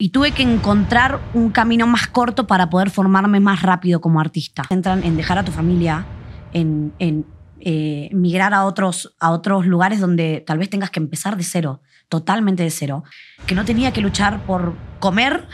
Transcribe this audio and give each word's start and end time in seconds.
Y 0.00 0.10
tuve 0.10 0.30
que 0.30 0.44
encontrar 0.44 1.20
un 1.34 1.50
camino 1.50 1.84
más 1.88 2.06
corto 2.06 2.46
para 2.46 2.70
poder 2.70 2.88
formarme 2.90 3.40
más 3.40 3.62
rápido 3.62 4.00
como 4.00 4.20
artista. 4.20 4.62
Entran 4.70 5.02
en 5.02 5.16
dejar 5.16 5.38
a 5.38 5.44
tu 5.44 5.50
familia, 5.50 6.06
en, 6.52 6.92
en 7.00 7.26
eh, 7.58 8.08
migrar 8.12 8.54
a 8.54 8.64
otros, 8.64 9.12
a 9.18 9.32
otros 9.32 9.66
lugares 9.66 9.98
donde 10.00 10.44
tal 10.46 10.58
vez 10.58 10.70
tengas 10.70 10.90
que 10.90 11.00
empezar 11.00 11.36
de 11.36 11.42
cero, 11.42 11.82
totalmente 12.08 12.62
de 12.62 12.70
cero. 12.70 13.02
Que 13.46 13.56
no 13.56 13.64
tenía 13.64 13.92
que 13.92 14.00
luchar 14.00 14.46
por 14.46 14.76
comer, 15.00 15.48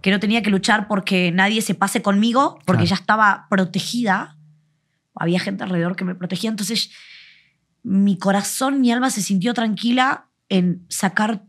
que 0.00 0.12
no 0.12 0.20
tenía 0.20 0.40
que 0.42 0.50
luchar 0.50 0.86
porque 0.86 1.32
nadie 1.32 1.60
se 1.60 1.74
pase 1.74 2.00
conmigo, 2.00 2.60
porque 2.64 2.84
Claro. 2.84 2.90
ya 2.90 2.94
estaba 2.94 3.46
protegida. 3.50 4.36
Había 5.16 5.40
gente 5.40 5.64
alrededor 5.64 5.96
que 5.96 6.04
me 6.04 6.14
protegía. 6.14 6.50
Entonces, 6.50 6.90
mi 7.82 8.18
corazón, 8.18 8.80
mi 8.80 8.92
alma 8.92 9.10
se 9.10 9.20
sintió 9.20 9.52
tranquila 9.52 10.26
en 10.48 10.86
sacar 10.88 11.42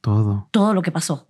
Todo. 0.00 0.48
todo 0.52 0.72
lo 0.72 0.80
que 0.80 0.90
pasó. 0.90 1.26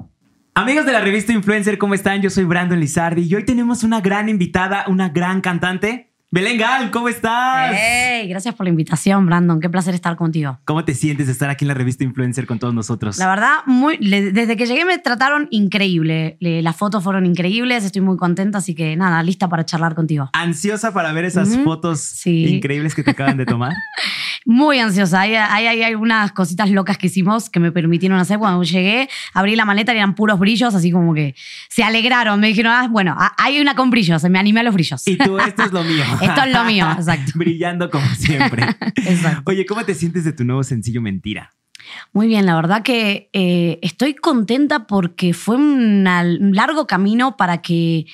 Amigos 0.58 0.86
de 0.86 0.92
la 0.92 1.00
revista 1.00 1.34
Influencer, 1.34 1.76
¿cómo 1.76 1.92
están? 1.92 2.22
Yo 2.22 2.30
soy 2.30 2.44
Brandon 2.44 2.80
Lizardi 2.80 3.28
y 3.28 3.34
hoy 3.34 3.44
tenemos 3.44 3.84
una 3.84 4.00
gran 4.00 4.30
invitada, 4.30 4.86
una 4.88 5.10
gran 5.10 5.42
cantante. 5.42 6.05
Belén 6.28 6.58
Gal, 6.58 6.90
¿cómo 6.90 7.08
estás? 7.08 7.72
Hey, 7.78 8.26
gracias 8.28 8.52
por 8.56 8.66
la 8.66 8.70
invitación, 8.70 9.24
Brandon. 9.26 9.60
Qué 9.60 9.70
placer 9.70 9.94
estar 9.94 10.16
contigo. 10.16 10.58
¿Cómo 10.64 10.84
te 10.84 10.92
sientes 10.92 11.26
de 11.26 11.32
estar 11.32 11.48
aquí 11.50 11.64
en 11.64 11.68
la 11.68 11.74
revista 11.74 12.02
Influencer 12.02 12.46
con 12.46 12.58
todos 12.58 12.74
nosotros? 12.74 13.16
La 13.18 13.28
verdad, 13.28 13.58
muy, 13.66 13.96
desde 13.98 14.56
que 14.56 14.66
llegué 14.66 14.84
me 14.84 14.98
trataron 14.98 15.46
increíble. 15.52 16.36
Le- 16.40 16.62
las 16.62 16.74
fotos 16.74 17.04
fueron 17.04 17.26
increíbles, 17.26 17.84
estoy 17.84 18.02
muy 18.02 18.16
contenta, 18.16 18.58
así 18.58 18.74
que 18.74 18.96
nada, 18.96 19.22
lista 19.22 19.48
para 19.48 19.64
charlar 19.64 19.94
contigo. 19.94 20.28
¿Ansiosa 20.32 20.92
para 20.92 21.12
ver 21.12 21.26
esas 21.26 21.56
fotos 21.62 22.00
Sí. 22.00 22.46
increíbles 22.56 22.96
que 22.96 23.04
te 23.04 23.12
acaban 23.12 23.36
de 23.36 23.46
tomar? 23.46 23.72
Muy 24.48 24.78
ansiosa. 24.78 25.22
Hay, 25.22 25.34
hay, 25.34 25.66
hay 25.66 25.82
algunas 25.82 26.30
cositas 26.30 26.70
locas 26.70 26.98
que 26.98 27.08
hicimos 27.08 27.50
que 27.50 27.58
me 27.58 27.72
permitieron 27.72 28.16
hacer. 28.20 28.38
Cuando 28.38 28.62
llegué, 28.62 29.08
abrí 29.34 29.56
la 29.56 29.64
maleta 29.64 29.92
y 29.92 29.96
eran 29.96 30.14
puros 30.14 30.38
brillos, 30.38 30.72
así 30.72 30.92
como 30.92 31.14
que 31.14 31.34
se 31.68 31.82
alegraron. 31.82 32.38
Me 32.38 32.46
dijeron, 32.46 32.70
ah, 32.72 32.86
bueno, 32.88 33.16
hay 33.38 33.58
una 33.60 33.74
con 33.74 33.90
brillos, 33.90 34.22
me 34.30 34.38
animé 34.38 34.60
a 34.60 34.62
los 34.62 34.72
brillos. 34.74 35.02
Y 35.08 35.16
tú, 35.18 35.36
esto 35.40 35.64
es 35.64 35.72
lo 35.72 35.82
mío. 35.82 36.04
Esto 36.20 36.42
es 36.44 36.52
lo 36.52 36.64
mío, 36.64 36.86
exacto. 36.96 37.32
Brillando 37.36 37.90
como 37.90 38.06
siempre. 38.14 38.64
Exacto. 38.96 39.42
Oye, 39.46 39.66
¿cómo 39.66 39.84
te 39.84 39.94
sientes 39.94 40.24
de 40.24 40.32
tu 40.32 40.44
nuevo 40.44 40.62
sencillo 40.62 41.00
Mentira? 41.02 41.52
Muy 42.12 42.26
bien, 42.26 42.46
la 42.46 42.56
verdad 42.56 42.82
que 42.82 43.30
eh, 43.32 43.78
estoy 43.82 44.14
contenta 44.14 44.86
porque 44.86 45.32
fue 45.34 45.56
una- 45.56 46.22
un 46.22 46.54
largo 46.54 46.86
camino 46.86 47.36
para 47.36 47.58
que 47.62 48.06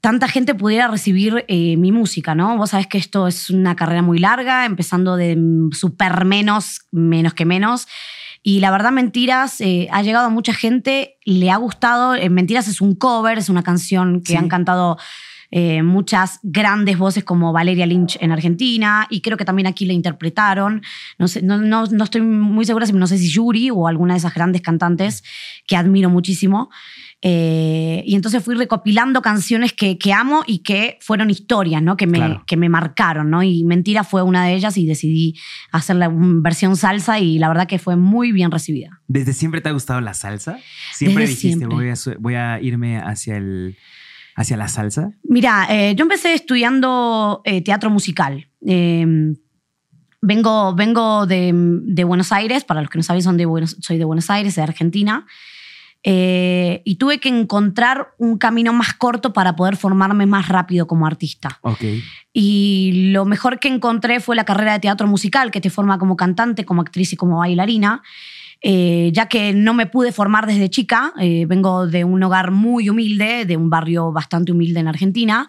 tanta 0.00 0.28
gente 0.28 0.54
pudiera 0.54 0.88
recibir 0.88 1.44
eh, 1.48 1.76
mi 1.78 1.90
música, 1.92 2.34
¿no? 2.34 2.58
Vos 2.58 2.70
sabés 2.70 2.86
que 2.86 2.98
esto 2.98 3.26
es 3.26 3.48
una 3.48 3.74
carrera 3.74 4.02
muy 4.02 4.18
larga, 4.18 4.66
empezando 4.66 5.16
de 5.16 5.38
super 5.72 6.26
menos, 6.26 6.82
menos 6.92 7.32
que 7.32 7.46
menos. 7.46 7.88
Y 8.42 8.60
la 8.60 8.70
verdad, 8.70 8.92
Mentiras 8.92 9.62
eh, 9.62 9.88
ha 9.90 10.02
llegado 10.02 10.26
a 10.26 10.28
mucha 10.28 10.52
gente, 10.52 11.16
le 11.24 11.50
ha 11.50 11.56
gustado. 11.56 12.14
Mentiras 12.28 12.68
es 12.68 12.82
un 12.82 12.94
cover, 12.94 13.38
es 13.38 13.48
una 13.48 13.62
canción 13.62 14.20
que 14.20 14.32
Sí. 14.32 14.36
han 14.36 14.48
cantado 14.48 14.98
eh, 15.50 15.82
muchas 15.82 16.40
grandes 16.42 16.98
voces 16.98 17.24
como 17.24 17.52
Valeria 17.52 17.86
Lynch 17.86 18.16
en 18.20 18.32
Argentina 18.32 19.06
y 19.10 19.20
creo 19.20 19.36
que 19.36 19.44
también 19.44 19.66
aquí 19.66 19.84
la 19.84 19.92
interpretaron. 19.92 20.82
No, 21.18 21.28
sé, 21.28 21.42
no, 21.42 21.58
no, 21.58 21.86
no 21.86 22.04
estoy 22.04 22.20
muy 22.22 22.64
segura, 22.64 22.86
si 22.86 22.92
no 22.92 23.06
sé 23.06 23.18
si 23.18 23.28
Yuri 23.30 23.70
o 23.70 23.86
alguna 23.88 24.14
de 24.14 24.18
esas 24.18 24.34
grandes 24.34 24.62
cantantes 24.62 25.22
que 25.66 25.76
admiro 25.76 26.10
muchísimo. 26.10 26.70
Eh, 27.26 28.02
y 28.04 28.16
entonces 28.16 28.44
fui 28.44 28.54
recopilando 28.54 29.22
canciones 29.22 29.72
que, 29.72 29.96
que 29.96 30.12
amo 30.12 30.42
y 30.46 30.58
que 30.58 30.98
fueron 31.00 31.30
historias, 31.30 31.82
¿no? 31.82 31.96
Que 31.96 32.06
me, 32.06 32.18
Claro. 32.18 32.44
que 32.46 32.58
me 32.58 32.68
marcaron, 32.68 33.30
¿no? 33.30 33.42
Y 33.42 33.64
Mentira 33.64 34.04
fue 34.04 34.22
una 34.22 34.44
de 34.44 34.54
ellas 34.54 34.76
y 34.76 34.84
decidí 34.84 35.34
hacer 35.72 35.96
la 35.96 36.10
versión 36.12 36.76
salsa 36.76 37.20
y 37.20 37.38
la 37.38 37.48
verdad 37.48 37.66
que 37.66 37.78
fue 37.78 37.96
muy 37.96 38.30
bien 38.30 38.50
recibida. 38.50 39.00
¿Desde 39.08 39.32
siempre 39.32 39.62
te 39.62 39.70
ha 39.70 39.72
gustado 39.72 40.02
la 40.02 40.12
salsa? 40.12 40.58
¿Siempre 40.92 41.22
Desde 41.22 41.34
dijiste 41.36 41.58
siempre. 41.58 41.74
Voy, 41.76 41.88
a, 41.88 41.94
voy 42.18 42.34
a 42.34 42.60
irme 42.60 42.98
hacia, 42.98 43.38
el, 43.38 43.78
hacia 44.36 44.56
la 44.56 44.68
salsa? 44.68 45.12
Mira, 45.22 45.66
eh, 45.70 45.94
yo 45.96 46.02
empecé 46.04 46.34
estudiando 46.34 47.40
eh, 47.44 47.62
teatro 47.62 47.90
musical. 47.90 48.48
Eh, 48.66 49.34
vengo 50.20 50.74
vengo 50.74 51.26
de, 51.26 51.52
de 51.54 52.04
Buenos 52.04 52.32
Aires, 52.32 52.64
para 52.64 52.80
los 52.80 52.90
que 52.90 52.98
no 52.98 53.02
saben, 53.02 53.22
son 53.22 53.36
de 53.36 53.46
Buenos- 53.46 53.76
soy 53.80 53.98
de 53.98 54.04
Buenos 54.04 54.30
Aires, 54.30 54.54
de 54.54 54.62
Argentina. 54.62 55.26
Eh, 56.06 56.82
y 56.84 56.96
tuve 56.96 57.18
que 57.18 57.30
encontrar 57.30 58.08
un 58.18 58.36
camino 58.36 58.74
más 58.74 58.92
corto 58.92 59.32
para 59.32 59.56
poder 59.56 59.76
formarme 59.76 60.26
más 60.26 60.48
rápido 60.48 60.86
como 60.86 61.06
artista. 61.06 61.58
Y 62.30 63.10
lo 63.12 63.24
mejor 63.24 63.58
que 63.58 63.68
encontré 63.68 64.20
fue 64.20 64.36
la 64.36 64.44
carrera 64.44 64.74
de 64.74 64.80
teatro 64.80 65.06
musical, 65.06 65.50
que 65.50 65.62
te 65.62 65.70
forma 65.70 65.98
como 65.98 66.14
cantante, 66.16 66.66
como 66.66 66.82
actriz 66.82 67.14
y 67.14 67.16
como 67.16 67.38
bailarina. 67.38 68.02
Eh, 68.66 69.10
ya 69.12 69.26
que 69.28 69.52
no 69.52 69.74
me 69.74 69.84
pude 69.84 70.10
formar 70.10 70.46
desde 70.46 70.70
chica, 70.70 71.12
eh, 71.20 71.44
vengo 71.46 71.86
de 71.86 72.02
un 72.04 72.22
hogar 72.22 72.50
muy 72.50 72.88
humilde, 72.88 73.44
de 73.44 73.58
un 73.58 73.68
barrio 73.68 74.10
bastante 74.10 74.52
humilde 74.52 74.80
en 74.80 74.88
Argentina, 74.88 75.48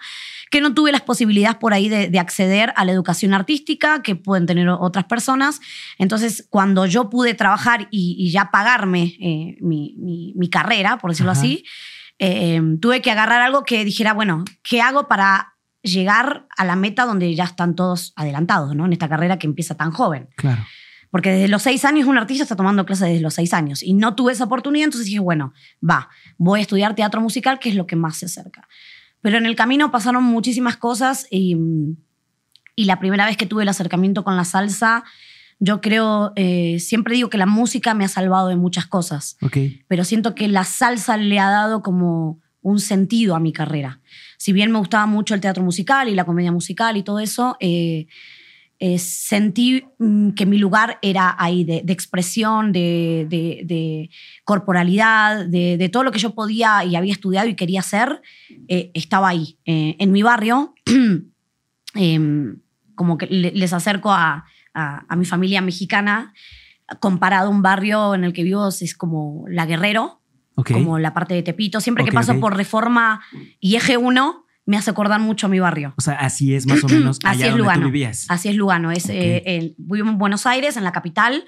que 0.52 0.60
no 0.60 0.74
tuve 0.74 0.92
las 0.92 1.02
posibilidades 1.02 1.56
por 1.56 1.74
ahí 1.74 1.88
de, 1.88 2.10
de 2.10 2.20
acceder 2.20 2.74
a 2.76 2.84
la 2.84 2.92
educación 2.92 3.34
artística 3.34 4.02
que 4.02 4.18
pueden 4.18 4.46
tener 4.46 4.68
otras 4.68 5.06
personas. 5.06 5.62
Entonces, 5.98 6.46
cuando 6.50 6.86
yo 6.88 7.10
pude 7.10 7.34
trabajar 7.36 7.88
y, 7.90 8.18
y 8.20 8.32
ya 8.32 8.52
pagarme 8.52 9.16
eh, 9.22 9.56
mi, 9.62 9.96
mi- 9.98 10.34
mi 10.36 10.50
carrera, 10.50 10.98
por 10.98 11.12
decirlo 11.12 11.32
Ajá. 11.32 11.40
así, 11.40 11.64
eh, 12.20 12.62
tuve 12.82 13.02
que 13.02 13.12
agarrar 13.12 13.42
algo 13.42 13.64
que 13.64 13.86
dijera, 13.86 14.12
bueno, 14.14 14.44
¿qué 14.62 14.82
hago 14.82 15.08
para 15.08 15.54
llegar 15.84 16.48
a 16.58 16.66
la 16.66 16.76
meta 16.76 17.06
donde 17.06 17.34
ya 17.34 17.46
están 17.46 17.76
todos 17.76 18.12
adelantados, 18.18 18.76
¿no? 18.76 18.86
En 18.86 18.92
esta 18.92 19.08
carrera 19.08 19.40
que 19.40 19.48
empieza 19.48 19.76
tan 19.76 19.92
joven. 19.92 20.28
Claro. 20.36 20.66
Porque 21.16 21.32
desde 21.32 21.48
los 21.48 21.62
seis 21.62 21.86
años 21.86 22.10
un 22.10 22.18
artista 22.18 22.44
está 22.44 22.58
tomando 22.58 22.86
clases 22.86 23.08
desde 23.08 23.22
los 23.22 23.36
seis 23.36 23.54
años 23.54 23.82
y 23.82 23.94
no 23.94 24.16
tuve 24.16 24.34
esa 24.34 24.44
oportunidad, 24.44 24.84
entonces 24.84 25.06
dije, 25.06 25.20
bueno, 25.20 25.54
va, 25.82 26.10
voy 26.38 26.60
a 26.60 26.62
estudiar 26.62 26.94
teatro 26.94 27.22
musical, 27.22 27.58
que 27.58 27.70
es 27.70 27.76
lo 27.76 27.88
que 27.88 27.96
más 27.96 28.18
se 28.18 28.26
acerca. 28.26 28.68
Pero 29.22 29.38
en 29.38 29.46
el 29.46 29.56
camino 29.56 29.92
pasaron 29.92 30.26
muchísimas 30.26 30.76
cosas 30.76 31.26
y, 31.32 31.56
y 32.76 32.84
la 32.84 33.00
primera 33.00 33.26
vez 33.26 33.38
que 33.38 33.46
tuve 33.46 33.64
el 33.64 33.70
acercamiento 33.70 34.26
con 34.26 34.36
la 34.36 34.44
salsa, 34.44 35.06
yo 35.58 35.80
creo, 35.80 36.34
eh, 36.36 36.82
siempre 36.82 37.16
digo 37.16 37.30
que 37.30 37.38
la 37.38 37.46
música 37.46 37.94
me 37.94 38.04
ha 38.04 38.10
salvado 38.10 38.50
de 38.50 38.58
muchas 38.58 38.86
cosas 38.86 39.38
pero 39.88 40.04
siento 40.04 40.36
que 40.36 40.50
la 40.50 40.66
salsa 40.66 41.16
le 41.16 41.40
ha 41.40 41.50
dado 41.50 41.82
como 41.82 42.42
un 42.62 42.82
sentido 42.82 43.36
a 43.36 43.40
mi 43.40 43.54
carrera. 43.54 44.02
Si 44.36 44.52
bien 44.52 44.70
me 44.70 44.80
gustaba 44.80 45.06
mucho 45.06 45.34
el 45.34 45.40
teatro 45.40 45.64
musical 45.64 46.10
y 46.10 46.14
la 46.14 46.26
comedia 46.26 46.52
musical 46.52 46.98
y 46.98 47.04
todo 47.04 47.20
eso, 47.20 47.56
eh, 47.62 48.08
eh, 48.80 49.00
sentí 49.00 49.86
mm, 50.00 50.32
que 50.32 50.46
mi 50.46 50.58
lugar 50.58 51.00
era 51.02 51.36
ahí 51.40 51.64
de, 51.64 51.82
de 51.84 51.94
expresión, 51.94 52.72
de, 52.72 53.26
de- 53.30 53.62
de 53.66 54.10
corporalidad, 54.44 55.46
de, 55.46 55.78
todo 55.90 56.04
lo 56.04 56.12
que 56.12 56.20
yo 56.20 56.36
podía 56.36 56.84
y 56.84 56.96
había 56.96 57.14
estudiado 57.14 57.48
y 57.48 57.56
quería 57.56 57.80
hacer, 57.80 58.22
eh, 58.68 58.92
estaba 58.94 59.30
ahí. 59.30 59.58
Eh, 59.66 59.96
en 60.00 60.12
mi 60.12 60.24
barrio, 60.24 60.74
em, 61.96 62.60
como 62.96 63.18
que 63.18 63.28
le- 63.28 63.52
les 63.52 63.74
acerco 63.74 64.12
a, 64.12 64.46
a- 64.74 65.06
a 65.08 65.16
mi 65.16 65.26
familia 65.26 65.62
mexicana, 65.62 66.34
comparado 67.00 67.48
a 67.48 67.52
un 67.52 67.62
barrio 67.62 68.14
en 68.16 68.24
el 68.24 68.34
que 68.34 68.44
vivo 68.44 68.68
es 68.68 68.96
como 68.96 69.46
La 69.48 69.66
Guerrero, 69.66 70.22
como 70.74 71.00
la 71.00 71.14
parte 71.14 71.34
de 71.34 71.44
Tepito. 71.44 71.82
Siempre 71.82 72.04
que 72.06 72.12
paso 72.16 72.34
por 72.42 72.56
Reforma 72.56 73.22
y 73.60 73.76
Eje 73.76 73.98
1, 73.98 74.45
me 74.66 74.78
hace 74.78 74.90
acordar 74.90 75.20
mucho 75.20 75.46
a 75.48 75.50
mi 75.50 75.60
barrio. 75.60 75.94
O 75.98 76.02
sea, 76.02 76.14
así 76.16 76.56
es 76.56 76.66
más 76.68 76.84
o 76.84 76.88
menos 76.88 77.20
Así 77.24 77.42
es 77.44 77.50
donde 77.50 77.58
Lugano. 77.60 77.82
tú 77.82 77.86
vivías. 77.92 78.26
Así 78.30 78.50
es 78.50 78.56
Lugano. 78.56 78.92
Es, 78.92 79.08
eh, 79.10 79.44
el- 79.46 79.76
vivo 79.78 80.10
en 80.10 80.18
Buenos 80.18 80.46
Aires, 80.46 80.76
en 80.78 80.84
la 80.84 80.92
capital, 80.92 81.46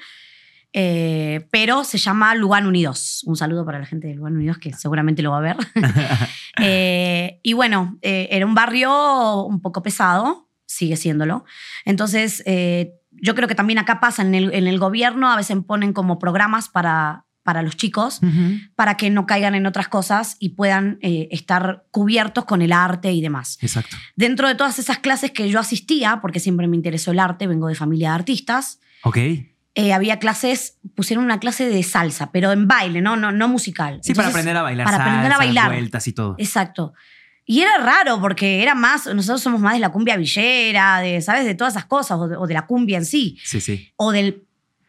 eh, 0.73 1.47
pero 1.51 1.83
se 1.83 1.97
llama 1.97 2.35
Lugano 2.35 2.67
Unidos. 2.69 3.23
Un 3.25 3.35
saludo 3.35 3.65
para 3.65 3.79
la 3.79 3.85
gente 3.85 4.07
de 4.07 4.15
Lugano 4.15 4.35
Unidos 4.37 4.57
que 4.59 4.73
seguramente 4.73 5.21
lo 5.21 5.31
va 5.31 5.37
a 5.37 5.41
ver. 5.41 5.57
Eh, 6.59 7.39
y 7.43 7.53
bueno, 7.53 7.99
era 8.01 8.43
un 8.43 8.55
barrio 8.55 9.43
un 9.43 9.61
poco 9.61 9.83
pesado, 9.83 10.49
sigue 10.65 10.97
siéndolo. 10.97 11.45
Entonces, 11.85 12.43
yo 13.11 13.35
creo 13.35 13.47
que 13.47 13.53
también 13.53 13.77
acá 13.77 13.99
pasa 13.99 14.23
en 14.23 14.33
el, 14.33 14.51
en 14.51 14.65
el 14.65 14.79
gobierno, 14.79 15.29
a 15.29 15.35
veces 15.35 15.55
ponen 15.67 15.93
como 15.93 16.17
programas 16.17 16.67
para, 16.67 17.26
para 17.47 17.61
los 17.61 17.77
chicos 17.77 18.19
para 18.75 18.97
que 18.97 19.09
no 19.09 19.25
caigan 19.25 19.55
en 19.55 19.65
otras 19.65 19.87
cosas 19.87 20.35
y 20.37 20.49
puedan 20.49 20.99
eh, 21.01 21.29
estar 21.31 21.85
cubiertos 21.91 22.43
con 22.43 22.61
el 22.61 22.73
arte 22.73 23.13
y 23.13 23.21
demás. 23.21 23.57
Exacto. 23.61 23.95
Dentro 24.17 24.49
de 24.49 24.55
todas 24.55 24.79
esas 24.79 24.97
clases 24.97 25.31
que 25.31 25.47
yo 25.49 25.57
asistía, 25.57 26.19
porque 26.21 26.41
siempre 26.41 26.67
me 26.67 26.75
interesó 26.75 27.11
el 27.11 27.19
arte, 27.19 27.47
vengo 27.47 27.69
de 27.69 27.75
familia 27.75 28.09
de 28.09 28.15
artistas, 28.15 28.81
Ok. 29.03 29.17
eh, 29.75 29.93
había 29.93 30.19
clases, 30.19 30.77
pusieron 30.93 31.23
una 31.23 31.39
clase 31.39 31.69
de 31.69 31.81
salsa, 31.83 32.33
pero 32.33 32.51
en 32.51 32.67
baile, 32.67 32.99
no, 33.01 33.15
no, 33.15 33.31
no 33.31 33.47
musical. 33.47 34.01
Sí, 34.03 34.13
para 34.13 34.27
aprender 34.27 34.57
a 34.57 34.61
bailar 34.63 34.85
para 34.85 34.97
aprender 35.01 35.31
a 35.31 35.37
bailar. 35.37 35.69
vueltas 35.71 36.05
y 36.09 36.11
todo. 36.11 36.35
Exacto. 36.37 36.93
Y 37.45 37.61
era 37.61 37.77
raro 37.77 38.19
porque 38.19 38.61
era 38.61 38.75
más, 38.75 39.05
nosotros 39.07 39.41
somos 39.41 39.61
más 39.61 39.71
de 39.75 39.79
la 39.79 39.89
cumbia 39.93 40.17
villera, 40.17 40.99
de, 40.99 41.21
¿sabes? 41.21 41.45
De 41.45 41.55
todas 41.55 41.75
esas 41.75 41.85
cosas, 41.85 42.17
o 42.19 42.27
de, 42.27 42.35
o 42.35 42.45
de 42.45 42.53
la 42.53 42.65
cumbia 42.65 42.97
en 42.97 43.05
sí, 43.05 43.37
Sí, 43.45 43.61
sí. 43.61 43.89
o 43.95 44.11
de 44.11 44.43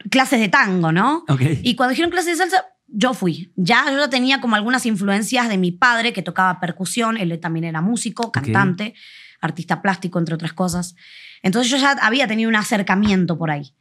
clases 0.09 0.39
de 0.39 0.49
tango, 0.49 0.91
¿no? 0.91 1.25
Ok. 1.27 1.41
Y 1.63 1.75
cuando 1.75 1.91
dijeron 1.91 2.11
clases 2.11 2.37
de 2.37 2.43
salsa, 2.43 2.65
yo 2.87 3.13
fui. 3.13 3.51
Ya 3.55 3.85
yo 3.91 3.97
ya 3.97 4.09
tenía 4.09 4.41
como 4.41 4.55
algunas 4.55 4.85
influencias 4.85 5.49
de 5.49 5.57
mi 5.57 5.71
padre 5.71 6.13
que 6.13 6.21
tocaba 6.21 6.59
percusión, 6.59 7.17
él 7.17 7.37
también 7.39 7.65
era 7.65 7.81
músico, 7.81 8.31
cantante, 8.31 8.93
artista 9.41 9.81
plástico, 9.81 10.19
entre 10.19 10.35
otras 10.35 10.53
cosas. 10.53 10.95
Entonces 11.43 11.71
yo 11.71 11.77
ya 11.77 11.91
había 11.91 12.27
tenido 12.27 12.49
un 12.49 12.55
acercamiento 12.55 13.37
por 13.37 13.51
ahí. 13.51 13.73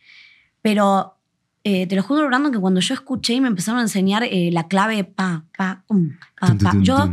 Pero 0.63 1.19
eh, 1.65 1.87
te 1.87 1.97
lo 1.97 2.03
juro, 2.03 2.27
Brandon, 2.27 2.53
que 2.53 2.59
cuando 2.59 2.81
yo 2.81 2.95
escuché 2.95 3.35
y 3.35 3.41
me 3.41 3.49
empezaron 3.49 3.81
a 3.81 3.83
enseñar 3.83 4.25
eh, 4.25 4.51
la 4.53 4.69
clave 4.69 5.05
pa, 5.05 5.45
pa, 5.57 5.85
um, 5.89 6.17
pa, 6.39 6.55
pa, 6.55 6.73
yo 6.81 7.11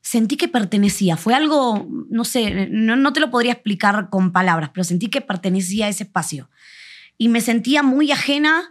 sentí 0.00 0.36
que 0.36 0.48
pertenecía. 0.48 1.16
Fue 1.16 1.34
algo, 1.34 1.86
no 2.10 2.24
sé, 2.24 2.68
no, 2.70 2.96
no 2.96 3.12
te 3.12 3.20
lo 3.20 3.30
podría 3.30 3.52
explicar 3.52 4.10
con 4.10 4.32
palabras, 4.32 4.70
pero 4.72 4.84
sentí 4.84 5.08
que 5.08 5.20
pertenecía 5.20 5.86
a 5.86 5.88
ese 5.88 6.04
espacio. 6.04 6.50
Y 7.18 7.28
me 7.28 7.40
sentía 7.40 7.82
muy 7.82 8.10
ajena 8.12 8.70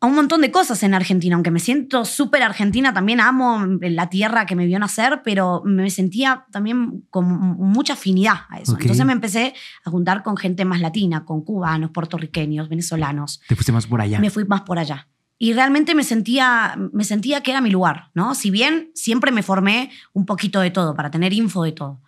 a 0.00 0.06
un 0.06 0.14
montón 0.14 0.40
de 0.42 0.52
cosas 0.52 0.82
en 0.84 0.94
Argentina, 0.94 1.34
aunque 1.34 1.50
me 1.50 1.58
siento 1.58 2.04
súper 2.04 2.42
argentina, 2.42 2.94
también 2.94 3.20
amo 3.20 3.66
la 3.80 4.08
tierra 4.08 4.46
que 4.46 4.54
me 4.54 4.64
vio 4.64 4.78
nacer, 4.78 5.22
pero 5.24 5.62
me 5.64 5.90
sentía 5.90 6.46
también 6.52 7.04
con 7.10 7.26
mucha 7.26 7.94
afinidad 7.94 8.42
a 8.48 8.60
eso. 8.60 8.74
Ok. 8.74 8.82
Entonces 8.82 9.04
me 9.04 9.12
empecé 9.12 9.54
a 9.84 9.90
juntar 9.90 10.22
con 10.22 10.36
gente 10.36 10.64
más 10.64 10.80
latina, 10.80 11.24
con 11.24 11.42
cubanos, 11.42 11.90
puertorriqueños, 11.90 12.68
venezolanos. 12.68 13.40
Te 13.48 13.56
fuiste 13.56 13.72
más 13.72 13.86
por 13.88 14.00
allá. 14.00 14.20
Me 14.20 14.30
fui 14.30 14.44
más 14.44 14.60
por 14.60 14.78
allá. 14.78 15.08
Y 15.36 15.52
realmente 15.52 15.94
me 15.94 16.04
sentía, 16.04 16.76
me 16.92 17.04
sentía 17.04 17.42
que 17.42 17.50
era 17.50 17.60
mi 17.60 17.70
lugar, 17.70 18.10
¿no? 18.14 18.34
Si 18.34 18.50
bien 18.50 18.90
siempre 18.94 19.32
me 19.32 19.42
formé 19.42 19.90
un 20.12 20.26
poquito 20.26 20.60
de 20.60 20.70
todo, 20.70 20.94
para 20.94 21.10
tener 21.10 21.32
info 21.32 21.64
de 21.64 21.72
todo. 21.72 22.00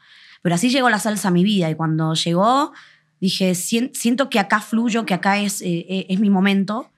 Pero 0.42 0.54
así 0.54 0.70
llegó 0.70 0.90
la 0.90 0.98
salsa 0.98 1.28
a 1.28 1.30
mi 1.30 1.44
vida 1.44 1.68
y 1.70 1.74
cuando 1.74 2.14
llegó 2.14 2.72
dije, 3.20 3.54
"Sien- 3.54 3.90
siento 3.94 4.28
que 4.30 4.38
acá 4.38 4.60
fluyo, 4.60 5.04
que 5.06 5.14
acá 5.14 5.38
es, 5.38 5.60
eh, 5.62 5.86
eh, 5.88 6.06
es 6.08 6.18
mi 6.20 6.30
momento. 6.30 6.90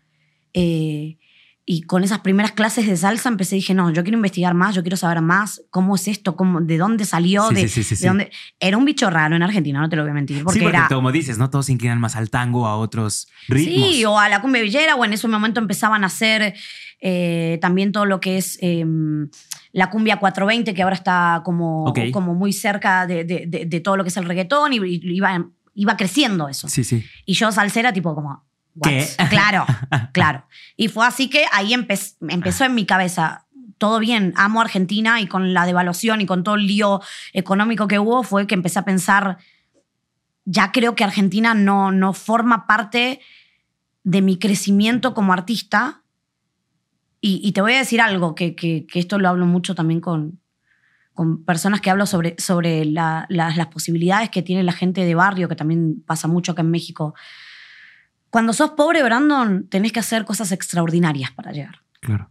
Eh, 0.54 1.18
y 1.64 1.82
con 1.82 2.02
esas 2.02 2.18
primeras 2.18 2.50
clases 2.52 2.86
de 2.88 2.96
salsa 2.96 3.28
empecé, 3.28 3.54
dije, 3.54 3.72
no, 3.72 3.90
yo 3.92 4.02
quiero 4.02 4.18
investigar 4.18 4.52
más, 4.52 4.74
yo 4.74 4.82
quiero 4.82 4.96
saber 4.96 5.20
más, 5.22 5.62
cómo 5.70 5.94
es 5.94 6.08
esto, 6.08 6.34
cómo, 6.34 6.60
de 6.60 6.76
dónde 6.76 7.04
salió, 7.04 7.48
Sí, 7.50 7.54
de, 7.54 7.68
sí, 7.68 7.82
sí, 7.84 7.94
de 7.94 8.08
dónde... 8.08 8.30
Era 8.58 8.76
un 8.76 8.84
bicho 8.84 9.08
raro 9.10 9.36
en 9.36 9.42
Argentina, 9.44 9.80
no 9.80 9.88
te 9.88 9.94
lo 9.94 10.02
voy 10.02 10.10
a 10.10 10.14
mentir. 10.14 10.42
Porque 10.42 10.58
sí, 10.58 10.64
porque 10.64 10.76
era, 10.76 10.88
como 10.88 11.12
dices, 11.12 11.38
¿no? 11.38 11.50
Todos 11.50 11.66
se 11.66 11.72
inclinan 11.72 12.00
más 12.00 12.16
al 12.16 12.30
tango, 12.30 12.66
a 12.66 12.76
otros 12.76 13.28
ritmos. 13.48 13.90
Sí, 13.94 14.04
o 14.04 14.18
a 14.18 14.28
la 14.28 14.42
cumbia 14.42 14.60
villera, 14.60 14.96
o 14.96 15.04
en 15.04 15.12
ese 15.12 15.28
momento 15.28 15.60
empezaban 15.60 16.02
a 16.02 16.08
hacer 16.08 16.54
eh, 17.00 17.58
también 17.62 17.92
todo 17.92 18.06
lo 18.06 18.18
que 18.20 18.38
es 18.38 18.58
eh, 18.60 18.84
la 19.72 19.88
cumbia 19.88 20.16
420, 20.18 20.74
que 20.74 20.82
ahora 20.82 20.96
está 20.96 21.42
como, 21.44 21.84
Ok. 21.86 21.98
como 22.12 22.34
muy 22.34 22.52
cerca 22.52 23.06
de, 23.06 23.24
de- 23.24 23.46
de- 23.66 23.80
todo 23.80 23.96
lo 23.96 24.02
que 24.02 24.08
es 24.08 24.16
el 24.16 24.24
reggaetón, 24.24 24.72
y, 24.72 24.78
y 24.78 25.00
iba, 25.16 25.48
iba 25.74 25.96
creciendo 25.96 26.48
eso. 26.48 26.68
Sí, 26.68 26.84
sí. 26.84 27.04
Y 27.26 27.34
yo 27.34 27.50
salsera 27.52 27.92
tipo 27.92 28.14
como... 28.14 28.44
"What?". 28.74 28.88
¿Qué? 28.90 29.06
Claro, 29.30 29.66
claro. 30.12 30.46
Y 30.76 30.88
fue 30.88 31.06
así 31.06 31.28
que 31.28 31.44
ahí 31.52 31.72
empe- 31.72 32.16
empezó 32.28 32.64
en 32.64 32.74
mi 32.74 32.86
cabeza. 32.86 33.46
Todo 33.78 33.98
bien, 33.98 34.32
amo 34.36 34.60
Argentina 34.60 35.20
y 35.20 35.26
con 35.26 35.54
la 35.54 35.66
devaluación 35.66 36.20
y 36.20 36.26
con 36.26 36.44
todo 36.44 36.54
el 36.54 36.66
lío 36.66 37.00
económico 37.32 37.88
que 37.88 37.98
hubo 37.98 38.22
fue 38.22 38.46
que 38.46 38.54
empecé 38.54 38.78
a 38.78 38.84
pensar, 38.84 39.38
ya 40.44 40.70
creo 40.72 40.94
que 40.94 41.02
Argentina 41.04 41.54
no, 41.54 41.90
no 41.90 42.12
forma 42.12 42.66
parte 42.66 43.20
de 44.04 44.22
mi 44.22 44.38
crecimiento 44.38 45.14
como 45.14 45.32
artista. 45.32 46.02
Y, 47.20 47.40
y 47.42 47.52
te 47.52 47.60
voy 47.60 47.72
a 47.74 47.78
decir 47.78 48.00
algo, 48.00 48.34
que, 48.34 48.54
que- 48.54 48.86
que 48.86 48.98
esto 48.98 49.18
lo 49.18 49.28
hablo 49.28 49.46
mucho 49.46 49.74
también 49.74 50.00
con, 50.00 50.40
con 51.14 51.44
personas 51.44 51.80
que 51.80 51.90
hablo 51.90 52.06
sobre, 52.06 52.34
sobre 52.38 52.84
la- 52.84 53.26
la- 53.28 53.54
las 53.54 53.66
posibilidades 53.68 54.30
que 54.30 54.42
tiene 54.42 54.62
la 54.62 54.72
gente 54.72 55.04
de 55.04 55.14
barrio, 55.14 55.48
que 55.48 55.56
también 55.56 56.02
pasa 56.06 56.28
mucho 56.28 56.52
acá 56.52 56.62
en 56.62 56.70
México. 56.70 57.14
Cuando 58.30 58.52
sos 58.52 58.70
pobre, 58.70 59.02
Brandon, 59.02 59.68
tenés 59.68 59.92
que 59.92 60.00
hacer 60.00 60.24
cosas 60.24 60.52
extraordinarias 60.52 61.30
para 61.32 61.52
llegar. 61.52 61.82
Claro. 62.00 62.30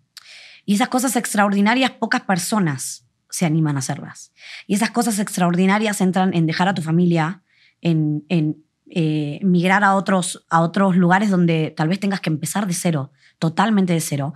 Y 0.65 0.75
esas 0.75 0.87
cosas 0.89 1.15
extraordinarias, 1.15 1.91
pocas 1.91 2.21
personas 2.21 3.05
se 3.29 3.45
animan 3.45 3.75
a 3.75 3.79
hacerlas. 3.79 4.31
Y 4.67 4.75
esas 4.75 4.91
cosas 4.91 5.19
extraordinarias 5.19 6.01
entran 6.01 6.33
en 6.33 6.45
dejar 6.47 6.67
a 6.67 6.73
tu 6.73 6.81
familia, 6.81 7.43
en, 7.81 8.25
en, 8.29 8.57
eh, 8.89 9.39
migrar 9.43 9.83
a 9.83 9.95
otros, 9.95 10.45
a 10.49 10.61
otros 10.61 10.97
lugares 10.97 11.29
donde 11.29 11.73
tal 11.75 11.87
vez 11.87 11.99
tengas 11.99 12.19
que 12.19 12.29
empezar 12.29 12.67
de 12.67 12.73
cero, 12.73 13.11
totalmente 13.39 13.93
de 13.93 14.01
cero. 14.01 14.33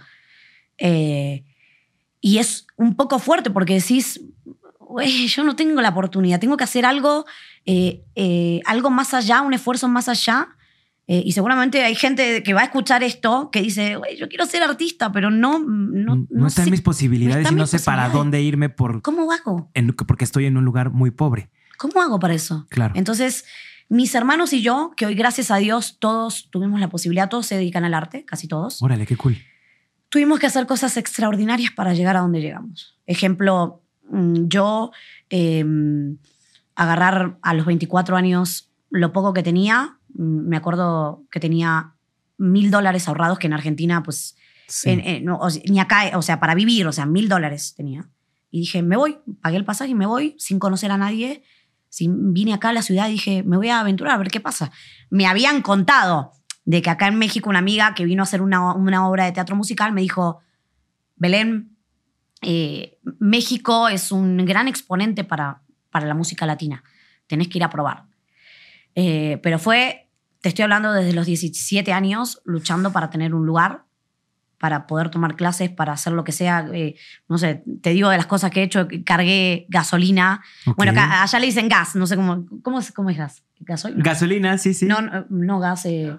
Eh, 0.77 1.44
y 2.22 2.38
es 2.40 2.66
un 2.78 2.96
poco 2.96 3.20
fuerte 3.20 3.50
porque 3.52 3.76
decís, 3.76 4.22
"Güey, 4.80 5.28
yo 5.28 5.44
no 5.44 5.56
tengo 5.56 5.82
la 5.82 5.90
oportunidad, 5.90 6.40
tengo 6.40 6.58
que 6.58 6.64
hacer 6.64 6.86
algo, 6.86 7.26
eh, 7.66 8.04
eh, 8.16 8.62
algo 8.66 8.90
más 8.90 9.14
allá, 9.14 9.42
un 9.42 9.54
esfuerzo 9.54 9.88
más 9.88 10.08
allá. 10.10 10.50
Eh, 11.08 11.22
y 11.24 11.34
seguramente 11.34 11.84
hay 11.84 11.94
gente 11.94 12.42
que 12.42 12.56
va 12.56 12.62
a 12.62 12.64
escuchar 12.66 13.04
esto 13.04 13.50
que 13.52 13.62
dice, 13.62 13.96
"Güey, 13.96 14.18
yo 14.18 14.28
quiero 14.28 14.46
ser 14.48 14.64
artista, 14.64 15.12
pero 15.12 15.30
no... 15.30 15.60
No, 15.60 16.16
No, 16.16 16.28
no 16.32 16.48
está 16.48 16.62
en 16.62 16.66
sé 16.66 16.72
mis 16.72 16.82
posibilidades 16.82 17.46
no 17.46 17.52
y 17.52 17.56
no 17.60 17.68
sé 17.68 17.80
para 17.80 18.10
dónde 18.10 18.42
irme 18.42 18.70
por, 18.70 19.04
¿Cómo 19.04 19.32
hago? 19.32 19.70
en- 19.76 19.94
porque 19.96 20.24
estoy 20.26 20.46
en 20.46 20.58
un 20.58 20.66
lugar 20.66 20.90
muy 20.90 21.12
pobre. 21.12 21.50
¿Cómo 21.78 22.02
hago 22.02 22.20
para 22.20 22.34
eso? 22.34 22.66
Claro. 22.70 22.96
Entonces, 22.98 23.46
mis 23.88 24.16
hermanos 24.16 24.52
y 24.54 24.64
yo, 24.64 24.94
que 24.98 25.06
hoy 25.06 25.14
gracias 25.14 25.52
a 25.52 25.58
Dios 25.58 25.98
todos 26.00 26.50
tuvimos 26.50 26.80
la 26.80 26.90
posibilidad, 26.90 27.30
todos 27.30 27.46
se 27.46 27.56
dedican 27.56 27.84
al 27.86 27.94
arte, 27.94 28.26
casi 28.26 28.48
todos, 28.48 28.82
Órale, 28.82 29.06
qué 29.06 29.16
cool. 29.16 29.38
Tuvimos 30.16 30.40
que 30.40 30.46
hacer 30.48 30.66
cosas 30.66 30.96
extraordinarias 30.96 31.72
para 31.76 31.94
llegar 31.94 32.16
a 32.16 32.22
donde 32.22 32.40
llegamos. 32.40 32.98
Ejemplo, 33.06 33.82
mm, 34.10 34.48
yo 34.48 34.92
eh, 35.30 35.66
agarrar 36.76 37.38
a 37.42 37.54
los 37.54 37.66
24 37.66 38.16
años 38.16 38.72
lo 38.90 39.12
poco 39.12 39.34
que 39.34 39.44
tenía, 39.44 39.98
mm, 40.14 40.48
me 40.48 40.56
acuerdo 40.56 41.24
que 41.30 41.42
tenía 41.42 41.96
mil 42.38 42.72
dólares 42.72 43.10
ahorrados, 43.10 43.40
que 43.40 43.48
en 43.48 43.54
Argentina, 43.54 44.04
pues, 44.04 44.38
Sí. 44.70 44.90
en- 44.90 45.02
en- 45.02 45.26
no, 45.26 45.38
o 45.38 45.50
sea, 45.50 45.62
ni 45.68 45.80
acá, 45.82 46.12
o 46.18 46.22
sea, 46.22 46.40
para 46.40 46.56
vivir, 46.56 46.88
o 46.88 46.94
sea, 46.94 47.06
mil 47.06 47.28
dólares 47.28 47.74
tenía. 47.76 48.08
Y 48.52 48.60
dije, 48.62 48.82
me 48.82 48.96
voy, 48.96 49.18
pagué 49.42 49.58
el 49.58 49.66
pasaje 49.66 49.92
y 49.92 49.96
me 49.96 50.06
voy 50.06 50.36
sin 50.40 50.60
conocer 50.60 50.92
a 50.92 50.98
nadie. 50.98 51.44
Sin, 51.90 52.34
vine 52.34 52.54
acá 52.54 52.70
a 52.70 52.74
la 52.74 52.82
ciudad 52.84 53.10
y 53.10 53.14
dije, 53.14 53.44
me 53.44 53.58
voy 53.58 53.68
a 53.68 53.82
aventurar 53.82 54.14
a 54.16 54.18
ver 54.18 54.30
qué 54.30 54.40
pasa. 54.40 54.72
Me 55.10 55.28
habían 55.28 55.62
contado 55.62 56.32
de 56.66 56.82
que 56.82 56.90
acá 56.90 57.08
en 57.08 57.16
México 57.18 57.50
una 57.50 57.60
amiga 57.60 57.94
que 57.94 58.06
vino 58.06 58.24
a 58.24 58.26
hacer 58.26 58.42
una, 58.42 58.74
una 58.74 59.08
obra 59.08 59.26
de 59.26 59.32
teatro 59.32 59.56
musical 59.56 59.94
me 59.94 60.02
dijo, 60.02 60.42
Belén, 61.16 61.78
eh, 62.42 62.98
México 63.20 63.88
es 63.88 64.12
un 64.12 64.38
gran 64.46 64.68
exponente 64.68 65.24
para, 65.24 65.62
para 65.92 66.06
la 66.08 66.14
música 66.14 66.46
latina. 66.46 66.84
Tenés 67.28 67.48
que 67.48 67.58
ir 67.60 67.64
a 67.64 67.70
probar. 67.70 68.06
Eh, 68.96 69.40
pero 69.44 69.60
fue, 69.60 70.10
te 70.42 70.50
estoy 70.50 70.64
hablando 70.64 70.92
desde 70.92 71.14
los 71.14 71.26
17 71.26 71.92
años, 71.94 72.42
luchando 72.46 72.92
para 72.92 73.10
tener 73.10 73.34
un 73.34 73.46
lugar, 73.46 73.84
para 74.58 74.88
poder 74.88 75.10
tomar 75.10 75.36
clases, 75.36 75.70
para 75.70 75.94
hacer 75.94 76.14
lo 76.14 76.24
que 76.24 76.32
sea. 76.32 76.68
eh, 76.74 76.96
no 77.28 77.38
sé, 77.38 77.64
te 77.82 77.92
digo 77.92 78.10
de 78.10 78.18
las 78.18 78.26
cosas 78.26 78.52
que 78.52 78.62
he 78.62 78.64
hecho, 78.64 78.88
cargué 79.06 79.66
gasolina. 79.70 80.42
Ok. 80.66 80.78
Bueno, 80.78 80.94
allá 80.98 81.40
le 81.40 81.46
dicen 81.46 81.68
gas, 81.70 81.96
no 81.96 82.08
sé 82.08 82.16
cómo, 82.16 82.46
¿cómo, 82.64 82.80
es, 82.80 82.92
cómo 82.92 83.10
es 83.10 83.18
gas? 83.18 83.44
¿Gasolina? 83.60 84.04
Gasolina, 84.04 84.58
sí, 84.58 84.74
sí. 84.74 84.86
No, 84.86 85.02
no, 85.02 85.26
no 85.30 85.60
gas. 85.60 85.86
eh, 85.86 86.18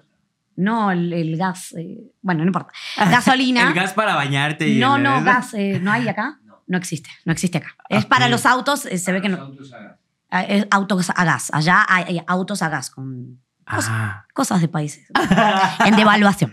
no, 0.57 0.91
el, 0.91 1.13
el 1.13 1.37
gas. 1.37 1.73
eh, 1.79 1.99
bueno, 2.23 2.41
no 2.41 2.47
importa. 2.49 2.73
Gasolina. 2.97 3.69
El 3.69 3.75
gas 3.75 3.93
para 3.93 4.15
bañarte. 4.15 4.69
Y 4.69 4.79
no, 4.79 4.97
el- 4.97 5.03
no, 5.03 5.23
gas. 5.23 5.55
eh, 5.55 5.79
¿No 5.83 5.93
hay 5.93 6.09
acá? 6.09 6.39
No 6.69 6.77
existe. 6.79 7.09
No 7.25 7.31
existe 7.33 7.59
acá. 7.59 7.77
Es 7.89 8.03
Ok. 8.05 8.11
para 8.11 8.29
los 8.29 8.45
autos. 8.45 8.87
eh, 8.87 8.99
se 8.99 9.13
ve 9.13 9.23
que 9.23 9.29
no. 9.29 9.53
Ah, 10.33 10.43
es 10.43 10.67
autos 10.73 11.11
a 11.15 11.25
gas. 11.25 11.51
Allá 11.55 11.87
hay, 11.89 12.05
hay 12.09 12.23
autos 12.27 12.61
a 12.63 12.69
gas 12.69 12.91
con 12.91 13.41
Ah. 13.69 14.25
cosas 14.35 14.61
de 14.61 14.67
países. 14.67 15.07
en 15.85 15.95
devaluación. 15.95 16.53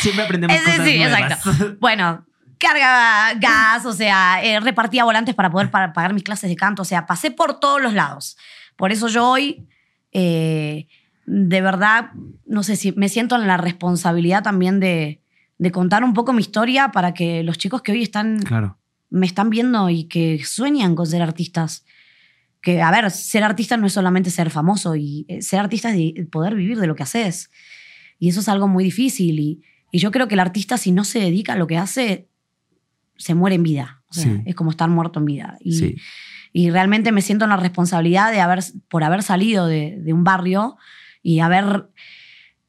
Siempre 0.00 0.24
aprendemos 0.24 0.56
Ese 0.56 0.64
cosas 0.70 0.86
sí, 0.86 0.98
nuevas. 0.98 1.20
exacto. 1.20 1.76
Bueno, 1.80 2.26
carga 2.58 3.34
gas, 3.34 3.84
o 3.86 3.92
sea, 3.92 4.42
eh, 4.42 4.60
repartía 4.60 5.04
volantes 5.04 5.34
para 5.34 5.50
poder 5.50 5.70
pa- 5.70 5.92
pagar 5.92 6.14
mis 6.14 6.22
clases 6.22 6.48
de 6.50 6.56
canto, 6.56 6.82
o 6.82 6.84
sea, 6.84 7.06
pasé 7.06 7.30
por 7.30 7.58
todos 7.60 7.80
los 7.82 7.92
lados. 7.92 8.36
Por 8.76 8.92
eso 8.92 9.08
yo 9.08 9.26
hoy, 9.28 9.66
eh, 10.12 10.86
de 11.26 11.60
verdad, 11.60 12.10
no 12.46 12.62
sé 12.62 12.76
si 12.76 12.92
me 12.92 13.08
siento 13.08 13.36
en 13.36 13.46
la 13.46 13.56
responsabilidad 13.56 14.42
también 14.42 14.80
de, 14.80 15.20
de 15.58 15.70
contar 15.70 16.04
un 16.04 16.14
poco 16.14 16.32
mi 16.32 16.40
historia 16.40 16.90
para 16.92 17.14
que 17.14 17.42
los 17.42 17.58
chicos 17.58 17.82
que 17.82 17.92
hoy 17.92 18.02
están, 18.02 18.38
Claro. 18.40 18.78
me 19.10 19.26
están 19.26 19.50
viendo 19.50 19.88
y 19.90 20.04
que 20.04 20.42
sueñan 20.44 20.94
con 20.94 21.06
ser 21.06 21.22
artistas. 21.22 21.84
Que, 22.60 22.80
a 22.82 22.90
ver, 22.90 23.10
ser 23.10 23.42
artista 23.44 23.76
no 23.76 23.86
es 23.86 23.92
solamente 23.92 24.30
ser 24.30 24.50
famoso 24.50 24.94
y 24.96 25.24
eh, 25.28 25.42
ser 25.42 25.58
artista 25.60 25.90
es 25.90 25.96
de- 25.96 26.28
poder 26.30 26.54
vivir 26.54 26.78
de 26.78 26.86
lo 26.86 26.94
que 26.94 27.02
haces. 27.02 27.50
Y 28.18 28.28
eso 28.28 28.40
es 28.40 28.48
algo 28.48 28.68
muy 28.68 28.84
difícil. 28.84 29.38
Y, 29.40 29.62
y 29.90 29.98
yo 29.98 30.10
creo 30.12 30.28
que 30.28 30.34
el 30.34 30.40
artista, 30.40 30.76
si 30.78 30.92
no 30.92 31.02
se 31.04 31.18
dedica 31.18 31.54
a 31.54 31.56
lo 31.56 31.66
que 31.66 31.76
hace, 31.76 32.28
se 33.16 33.34
muere 33.34 33.56
en 33.56 33.62
vida. 33.64 34.02
O 34.10 34.14
sea, 34.14 34.24
Sí. 34.24 34.42
Es 34.46 34.54
como 34.54 34.70
estar 34.70 34.88
muerto 34.88 35.18
en 35.20 35.24
vida. 35.26 35.56
Y, 35.60 35.72
Sí. 35.72 35.96
y 36.52 36.70
realmente 36.70 37.10
me 37.12 37.20
siento 37.22 37.44
en 37.46 37.50
la 37.50 37.56
responsabilidad 37.56 38.30
de 38.30 38.40
haber, 38.40 38.60
por 38.88 39.02
haber 39.04 39.22
salido 39.24 39.66
de, 39.66 39.98
de 40.00 40.12
un 40.12 40.22
barrio 40.22 40.76
y 41.22 41.40
haber 41.40 41.88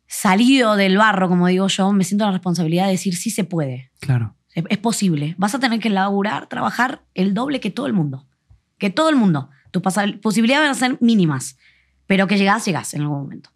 salido 0.07 0.75
del 0.75 0.97
barro, 0.97 1.27
como 1.27 1.47
digo 1.47 1.67
yo, 1.67 1.91
me 1.91 2.03
siento 2.03 2.25
en 2.25 2.29
la 2.29 2.33
responsabilidad 2.33 2.85
de 2.85 2.91
decir, 2.91 3.15
sí 3.15 3.29
se 3.29 3.43
puede. 3.43 3.91
Claro. 3.99 4.35
Es, 4.53 4.63
es 4.69 4.77
posible. 4.77 5.35
Vas 5.37 5.55
a 5.55 5.59
tener 5.59 5.79
que 5.79 5.89
laburar, 5.89 6.47
trabajar 6.47 7.03
el 7.13 7.33
doble 7.33 7.59
que 7.59 7.71
todo 7.71 7.87
el 7.87 7.93
mundo. 7.93 8.27
Que 8.77 8.89
todo 8.89 9.09
el 9.09 9.15
mundo. 9.15 9.49
Tus 9.71 9.81
posibilidades 10.21 10.65
van 10.65 10.71
a 10.71 10.79
ser 10.79 10.97
mínimas. 11.01 11.57
Pero 12.05 12.27
que 12.27 12.37
llegás, 12.37 12.65
llegás 12.65 12.93
en 12.93 13.01
algún 13.01 13.23
momento. 13.23 13.49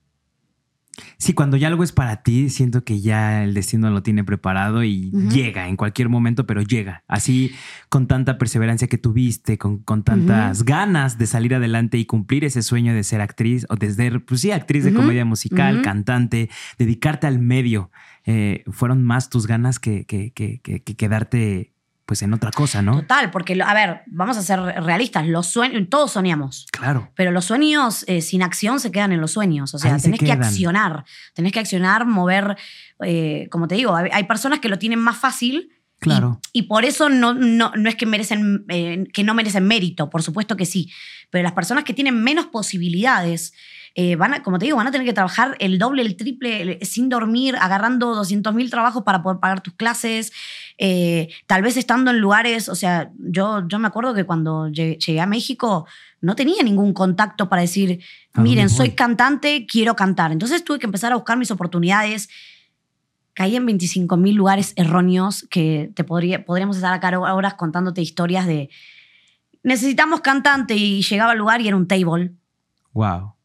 Sí, 1.18 1.34
cuando 1.34 1.58
ya 1.58 1.68
algo 1.68 1.84
es 1.84 1.92
para 1.92 2.24
ti, 2.24 2.50
siento 2.50 2.84
que 2.84 3.02
ya 3.02 3.44
el 3.44 3.54
destino 3.54 3.90
lo 3.92 4.02
tiene 4.04 4.24
preparado 4.24 4.84
y 4.84 5.12
llega 5.30 5.68
en 5.68 5.76
cualquier 5.76 6.10
momento, 6.10 6.46
pero 6.48 6.62
llega. 6.62 7.04
Así, 7.08 7.52
con 7.90 8.08
tanta 8.08 8.38
perseverancia 8.38 8.88
que 8.88 8.98
tuviste, 8.98 9.58
con, 9.58 9.78
con 9.80 10.04
tantas 10.04 10.64
ganas 10.64 11.18
de 11.18 11.28
salir 11.28 11.54
adelante 11.56 11.98
y 11.98 12.06
cumplir 12.06 12.46
ese 12.46 12.62
sueño 12.64 12.94
de 12.94 13.04
ser 13.04 13.22
actriz 13.22 13.66
o 13.70 13.76
de 13.76 13.92
ser, 13.94 14.26
pues 14.26 14.42
sí, 14.42 14.52
actriz 14.52 14.84
de 14.86 14.92
comedia 14.94 15.24
musical, 15.26 15.82
cantante, 15.84 16.50
dedicarte 16.80 17.28
al 17.28 17.40
medio. 17.40 17.92
eh, 18.26 18.64
fueron 18.72 19.04
más 19.06 19.30
tus 19.30 19.48
ganas 19.48 19.80
que, 19.80 20.06
que, 20.06 20.32
que- 20.34 20.60
que 20.60 20.96
quedarte 20.96 21.74
pues 22.08 22.22
en 22.22 22.34
otra 22.34 22.52
cosa, 22.52 22.82
¿no? 22.82 23.02
Total, 23.02 23.30
porque, 23.32 23.62
a 23.62 23.74
ver, 23.74 24.02
vamos 24.08 24.38
a 24.38 24.42
ser 24.42 24.60
realistas, 24.62 25.28
los 25.28 25.46
sueños, 25.48 25.84
todos 25.90 26.14
soñamos. 26.14 26.66
Claro. 26.72 27.12
Pero 27.16 27.32
los 27.32 27.44
sueños 27.44 28.06
eh, 28.08 28.22
sin 28.22 28.42
acción 28.42 28.80
se 28.80 28.92
quedan 28.92 29.12
en 29.12 29.20
los 29.20 29.32
sueños. 29.34 29.74
O 29.74 29.78
sea, 29.78 29.94
Ahí 29.94 30.00
se 30.00 30.06
tenés 30.06 30.22
que 30.22 30.32
accionar. 30.32 31.04
Tenés 31.34 31.52
que 31.52 31.60
accionar, 31.60 32.06
mover. 32.08 32.56
eh, 33.04 33.50
como 33.52 33.68
te 33.68 33.76
digo, 33.76 33.94
hay, 33.94 34.10
hay 34.14 34.24
personas 34.24 34.60
que 34.60 34.70
lo 34.70 34.80
tienen 34.80 35.00
más 35.00 35.18
fácil. 35.18 35.70
y- 35.70 36.00
Claro. 36.00 36.40
Y, 36.54 36.64
por 36.64 36.86
eso 36.86 37.10
no, 37.10 37.34
no, 37.34 37.74
no 37.76 37.90
es 37.90 37.96
que 37.96 38.06
merecen, 38.06 38.64
eh, 38.70 39.04
que 39.14 39.24
no 39.26 39.34
merecen 39.34 39.66
mérito, 39.68 40.10
por 40.10 40.24
supuesto 40.24 40.56
que 40.56 40.66
sí. 40.66 40.90
Pero 41.30 41.44
las 41.44 41.54
personas 41.54 41.84
que 41.84 41.94
tienen 41.94 42.24
menos 42.24 42.46
posibilidades. 42.46 43.54
Eh, 44.00 44.16
van 44.16 44.32
a, 44.36 44.44
como 44.44 44.60
te 44.60 44.66
digo, 44.66 44.78
van 44.78 44.86
a 44.86 44.92
tener 44.92 45.08
que 45.08 45.14
trabajar 45.14 45.56
el 45.60 45.80
doble, 45.80 46.04
el 46.04 46.16
triple, 46.16 46.62
el- 46.62 46.86
sin 46.86 47.10
dormir, 47.10 47.56
agarrando 47.60 48.14
200 48.14 48.54
mil 48.54 48.70
trabajos 48.70 49.02
para 49.04 49.24
poder 49.24 49.40
pagar 49.40 49.62
tus 49.62 49.74
clases, 49.74 50.32
eh, 50.78 51.30
tal 51.48 51.64
vez 51.64 51.78
estando 51.78 52.12
en 52.12 52.20
lugares, 52.20 52.70
o 52.70 52.76
sea, 52.76 53.10
yo, 53.18 53.68
yo 53.68 53.80
me 53.80 53.88
acuerdo 53.88 54.14
que 54.14 54.24
cuando 54.24 54.68
llegué, 54.68 55.00
llegué 55.00 55.20
a 55.20 55.26
México 55.26 55.88
no 56.22 56.36
tenía 56.36 56.62
ningún 56.62 56.94
contacto 56.94 57.50
para 57.50 57.64
decir, 57.64 58.00
¿A 58.34 58.38
dónde 58.38 58.50
miren, 58.50 58.70
soy 58.70 58.92
cantante, 58.92 59.66
quiero 59.66 59.96
cantar. 59.96 60.32
Entonces 60.32 60.64
tuve 60.64 60.78
que 60.80 60.86
empezar 60.86 61.12
a 61.12 61.16
buscar 61.16 61.38
mis 61.38 61.50
oportunidades. 61.52 62.30
Caí 63.34 63.56
en 63.56 63.66
25 63.66 64.18
mil 64.18 64.36
lugares 64.36 64.74
erróneos 64.76 65.46
que 65.50 65.92
te 65.96 66.04
podría, 66.04 66.44
podríamos 66.46 66.76
estar 66.76 66.94
acá 66.94 67.18
horas 67.20 67.54
contándote 67.56 68.02
historias 68.02 68.46
de 68.48 68.70
necesitamos 69.64 70.22
cantante 70.22 70.76
y 70.76 71.02
llegaba 71.04 71.32
al 71.32 71.38
lugar 71.38 71.62
y 71.62 71.68
era 71.68 71.78
un 71.78 71.88
table. 71.88 72.34
Wow. 72.94 73.37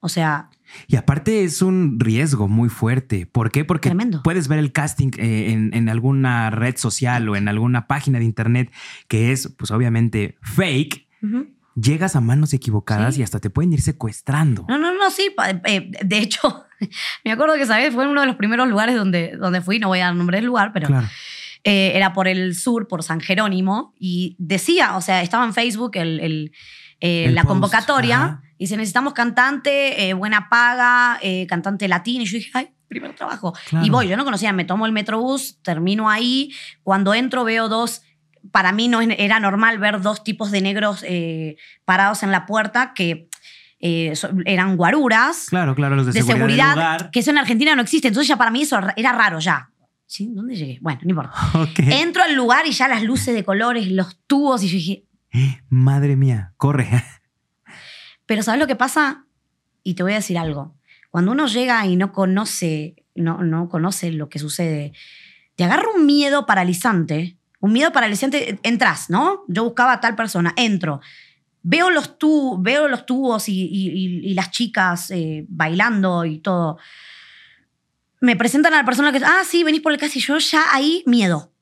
O 0.00 0.08
sea, 0.08 0.48
Y 0.86 0.96
aparte 0.96 1.44
es 1.44 1.60
un 1.62 1.98
riesgo 2.00 2.48
muy 2.48 2.68
fuerte. 2.68 3.26
¿Por 3.26 3.50
qué? 3.50 3.64
Porque 3.64 3.90
Tremendo. 3.90 4.22
puedes 4.22 4.48
ver 4.48 4.58
el 4.58 4.72
casting 4.72 5.10
eh, 5.18 5.52
en, 5.52 5.74
en 5.74 5.88
alguna 5.88 6.48
red 6.50 6.76
social 6.76 7.28
o 7.28 7.36
en 7.36 7.48
alguna 7.48 7.86
página 7.86 8.18
de 8.18 8.24
internet 8.24 8.72
que 9.08 9.32
es, 9.32 9.52
pues 9.58 9.70
obviamente, 9.70 10.38
fake. 10.42 11.06
Llegas 11.76 12.16
a 12.16 12.20
manos 12.20 12.52
equivocadas 12.52 13.14
Sí. 13.14 13.20
y 13.20 13.24
hasta 13.24 13.38
te 13.40 13.48
pueden 13.48 13.72
ir 13.72 13.80
secuestrando. 13.80 14.66
No, 14.68 14.76
no, 14.78 14.92
no, 14.92 15.10
sí. 15.10 15.28
eh, 15.66 15.90
de 16.04 16.18
hecho, 16.18 16.64
me 17.24 17.32
acuerdo 17.32 17.54
que, 17.56 17.64
¿sabes? 17.66 17.94
Fue 17.94 18.08
uno 18.08 18.20
de 18.22 18.26
los 18.26 18.36
primeros 18.36 18.68
lugares 18.68 18.96
donde, 18.96 19.36
donde 19.36 19.60
fui, 19.60 19.78
no 19.78 19.88
voy 19.88 20.00
a 20.00 20.06
dar 20.06 20.14
nombre 20.16 20.38
del 20.38 20.46
lugar, 20.46 20.72
pero 20.72 20.88
Claro. 20.88 21.06
eh, 21.64 21.92
era 21.94 22.12
por 22.12 22.26
el 22.26 22.54
sur, 22.54 22.88
por 22.88 23.02
San 23.02 23.20
Jerónimo, 23.20 23.94
y 23.98 24.34
decía, 24.38 24.96
o 24.96 25.00
sea, 25.00 25.22
estaba 25.22 25.44
en 25.44 25.54
Facebook 25.54 25.92
el, 25.94 26.20
el, 26.20 26.52
eh, 27.00 27.30
la 27.30 27.42
post, 27.42 27.48
convocatoria, 27.48 28.16
ajá. 28.16 28.42
y 28.58 28.64
dice, 28.64 28.76
necesitamos 28.76 29.14
cantante, 29.14 30.08
eh, 30.08 30.14
buena 30.14 30.48
paga, 30.48 31.18
eh, 31.22 31.46
cantante 31.46 31.88
latino, 31.88 32.22
y 32.22 32.26
yo 32.26 32.38
dije, 32.38 32.50
ay, 32.54 32.68
primer 32.88 33.14
trabajo. 33.14 33.54
Claro. 33.68 33.86
Y 33.86 33.90
voy, 33.90 34.08
yo 34.08 34.16
no 34.16 34.24
conocía, 34.24 34.52
me 34.52 34.64
tomo 34.64 34.84
el 34.84 34.92
metrobús, 34.92 35.58
termino 35.62 36.10
ahí, 36.10 36.52
cuando 36.82 37.14
entro 37.14 37.44
veo 37.44 37.68
dos... 37.68 38.02
Para 38.52 38.72
mí 38.72 38.88
no 38.88 39.02
era 39.02 39.38
normal 39.38 39.78
ver 39.78 40.00
dos 40.00 40.24
tipos 40.24 40.50
de 40.50 40.62
negros 40.62 41.04
eh, 41.06 41.56
parados 41.84 42.22
en 42.22 42.30
la 42.30 42.46
puerta 42.46 42.94
que 42.94 43.28
eh, 43.80 44.14
eran 44.44 44.76
guaruras 44.76 45.46
Claro, 45.50 45.74
claro, 45.74 45.96
los 45.96 46.06
de, 46.06 46.12
de 46.12 46.22
seguridad, 46.22 47.10
que 47.10 47.20
eso 47.20 47.30
en 47.30 47.36
Argentina 47.36 47.74
no 47.74 47.82
existe. 47.82 48.08
Entonces 48.08 48.28
ya 48.28 48.36
para 48.36 48.50
mí 48.50 48.62
eso 48.62 48.80
era 48.96 49.12
raro 49.12 49.40
ya. 49.40 49.70
¿Sí? 50.06 50.30
¿Dónde 50.32 50.56
llegué? 50.56 50.78
Bueno, 50.80 51.00
no 51.02 51.10
importa. 51.10 51.32
Ok. 51.54 51.78
Entro 51.80 52.22
al 52.22 52.34
lugar 52.34 52.66
y 52.66 52.72
ya 52.72 52.88
las 52.88 53.02
luces 53.02 53.34
de 53.34 53.44
colores, 53.44 53.88
los 53.88 54.18
tubos, 54.26 54.62
y 54.62 54.68
yo 54.68 54.74
dije, 54.74 55.04
Madre 55.68 56.16
mía, 56.16 56.52
corre. 56.56 56.88
pero 58.26 58.42
¿sabes 58.42 58.60
lo 58.60 58.66
que 58.66 58.76
pasa? 58.76 59.26
Y 59.82 59.94
te 59.94 60.02
voy 60.02 60.12
a 60.12 60.16
decir 60.16 60.38
algo. 60.38 60.74
Cuando 61.10 61.32
uno 61.32 61.46
llega 61.46 61.84
y 61.86 61.96
no 61.96 62.12
conoce, 62.12 63.04
no, 63.14 63.42
no 63.42 63.68
conoce 63.68 64.12
lo 64.12 64.28
que 64.28 64.38
sucede, 64.38 64.92
te 65.56 65.64
agarra 65.64 65.88
un 65.94 66.06
miedo 66.06 66.46
paralizante. 66.46 67.36
Un 67.58 67.72
miedo 67.72 67.92
paralizante, 67.92 68.58
entras, 68.62 69.10
¿no? 69.10 69.44
Yo 69.48 69.64
buscaba 69.64 69.92
a 69.92 70.00
tal 70.00 70.16
persona, 70.16 70.54
entro. 70.56 71.00
Veo 71.62 71.90
los, 71.90 72.18
tu, 72.18 72.56
veo 72.62 72.88
los 72.88 73.04
tubos 73.04 73.48
y, 73.48 74.32
las 74.34 74.50
chicas 74.50 75.10
eh, 75.10 75.44
bailando 75.48 76.24
y 76.24 76.38
todo. 76.38 76.78
Me 78.20 78.36
presentan 78.36 78.72
a 78.72 78.78
la 78.78 78.84
persona 78.84 79.12
que, 79.12 79.18
ah, 79.24 79.42
sí, 79.46 79.62
venís 79.62 79.82
por 79.82 79.92
el 79.92 79.98
casa 79.98 80.18
y 80.18 80.22
yo 80.22 80.38
ya 80.38 80.64
ahí 80.72 81.02
miedo. 81.06 81.52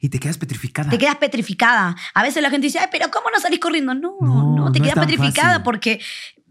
Y 0.00 0.08
te 0.10 0.18
quedas 0.18 0.38
petrificada. 0.38 0.90
Te 0.90 0.98
quedas 0.98 1.16
petrificada. 1.16 1.96
A 2.14 2.22
veces 2.22 2.42
la 2.42 2.50
gente 2.50 2.66
dice, 2.66 2.78
Ay, 2.78 2.88
pero 2.90 3.10
¿cómo 3.10 3.30
no 3.30 3.40
salís 3.40 3.58
corriendo? 3.60 3.94
No, 3.94 4.16
No, 4.20 4.54
no, 4.56 4.72
te 4.72 4.78
no 4.78 4.84
quedas 4.84 4.98
petrificada 5.06 5.48
fácil. 5.50 5.62
porque 5.64 6.00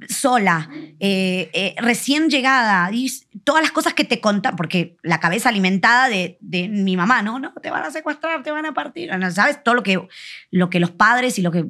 sola, 0.10 0.70
eh, 1.00 1.50
eh, 1.54 1.76
recién 1.78 2.30
llegada, 2.30 2.90
y 2.92 3.10
todas 3.44 3.62
las 3.62 3.72
cosas 3.72 3.94
que 3.94 4.04
te 4.04 4.20
contan, 4.20 4.56
porque 4.56 4.98
la 5.04 5.20
cabeza 5.20 5.50
alimentada 5.50 6.10
de, 6.10 6.38
de 6.42 6.68
mi 6.68 6.98
mamá, 6.98 7.22
no, 7.22 7.40
no, 7.40 7.54
te 7.62 7.70
van 7.72 7.84
a 7.84 7.92
secuestrar, 7.92 8.44
te 8.44 8.52
van 8.52 8.66
a 8.66 8.74
partir, 8.74 9.16
no, 9.18 9.32
¿sabes? 9.32 9.64
Todo 9.64 9.76
lo 9.76 9.84
que, 9.84 10.06
lo 10.52 10.70
que 10.70 10.80
los 10.80 10.92
padres 10.92 11.40
y 11.40 11.42
lo 11.42 11.52
que 11.52 11.66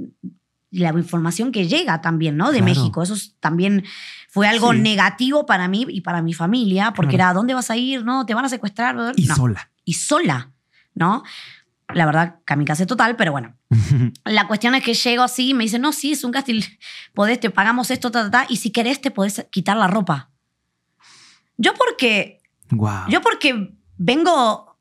la 0.72 0.89
información 0.89 1.51
que 1.51 1.67
llega 1.67 2.01
también, 2.01 2.36
¿no? 2.36 2.51
De 2.51 2.58
Claro. 2.60 2.65
México. 2.65 3.03
Eso 3.03 3.13
es- 3.13 3.36
también 3.39 3.86
fue 4.27 4.48
algo 4.48 4.74
Sí. 4.74 4.79
negativo 4.79 5.46
para 5.46 5.67
mí 5.70 5.86
y 5.88 6.01
para 6.01 6.22
mi 6.22 6.34
familia, 6.34 6.91
porque 6.94 7.12
Claro. 7.15 7.24
era, 7.24 7.29
¿a 7.29 7.34
dónde 7.34 7.53
vas 7.53 7.70
a 7.70 7.77
ir? 7.77 8.03
No, 8.03 8.25
te 8.25 8.34
van 8.34 8.44
a 8.46 8.50
secuestrar. 8.50 9.13
Y 9.15 9.25
No. 9.27 9.36
sola. 9.36 9.70
Y 9.86 9.94
sola, 9.94 10.51
¿no? 10.96 11.24
La 11.96 12.06
verdad, 12.06 12.36
kamikaze 12.44 12.86
total, 12.86 13.16
pero 13.16 13.32
bueno. 13.32 13.56
La 14.25 14.48
cuestión 14.48 14.75
es 14.75 14.84
que 14.84 14.94
llego 14.94 15.24
así 15.24 15.50
y 15.50 15.54
me 15.54 15.64
dicen, 15.64 15.82
no, 15.82 15.94
sí, 15.94 16.12
es 16.12 16.24
un 16.25 16.32
casting, 16.34 16.62
podés, 17.14 17.40
te 17.40 17.50
pagamos 17.50 17.90
esto, 17.90 18.12
ta, 18.12 18.24
ta, 18.30 18.32
ta, 18.42 18.46
y 18.50 18.58
si 18.58 18.72
querés 18.72 19.00
te 19.00 19.12
podés 19.12 19.48
quitar 19.50 19.78
la 19.78 19.88
ropa. 19.88 20.30
Yo 21.58 21.74
porque, 21.74 22.42
wow. 22.72 23.08
yo 23.10 23.22
porque 23.22 23.74
vengo, 23.98 24.78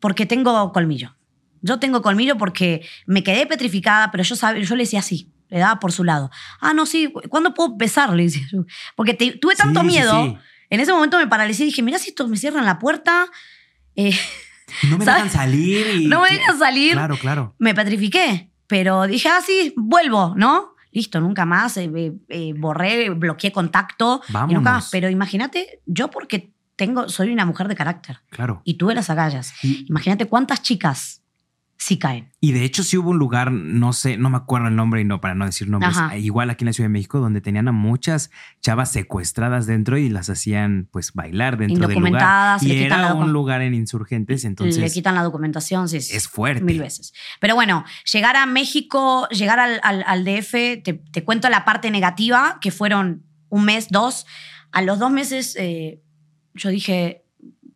porque 0.00 0.24
tengo 0.26 0.72
colmillo. 0.72 1.14
Yo 1.60 1.78
tengo 1.78 2.00
colmillo 2.02 2.36
porque 2.38 2.86
me 3.06 3.22
quedé 3.22 3.46
petrificada, 3.46 4.10
pero 4.10 4.24
yo, 4.24 4.34
sab- 4.34 4.58
yo 4.60 4.74
le 4.76 4.84
decía 4.84 5.00
así, 5.00 5.30
le 5.50 5.58
daba 5.58 5.78
por 5.80 5.92
su 5.92 6.02
lado. 6.04 6.30
Ah, 6.60 6.72
no, 6.72 6.86
sí, 6.86 7.12
¿cuándo 7.28 7.52
puedo 7.52 7.76
besar? 7.76 8.10
Le 8.14 8.22
decía 8.24 8.46
yo. 8.50 8.64
Porque 8.96 9.12
te- 9.14 9.32
tuve 9.32 9.54
tanto 9.54 9.80
Sí, 9.80 9.86
sí, 9.86 9.92
miedo. 9.92 10.24
sí. 10.24 10.36
En 10.70 10.80
ese 10.80 10.92
momento 10.92 11.18
me 11.18 11.26
paralicé 11.26 11.64
y 11.64 11.66
dije, 11.66 11.82
mira 11.82 11.98
si 11.98 12.08
estos 12.08 12.28
me 12.30 12.36
cierran 12.38 12.64
la 12.64 12.78
puerta, 12.78 13.26
eh, 13.96 14.16
no 14.88 14.98
me 14.98 15.04
¿sabes? 15.04 15.24
dejan 15.24 15.30
salir. 15.30 15.86
Y 16.02 16.06
no 16.06 16.22
me 16.22 16.30
dejan 16.30 16.58
salir. 16.58 16.92
Claro, 16.92 17.16
claro. 17.18 17.54
me 17.58 17.74
petrifiqué, 17.74 18.50
pero 18.66 19.06
dije, 19.06 19.28
ah, 19.28 19.40
sí, 19.44 19.72
vuelvo, 19.76 20.34
¿no? 20.36 20.74
Listo, 20.92 21.20
nunca 21.20 21.44
más, 21.44 21.76
eh, 21.76 21.90
eh, 21.96 22.12
eh, 22.28 22.54
borré, 22.56 23.10
bloqueé 23.10 23.50
contacto. 23.50 24.22
y 24.28 24.32
nunca 24.32 24.46
más. 24.46 24.62
Vámonos. 24.64 24.88
Pero 24.92 25.10
imagínate, 25.10 25.80
yo 25.86 26.08
porque 26.08 26.52
tengo, 26.76 27.08
soy 27.08 27.32
una 27.32 27.44
mujer 27.44 27.66
de 27.68 27.74
carácter 27.74 28.18
Claro. 28.30 28.62
y 28.64 28.74
tuve 28.74 28.94
las 28.94 29.10
agallas. 29.10 29.52
Imagínate 29.62 30.26
cuántas 30.26 30.62
chicas 30.62 31.22
sí 31.76 31.98
caen. 31.98 32.30
y 32.40 32.52
de 32.52 32.64
hecho 32.64 32.82
sí 32.82 32.96
hubo 32.96 33.10
un 33.10 33.18
lugar, 33.18 33.52
no 33.52 33.92
sé, 33.92 34.16
no 34.16 34.30
me 34.30 34.36
acuerdo 34.38 34.68
el 34.68 34.76
nombre 34.76 35.00
y 35.00 35.04
no 35.04 35.20
para 35.20 35.34
no 35.34 35.44
decir 35.44 35.68
nombres, 35.68 35.96
Ajá. 35.96 36.16
igual 36.16 36.48
aquí 36.50 36.64
en 36.64 36.66
la 36.66 36.72
Ciudad 36.72 36.86
de 36.88 36.92
México, 36.92 37.18
donde 37.20 37.40
tenían 37.40 37.68
a 37.68 37.72
muchas 37.72 38.30
chavas 38.60 38.90
secuestradas 38.92 39.66
dentro 39.66 39.98
y 39.98 40.08
las 40.08 40.30
hacían 40.30 40.88
pues 40.90 41.12
bailar 41.12 41.58
dentro 41.58 41.86
del 41.88 41.98
lugar. 41.98 42.58
Y 42.62 42.66
le 42.68 42.84
era 42.86 43.12
un 43.14 43.32
lugar 43.32 43.60
en 43.60 43.74
insurgentes, 43.74 44.44
Le 44.44 44.48
entonces 44.48 44.92
quitan 44.94 45.14
la 45.14 45.22
documentación, 45.22 45.88
sí, 45.88 46.00
sí. 46.00 46.16
es 46.16 46.28
fuerte. 46.28 46.64
Mil 46.64 46.78
veces. 46.80 47.12
Pero 47.40 47.54
bueno, 47.54 47.84
llegar 48.10 48.36
a 48.36 48.46
México, 48.46 49.28
llegar 49.30 49.58
al, 49.58 49.80
al- 49.82 50.04
al 50.06 50.24
DF, 50.24 50.52
te, 50.82 51.02
te 51.12 51.24
cuento 51.24 51.48
la 51.50 51.64
parte 51.64 51.90
negativa, 51.90 52.58
que 52.60 52.70
fueron 52.70 53.24
un 53.48 53.64
mes, 53.64 53.88
dos. 53.90 54.26
A 54.72 54.80
los 54.82 54.98
dos 54.98 55.10
meses 55.10 55.54
eh, 55.58 56.00
yo 56.54 56.70
dije, 56.70 57.24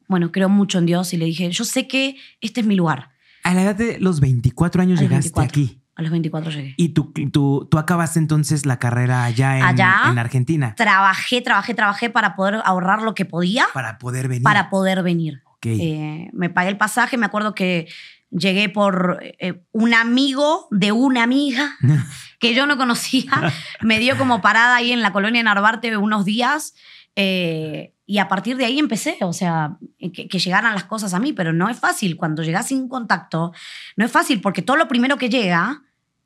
bueno, 0.08 0.32
creo 0.32 0.48
mucho 0.48 0.78
en 0.78 0.86
Dios 0.86 1.12
y 1.12 1.16
le 1.18 1.26
dije, 1.26 1.50
yo 1.50 1.64
sé 1.64 1.86
que 1.86 2.16
este 2.40 2.60
es 2.62 2.66
mi 2.66 2.74
lugar. 2.74 3.10
A 3.48 3.54
la 3.54 3.62
edad 3.62 3.74
de 3.74 3.98
los 3.98 4.20
24 4.20 4.82
años 4.82 4.98
A 4.98 5.02
llegaste 5.02 5.30
24. 5.32 5.42
aquí. 5.48 5.80
A 5.96 6.02
los 6.02 6.10
24 6.10 6.50
llegué. 6.52 6.74
Y 6.76 6.90
tú, 6.90 7.12
tú, 7.32 7.66
tú 7.70 7.78
acabaste 7.78 8.18
entonces 8.18 8.66
la 8.66 8.78
carrera 8.78 9.24
allá 9.24 9.56
en, 9.56 9.64
Allá. 9.64 10.02
en 10.06 10.18
Argentina 10.18 10.74
Trabajé, 10.76 11.40
trabajé, 11.40 11.72
trabajé 11.74 12.10
para 12.10 12.36
poder 12.36 12.60
ahorrar 12.64 13.00
lo 13.00 13.14
que 13.14 13.24
podía 13.24 13.66
para 13.72 13.96
poder 13.96 14.28
venir. 14.28 14.42
para 14.42 14.68
poder 14.68 15.02
venir. 15.02 15.42
Ok. 15.46 15.66
Eh, 15.66 16.28
me 16.34 16.50
pagué 16.50 16.68
el 16.68 16.76
pasaje, 16.76 17.16
me 17.16 17.24
acuerdo 17.24 17.54
que 17.54 17.88
llegué 18.30 18.68
por 18.68 19.18
eh, 19.22 19.62
un 19.72 19.94
amigo 19.94 20.68
de 20.70 20.92
una 20.92 21.22
amiga 21.22 21.74
que 22.38 22.54
yo 22.54 22.66
no 22.66 22.76
conocía, 22.76 23.32
me 23.80 23.98
dio 23.98 24.18
como 24.18 24.42
parada 24.42 24.76
ahí 24.76 24.92
en 24.92 25.00
la 25.00 25.12
colonia 25.14 25.42
Narvarte 25.42 25.96
unos 25.96 26.26
días 26.26 26.74
eh, 27.16 27.94
y 28.10 28.18
a 28.20 28.26
partir 28.26 28.56
de 28.56 28.64
ahí 28.64 28.78
empecé, 28.78 29.18
o 29.20 29.34
sea, 29.34 29.76
que, 29.98 30.28
que 30.28 30.38
llegaran 30.38 30.72
las 30.74 30.84
cosas 30.84 31.12
a 31.12 31.20
mí, 31.20 31.34
pero 31.34 31.52
no 31.52 31.68
es 31.68 31.78
fácil, 31.78 32.16
cuando 32.16 32.42
llegas 32.42 32.68
sin 32.68 32.88
contacto, 32.88 33.52
no 33.96 34.04
es 34.06 34.10
fácil 34.10 34.40
porque 34.40 34.62
todo 34.62 34.78
lo 34.78 34.88
primero 34.88 35.18
que 35.18 35.28
llega 35.28 35.82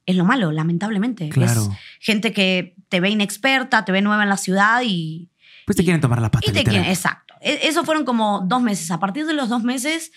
es 0.07 0.15
lo 0.15 0.25
malo, 0.25 0.53
lamentablemente. 0.53 1.29
Claro. 1.29 1.63
Es 1.63 1.69
gente 1.99 2.33
que 2.33 2.77
te 2.89 3.01
ve 3.01 3.11
inexperta, 3.11 3.85
te 3.85 3.91
ve 3.91 4.01
nueva 4.01 4.23
en 4.23 4.29
la 4.29 4.37
ciudad 4.37 4.83
y, 4.85 5.29
Pues 5.67 5.75
te 5.77 5.83
Y- 5.83 5.87
quieren 5.87 6.01
tomar 6.01 6.21
la 6.23 6.31
pata. 6.31 6.49
Y 6.49 6.53
te 6.53 6.63
quieren, 6.63 6.85
exacto. 6.89 7.35
E- 7.41 7.67
Eso 7.69 7.85
fueron 7.85 8.05
como 8.05 8.43
dos 8.47 8.63
meses. 8.63 8.91
A 8.93 9.01
partir 9.01 9.27
de 9.27 9.33
los 9.35 9.49
dos 9.49 9.65
meses, 9.65 10.13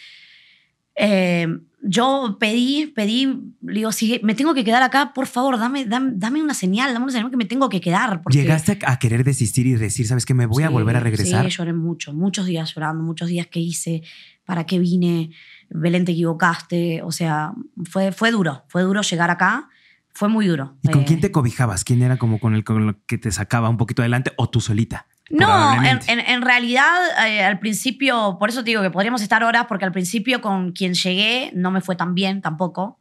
eh, 0.96 1.48
yo 1.88 2.38
pedí, 2.40 2.88
pedí, 2.88 3.26
le 3.62 3.74
digo, 3.74 3.92
si 3.92 4.20
me 4.24 4.34
tengo 4.34 4.54
que 4.54 4.64
quedar 4.64 4.82
acá, 4.82 5.14
por 5.14 5.28
favor, 5.28 5.60
dame, 5.60 5.86
dame, 5.86 6.14
dame 6.16 6.42
una 6.42 6.54
señal, 6.54 6.92
dame 6.94 7.04
una 7.04 7.12
señal 7.12 7.30
que 7.30 7.38
me 7.38 7.46
tengo 7.46 7.70
que 7.70 7.80
quedar. 7.80 8.22
Porque, 8.24 8.40
¿Llegaste 8.40 8.80
a, 8.86 8.98
querer 8.98 9.24
desistir 9.24 9.68
y 9.68 9.74
decir, 9.74 10.08
sabes 10.08 10.26
que 10.26 10.34
me 10.34 10.48
voy 10.48 10.64
a 10.64 10.70
volver 10.70 10.96
a 10.96 11.00
regresar? 11.00 11.46
Sí, 11.46 11.56
lloré 11.56 11.74
mucho, 11.74 12.14
muchos 12.14 12.48
días 12.48 12.74
llorando, 12.74 13.04
muchos 13.04 13.28
días 13.28 13.48
que 13.48 13.60
hice, 13.60 14.02
para 14.46 14.66
qué 14.66 14.80
vine, 14.80 15.30
Belén, 15.70 16.06
te 16.06 16.14
equivocaste. 16.14 17.02
O 17.04 17.12
sea, 17.12 17.54
fue, 17.84 18.12
fue 18.12 18.32
duro, 18.32 18.64
fue 18.68 18.82
duro 18.82 19.02
llegar 19.02 19.30
acá, 19.30 19.70
fue 20.14 20.28
muy 20.28 20.48
duro. 20.48 20.78
¿Y 20.82 20.90
con 20.90 21.02
Eh, 21.02 21.06
quién 21.06 21.22
te 21.22 21.32
cobijabas? 21.32 21.84
¿Quién 21.84 22.02
era 22.02 22.18
como 22.18 22.40
con 22.40 22.56
el 22.56 22.64
con 22.64 22.88
lo 22.88 23.06
que 23.06 23.18
te 23.18 23.32
sacaba 23.32 23.70
un 23.70 23.78
poquito 23.78 24.02
adelante 24.02 24.32
o 24.38 24.50
tú 24.50 24.62
solita? 24.62 25.08
No, 25.30 25.40
en, 25.40 25.48
Probablemente. 25.48 26.12
en- 26.12 26.20
en 26.20 26.42
realidad 26.44 26.94
eh, 27.28 27.44
al 27.44 27.58
principio, 27.60 28.38
por 28.40 28.50
eso 28.50 28.64
te 28.64 28.70
digo 28.70 28.82
que 28.84 28.92
podríamos 28.92 29.22
estar 29.22 29.44
horas, 29.44 29.66
porque 29.68 29.86
al 29.86 29.92
principio 29.92 30.40
con 30.42 30.72
quien 30.72 30.94
llegué 30.94 31.52
no 31.56 31.72
me 31.72 31.82
fue 31.82 31.96
tan 31.96 32.14
bien 32.14 32.42
tampoco, 32.42 33.00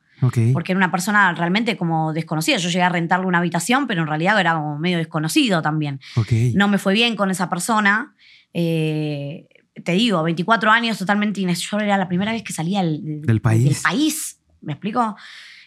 porque 0.55 0.73
era 0.73 0.79
una 0.79 0.91
persona 0.91 1.35
realmente 1.35 1.77
como 1.77 2.15
desconocida. 2.15 2.57
Yo 2.57 2.71
llegué 2.71 2.83
a 2.83 2.89
rentarle 2.89 3.27
una 3.27 3.39
habitación, 3.39 3.87
pero 3.87 4.01
en 4.03 4.09
realidad 4.09 4.41
era 4.41 4.55
como 4.55 4.79
medio 4.79 4.97
desconocido 4.97 5.61
también. 5.61 6.01
No 6.55 6.67
me 6.69 6.79
fue 6.79 6.95
bien 6.95 7.15
con 7.15 7.31
esa 7.31 7.51
persona. 7.51 8.15
Eh, 8.55 9.47
te 9.85 9.93
digo, 9.93 10.23
24 10.23 10.71
años 10.71 10.97
totalmente 10.97 11.43
Yo 11.43 11.79
era 11.79 11.99
la 11.99 12.09
primera 12.09 12.33
vez 12.33 12.43
que 12.43 12.53
salía 12.55 12.83
del, 12.83 13.21
Del 13.23 13.41
país. 13.43 13.65
del 13.65 13.77
país, 13.83 14.41
¿me 14.63 14.73
explico? 14.73 15.15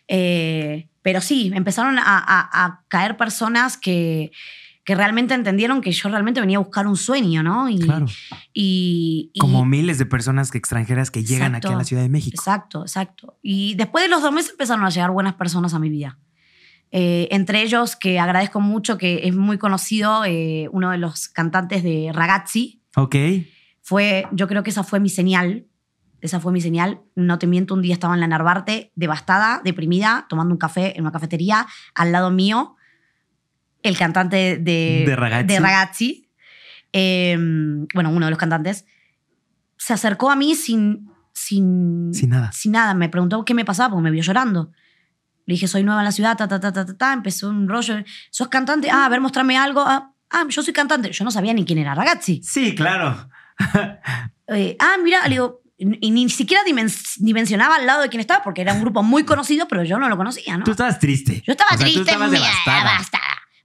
Eh, 0.08 0.88
pero 1.04 1.22
sí, 1.22 1.52
empezaron 1.54 2.00
a, 2.00 2.04
a- 2.04 2.66
a 2.66 2.82
caer 2.88 3.16
personas 3.18 3.78
que, 3.78 4.32
que 4.88 4.96
realmente 4.96 5.34
entendieron 5.34 5.82
que 5.82 5.92
yo 5.92 6.08
realmente 6.08 6.40
venía 6.40 6.56
a 6.56 6.62
buscar 6.62 6.88
un 6.88 6.96
sueño, 6.96 7.44
¿no? 7.44 7.68
Y, 7.68 7.78
Claro. 7.78 8.06
y- 8.54 9.32
y- 9.34 9.40
Como 9.40 9.66
miles 9.66 9.98
de 9.98 10.06
personas 10.06 10.50
que 10.50 10.58
extranjeras 10.58 11.12
que 11.12 11.26
llegan 11.26 11.56
aquí 11.56 11.68
a 11.68 11.72
Exacto. 11.72 11.78
la 11.78 11.84
Ciudad 11.84 12.02
de 12.04 12.08
México. 12.10 12.36
Exacto, 12.40 12.84
exacto. 12.84 13.38
Y 13.42 13.76
después 13.76 14.06
de 14.06 14.10
los 14.10 14.22
dos 14.22 14.32
meses 14.32 14.52
empezaron 14.52 14.86
a 14.86 14.90
llegar 14.90 15.12
buenas 15.12 15.34
personas 15.34 15.74
a 15.74 15.80
mi 15.80 15.90
vida. 15.90 16.18
Eh, 16.92 17.28
entre 17.32 17.64
ellos, 17.64 17.98
que 17.98 18.18
agradezco 18.18 18.62
mucho, 18.62 18.98
que 18.98 19.28
es 19.28 19.36
muy 19.36 19.58
conocido, 19.58 20.24
eh, 20.24 20.70
uno 20.72 20.90
de 20.92 20.98
los 21.00 21.28
cantantes 21.28 21.84
de 21.84 22.12
Ragazzi, 22.14 22.82
Ok. 22.96 23.14
fue, 23.82 24.26
yo 24.32 24.48
creo 24.48 24.64
que 24.64 24.70
esa 24.70 24.86
fue 24.86 25.02
mi 25.02 25.10
señal. 25.10 25.66
Esa 26.22 26.40
fue 26.40 26.54
mi 26.54 26.62
señal. 26.62 27.02
No 27.14 27.40
te 27.40 27.46
miento, 27.46 27.74
un 27.74 27.82
día 27.82 27.94
estaba 27.94 28.14
en 28.14 28.22
la 28.22 28.28
Narvarte, 28.28 28.94
devastada, 28.96 29.60
deprimida, 29.66 30.28
tomando 30.30 30.54
un 30.54 30.58
café 30.58 30.94
en 30.96 31.02
una 31.02 31.12
cafetería, 31.12 31.68
al 31.94 32.14
lado 32.14 32.32
mío, 32.32 32.77
el 33.84 33.98
cantante 33.98 34.58
de, 34.58 35.04
De 35.08 35.16
Ragazzi. 35.16 35.48
de 35.48 35.60
Ragazzi, 35.60 36.30
eh, 36.94 37.38
bueno, 37.94 38.10
uno 38.12 38.26
de 38.26 38.30
los 38.32 38.40
cantantes, 38.40 38.86
se 39.78 39.94
acercó 39.94 40.32
a 40.32 40.36
mí 40.36 40.56
sin, 40.56 41.10
sin, 41.34 42.14
Sin 42.14 42.30
nada. 42.30 42.52
sin 42.52 42.72
nada. 42.72 42.94
Me 42.94 43.10
preguntó 43.10 43.46
qué 43.46 43.54
me 43.54 43.66
pasaba 43.66 43.90
porque 43.92 44.04
me 44.04 44.12
vio 44.12 44.24
llorando. 44.24 44.72
Le 45.46 45.54
dije, 45.54 45.68
soy 45.68 45.84
nueva 45.84 46.02
en 46.02 46.06
la 46.06 46.12
ciudad, 46.12 46.36
ta, 46.36 46.48
ta, 46.48 46.60
ta, 46.60 46.74
ta, 46.74 46.86
ta, 46.86 46.98
ta. 46.98 47.14
Empezó 47.14 47.50
un 47.50 47.70
rollo. 47.70 47.96
¿Sos 48.32 48.48
cantante? 48.50 48.90
Ah, 48.92 49.06
a 49.06 49.10
ver, 49.10 49.22
mostrame 49.22 49.58
algo. 49.58 49.82
Ah, 49.86 50.12
ah, 50.32 50.46
yo 50.50 50.62
soy 50.62 50.74
cantante. 50.74 51.12
Yo 51.12 51.24
no 51.24 51.32
sabía 51.32 51.54
ni 51.54 51.64
quién 51.64 51.80
era 51.80 51.96
Ragazzi. 51.96 52.42
Sí, 52.44 52.76
claro. 52.76 53.30
Eh, 54.50 54.78
ah, 54.80 54.96
mira, 55.04 55.24
le 55.24 55.32
digo, 55.32 55.62
y 55.78 56.10
ni 56.10 56.30
siquiera 56.30 56.64
dimen- 56.66 57.18
dimensionaba 57.18 57.76
al 57.76 57.86
lado 57.86 58.02
de 58.02 58.08
quién 58.08 58.22
estaba 58.22 58.42
porque 58.46 58.62
era 58.62 58.72
un 58.72 58.80
grupo 58.80 59.04
muy 59.04 59.26
conocido, 59.26 59.68
pero 59.68 59.84
yo 59.84 60.00
no 60.00 60.08
lo 60.08 60.16
conocía, 60.16 60.58
¿no? 60.58 60.64
Tú 60.64 60.72
estabas 60.72 61.00
triste. 61.00 61.44
Yo 61.46 61.52
estaba 61.52 61.72
O 61.74 61.78
sea, 61.78 61.86
tú 61.86 61.92
triste, 61.92 62.12
estabas 62.12 62.32
devastada. 62.32 62.98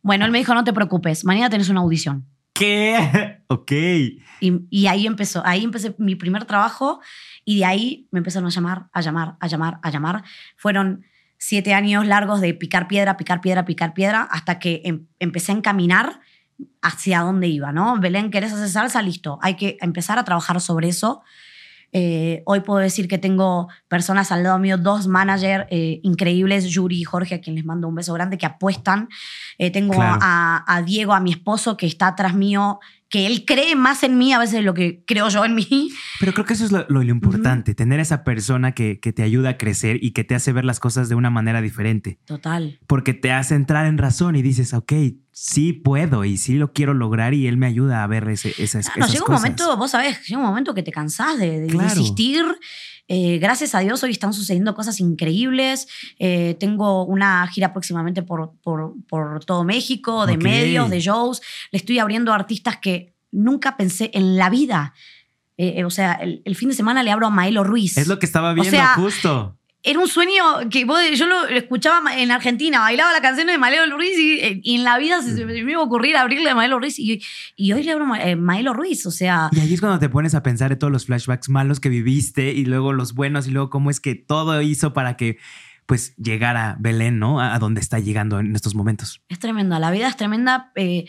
Bueno, 0.03 0.25
él 0.25 0.31
me 0.31 0.39
dijo, 0.39 0.55
no 0.55 0.65
te 0.65 0.73
preocupes, 0.73 1.25
mañana 1.25 1.49
tenés 1.51 1.69
una 1.69 1.81
audición. 1.81 2.27
¿Qué? 2.53 3.39
Ok. 3.53 3.71
Y, 3.73 4.67
y 4.71 4.87
ahí 4.87 5.07
empezó, 5.07 5.43
ahí 5.45 5.63
empecé 5.63 5.95
mi 5.99 6.15
primer 6.15 6.47
trabajo 6.47 7.01
y 7.45 7.59
de 7.59 7.65
ahí 7.67 8.09
me 8.11 8.19
empezaron 8.19 8.47
a 8.47 8.51
llamar, 8.51 8.87
a 8.95 9.03
llamar, 9.03 9.37
a 9.41 9.47
llamar, 9.47 9.79
a 9.83 9.91
llamar. 9.91 10.25
Fueron 10.57 11.05
siete 11.37 11.75
años 11.75 12.07
largos 12.07 12.41
de 12.41 12.55
picar 12.55 12.89
piedra, 12.89 13.19
picar 13.19 13.43
piedra, 13.43 13.67
picar 13.67 13.93
piedra, 13.93 14.23
hasta 14.23 14.59
que 14.59 14.81
em- 14.85 15.07
empecé 15.19 15.53
a 15.53 15.57
encaminar 15.57 16.21
hacia 16.81 17.21
dónde 17.21 17.49
iba, 17.49 17.73
¿no? 17.73 17.99
Belén, 18.01 18.31
¿querés 18.31 18.53
hacer 18.55 18.71
salsa? 18.71 19.03
Listo. 19.03 19.39
Hay 19.43 19.57
que 19.57 19.77
empezar 19.83 20.19
a 20.19 20.25
trabajar 20.25 20.59
sobre 20.61 20.89
eso. 20.89 21.23
Eh, 21.93 22.43
hoy 22.47 22.61
puedo 22.61 22.79
decir 22.81 23.07
que 23.07 23.19
tengo 23.19 23.69
personas 23.89 24.33
al 24.33 24.43
lado 24.43 24.59
mío, 24.59 24.79
dos 24.79 25.07
managers 25.07 25.67
eh, 25.71 26.01
increíbles, 26.03 26.65
Yuri 26.71 27.01
y 27.01 27.05
Jorge, 27.05 27.35
a 27.37 27.41
quien 27.41 27.55
les 27.57 27.65
mando 27.65 27.87
un 27.89 27.95
beso 27.95 28.15
grande, 28.15 28.39
que 28.39 28.47
apuestan. 28.47 29.09
Eh, 29.59 29.71
tengo 29.71 29.93
Claro. 29.95 30.19
a, 30.23 30.65
a 30.67 30.83
Diego, 30.83 31.13
a 31.13 31.21
mi 31.21 31.31
esposo, 31.31 31.77
que 31.77 31.87
está 31.87 32.09
atrás 32.09 32.35
mío, 32.35 32.81
que 33.11 33.27
él 33.27 33.45
cree 33.47 33.77
más 33.77 34.03
en 34.05 34.17
mí 34.17 34.33
a 34.33 34.39
veces 34.39 34.55
de 34.55 34.63
lo 34.63 34.73
que 34.73 35.05
creo 35.07 35.29
yo 35.29 35.45
en 35.45 35.55
mí. 35.55 35.91
Pero 36.19 36.33
creo 36.33 36.47
que 36.47 36.55
eso 36.55 36.65
es 36.65 36.73
lo, 36.73 36.87
lo 36.89 37.03
importante, 37.03 37.75
tener 37.75 38.01
esa 38.01 38.25
persona 38.25 38.73
que, 38.73 39.01
que 39.01 39.13
te 39.13 39.23
ayuda 39.23 39.51
a 39.51 39.59
crecer 39.59 39.99
y 40.03 40.13
que 40.13 40.25
te 40.25 40.35
hace 40.35 40.51
ver 40.53 40.65
las 40.65 40.81
cosas 40.81 41.11
de 41.11 41.15
una 41.15 41.29
manera 41.29 41.61
diferente. 41.61 42.19
Total. 42.25 42.79
Porque 42.87 43.13
te 43.13 43.31
hace 43.31 43.55
entrar 43.55 43.85
en 43.85 43.99
razón 43.99 44.35
y 44.35 44.41
dices, 44.41 44.73
ok, 44.73 44.93
sí 45.33 45.73
puedo 45.73 46.25
y 46.25 46.37
sí 46.37 46.55
lo 46.55 46.73
quiero 46.73 46.95
lograr 46.95 47.35
y 47.35 47.47
él 47.47 47.57
me 47.57 47.67
ayuda 47.67 48.05
a 48.05 48.07
ver 48.07 48.29
ese, 48.29 48.55
esas, 48.59 48.87
No, 48.87 48.93
esas 49.07 49.13
llega 49.13 49.25
un 49.25 49.27
cosas. 49.27 49.41
momento, 49.43 49.77
vos 49.77 49.91
sabés, 49.91 50.27
llega 50.27 50.41
un 50.41 50.47
momento 50.47 50.75
que 50.75 50.83
te 50.83 50.93
cansás 50.93 51.39
de, 51.39 51.61
de 51.61 51.67
Claro. 51.69 51.99
insistir. 52.01 52.45
Eh, 53.09 53.39
gracias 53.39 53.75
a 53.75 53.81
Dios 53.81 54.03
hoy 54.03 54.11
están 54.13 54.33
sucediendo 54.33 54.75
cosas 54.75 55.01
increíbles. 55.01 55.89
Eh, 56.19 56.57
tengo 56.61 57.05
una 57.05 57.47
gira 57.49 57.73
próximamente 57.73 58.23
por, 58.23 58.53
por, 58.63 58.95
por 59.09 59.45
todo 59.45 59.65
México, 59.65 60.27
de 60.27 60.35
Ok. 60.35 60.43
medios, 60.43 60.89
de 60.91 61.01
shows. 61.01 61.43
Le 61.73 61.79
estoy 61.79 61.99
abriendo 61.99 62.33
a 62.33 62.37
artistas 62.37 62.77
que 62.81 63.15
nunca 63.31 63.77
pensé 63.77 64.11
en 64.15 64.37
la 64.37 64.51
vida. 64.51 64.95
Eh, 65.59 65.75
eh, 65.79 65.85
o 65.85 65.91
sea, 65.91 66.13
el, 66.15 66.43
el 66.45 66.57
fin 66.57 66.69
de 66.71 66.75
semana 66.75 67.03
le 67.03 67.11
abro 67.11 67.27
a 67.27 67.31
Maelo 67.31 67.65
Ruiz. 67.65 67.97
Es 67.99 68.07
lo 68.09 68.19
que 68.19 68.27
estaba 68.27 68.55
viendo 68.55 68.71
sea, 68.71 68.95
justo. 68.95 69.59
Era 69.85 69.99
un 69.99 70.07
sueño 70.09 70.43
que 70.71 70.85
vos- 70.85 71.01
yo 71.19 71.27
lo 71.27 71.47
escuchaba 71.49 72.17
en 72.17 72.31
Argentina, 72.31 72.79
bailaba 72.81 73.13
la 73.13 73.21
canción 73.21 73.49
de 73.49 73.59
Maelo 73.59 73.97
Ruiz 73.97 74.17
y, 74.19 74.39
eh, 74.41 74.61
y 74.63 74.77
en 74.77 74.85
la 74.85 74.97
vida 74.99 75.21
se, 75.23 75.35
se 75.35 75.45
me 75.45 75.59
iba 75.59 75.81
a 75.81 75.85
ocurrir 75.85 76.17
abrirle 76.17 76.51
a 76.51 76.55
Maelo 76.55 76.79
Ruiz 76.79 76.99
y, 77.01 77.21
y 77.57 77.73
hoy 77.73 77.83
le 77.83 77.91
abro 77.93 78.13
a 78.15 78.19
eh, 78.23 78.37
Maelo 78.37 78.75
Ruiz. 78.75 79.05
O 79.07 79.11
sea, 79.11 79.49
Y 79.53 79.59
ahí 79.61 79.75
es 79.75 79.81
cuando 79.81 79.99
te 79.99 80.09
pones 80.09 80.35
a 80.37 80.43
pensar 80.45 80.71
en 80.71 80.79
todos 80.79 80.93
los 80.93 81.07
flashbacks 81.07 81.49
malos 81.49 81.81
que 81.81 81.89
viviste 81.89 82.53
y 82.53 82.65
luego 82.65 82.93
los 82.93 83.15
buenos 83.15 83.49
y 83.49 83.51
luego 83.51 83.71
cómo 83.71 83.91
es 83.91 83.99
que 84.01 84.15
todo 84.15 84.63
hizo 84.63 84.93
para 84.93 85.17
que 85.17 85.39
pues 85.87 86.15
llegara 86.17 86.77
Belén, 86.79 87.19
¿no? 87.19 87.41
A, 87.41 87.55
a 87.55 87.59
donde 87.59 87.81
está 87.81 87.99
llegando 87.99 88.39
en 88.39 88.55
estos 88.55 88.77
momentos. 88.77 89.21
Es 89.29 89.41
tremenda, 89.41 89.81
la 89.81 89.91
vida 89.91 90.07
es 90.07 90.17
tremenda. 90.17 90.71
Eh, 90.77 91.07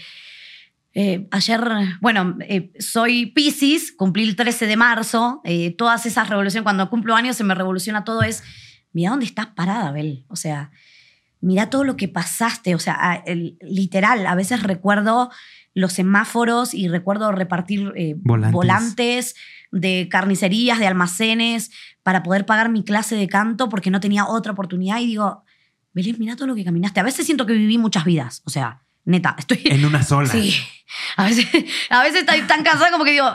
eh, 0.94 1.28
ayer, 1.32 1.62
bueno, 2.02 2.38
eh, 2.42 2.72
soy 2.80 3.28
Pisces, 3.28 3.92
cumplí 3.92 4.24
el 4.24 4.36
13 4.36 4.68
de 4.68 4.78
marzo. 4.78 5.42
eh, 5.44 5.76
todas 5.76 6.06
esas 6.06 6.30
revoluciones, 6.30 6.64
cuando 6.64 6.90
cumplo 6.90 7.16
años 7.16 7.36
se 7.36 7.44
me 7.44 7.56
revoluciona 7.56 8.04
todo. 8.04 8.22
Es, 8.22 8.44
mira 8.92 9.10
dónde 9.12 9.26
estás 9.26 9.48
parada, 9.48 9.92
Bel. 9.92 10.26
O 10.28 10.36
sea, 10.36 10.72
mira 11.42 11.70
todo 11.70 11.84
lo 11.84 11.96
que 11.98 12.08
pasaste. 12.08 12.76
O 12.76 12.80
sea, 12.80 12.96
a- 13.00 13.16
el- 13.26 13.58
literal, 13.62 14.26
a 14.28 14.36
veces 14.36 14.62
recuerdo 14.64 15.32
los 15.74 15.94
semáforos 15.94 16.74
y 16.76 16.88
recuerdo 16.88 17.32
repartir 17.32 17.92
eh, 17.96 18.14
Volantes. 18.18 18.54
volantes 18.54 19.36
de 19.72 20.08
carnicerías, 20.12 20.78
de 20.78 20.86
almacenes, 20.86 21.72
para 22.04 22.22
poder 22.22 22.46
pagar 22.46 22.70
mi 22.70 22.84
clase 22.84 23.16
de 23.16 23.28
canto 23.28 23.70
porque 23.70 23.90
no 23.90 24.00
tenía 24.00 24.28
otra 24.28 24.52
oportunidad. 24.52 25.00
Y 25.00 25.08
digo, 25.08 25.44
Belén, 25.94 26.18
mira 26.20 26.36
todo 26.36 26.46
lo 26.48 26.54
que 26.56 26.64
caminaste. 26.64 27.00
A 27.00 27.04
veces 27.04 27.26
siento 27.26 27.48
que 27.48 27.54
viví 27.54 27.80
muchas 27.80 28.06
vidas. 28.06 28.44
O 28.46 28.52
sea, 28.52 28.84
neta, 29.06 29.36
estoy. 29.38 29.62
En 29.66 29.86
una 29.86 30.04
sola. 30.04 30.30
Sí. 30.30 30.56
A 31.18 31.24
veces, 31.26 31.48
a 31.90 32.04
veces 32.04 32.20
estoy 32.22 32.42
tan 32.42 32.64
cansada 32.64 32.92
como 32.92 33.04
que 33.04 33.12
digo, 33.12 33.26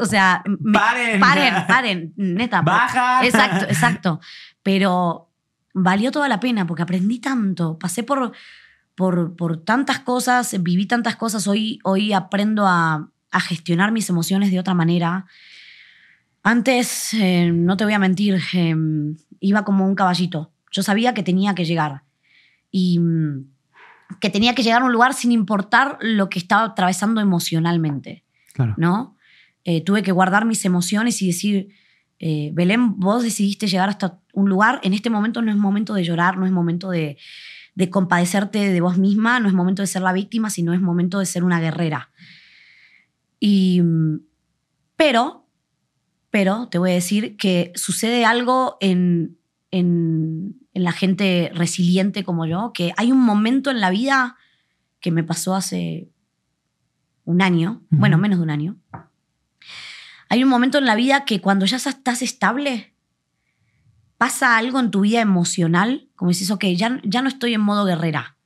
o 0.00 0.06
sea, 0.06 0.42
me- 0.46 0.72
Paren. 0.72 1.20
paren, 1.20 1.54
paren, 1.66 2.12
neta. 2.16 2.62
Baja. 2.62 3.24
Exacto, 3.24 3.66
exacto. 3.66 4.20
Pero 4.62 5.28
valió 5.74 6.10
toda 6.10 6.28
la 6.28 6.40
pena 6.40 6.66
porque 6.66 6.82
aprendí 6.82 7.18
tanto, 7.18 7.78
pasé 7.78 8.02
por, 8.02 8.32
por, 8.94 9.36
por 9.36 9.58
tantas 9.64 9.98
cosas, 10.00 10.56
viví 10.62 10.86
tantas 10.86 11.16
cosas, 11.16 11.46
hoy, 11.46 11.78
hoy 11.84 12.12
aprendo 12.14 12.66
a, 12.66 13.08
a 13.30 13.40
gestionar 13.40 13.92
mis 13.92 14.08
emociones 14.08 14.50
de 14.50 14.58
otra 14.60 14.74
manera. 14.74 15.26
Antes, 16.42 17.14
eh, 17.14 17.50
no 17.52 17.76
te 17.76 17.84
voy 17.84 17.92
a 17.94 17.98
mentir, 17.98 18.40
eh, 18.54 18.74
iba 19.40 19.64
como 19.64 19.86
un 19.86 19.94
caballito. 19.94 20.52
Yo 20.70 20.82
sabía 20.82 21.14
que 21.14 21.22
tenía 21.22 21.54
que 21.54 21.64
llegar 21.64 22.02
y 22.70 22.98
mm, 22.98 23.51
que 24.20 24.30
tenía 24.30 24.54
que 24.54 24.62
llegar 24.62 24.82
a 24.82 24.84
un 24.84 24.92
lugar 24.92 25.14
sin 25.14 25.32
importar 25.32 25.98
lo 26.00 26.28
que 26.28 26.38
estaba 26.38 26.64
atravesando 26.64 27.20
emocionalmente. 27.20 28.24
Claro. 28.52 28.74
¿no? 28.76 29.16
Eh, 29.64 29.82
tuve 29.82 30.02
que 30.02 30.12
guardar 30.12 30.44
mis 30.44 30.64
emociones 30.64 31.22
y 31.22 31.28
decir, 31.28 31.68
eh, 32.18 32.50
Belén, 32.52 32.98
vos 32.98 33.22
decidiste 33.22 33.66
llegar 33.66 33.88
hasta 33.88 34.20
un 34.32 34.48
lugar, 34.48 34.80
en 34.82 34.94
este 34.94 35.10
momento 35.10 35.42
no 35.42 35.50
es 35.50 35.56
momento 35.56 35.94
de 35.94 36.04
llorar, 36.04 36.38
no 36.38 36.46
es 36.46 36.52
momento 36.52 36.90
de, 36.90 37.18
de 37.74 37.90
compadecerte 37.90 38.72
de 38.72 38.80
vos 38.80 38.98
misma, 38.98 39.40
no 39.40 39.48
es 39.48 39.54
momento 39.54 39.82
de 39.82 39.86
ser 39.86 40.02
la 40.02 40.12
víctima, 40.12 40.50
sino 40.50 40.72
es 40.72 40.80
momento 40.80 41.18
de 41.18 41.26
ser 41.26 41.44
una 41.44 41.60
guerrera. 41.60 42.10
Y, 43.40 43.82
pero, 44.96 45.46
pero 46.30 46.68
te 46.68 46.78
voy 46.78 46.90
a 46.90 46.94
decir 46.94 47.36
que 47.36 47.72
sucede 47.74 48.24
algo 48.24 48.76
en, 48.80 49.36
en, 49.70 50.61
en 50.74 50.84
la 50.84 50.92
gente 50.92 51.50
resiliente 51.54 52.24
como 52.24 52.46
yo, 52.46 52.72
que 52.72 52.92
hay 52.96 53.12
un 53.12 53.20
momento 53.20 53.70
en 53.70 53.80
la 53.80 53.90
vida 53.90 54.36
que 55.00 55.10
me 55.10 55.24
pasó 55.24 55.54
hace 55.54 56.08
un 57.24 57.42
año, 57.42 57.82
bueno, 57.90 58.18
menos 58.18 58.38
de 58.38 58.44
un 58.44 58.50
año. 58.50 58.76
Hay 60.28 60.42
un 60.42 60.48
momento 60.48 60.78
en 60.78 60.86
la 60.86 60.94
vida 60.94 61.24
que 61.24 61.40
cuando 61.40 61.66
ya 61.66 61.76
estás 61.76 62.22
estable, 62.22 62.94
pasa 64.16 64.56
algo 64.56 64.80
en 64.80 64.90
tu 64.90 65.00
vida 65.00 65.20
emocional, 65.20 66.08
como 66.14 66.30
dices, 66.30 66.50
ok, 66.50 66.64
ya, 66.76 67.00
ya 67.04 67.22
no 67.22 67.28
estoy 67.28 67.54
en 67.54 67.60
modo 67.60 67.84
guerrera. 67.84 68.36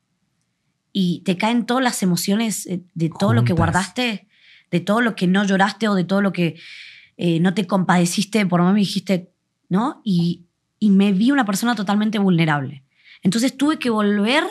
Y 0.92 1.20
te 1.24 1.36
caen 1.36 1.66
todas 1.66 1.84
las 1.84 2.02
emociones 2.02 2.66
eh, 2.66 2.82
de 2.94 3.10
todo 3.10 3.34
lo 3.34 3.44
que 3.44 3.52
guardaste, 3.52 4.26
de 4.70 4.80
todo 4.80 5.00
lo 5.00 5.14
que 5.14 5.26
no 5.26 5.44
lloraste 5.44 5.88
o 5.88 5.94
de 5.94 6.04
todo 6.04 6.22
lo 6.22 6.32
que 6.32 6.58
eh, 7.18 7.40
no 7.40 7.54
te 7.54 7.66
compadeciste, 7.66 8.46
por 8.46 8.60
lo 8.60 8.64
menos 8.64 8.74
me 8.74 8.80
dijiste, 8.80 9.32
¿no? 9.68 10.00
Y, 10.04 10.46
y 10.78 10.90
me 10.90 11.12
vi 11.12 11.30
una 11.30 11.44
persona 11.44 11.74
totalmente 11.74 12.18
vulnerable. 12.18 12.84
Entonces 13.22 13.56
tuve 13.56 13.78
que 13.78 13.90
volver 13.90 14.44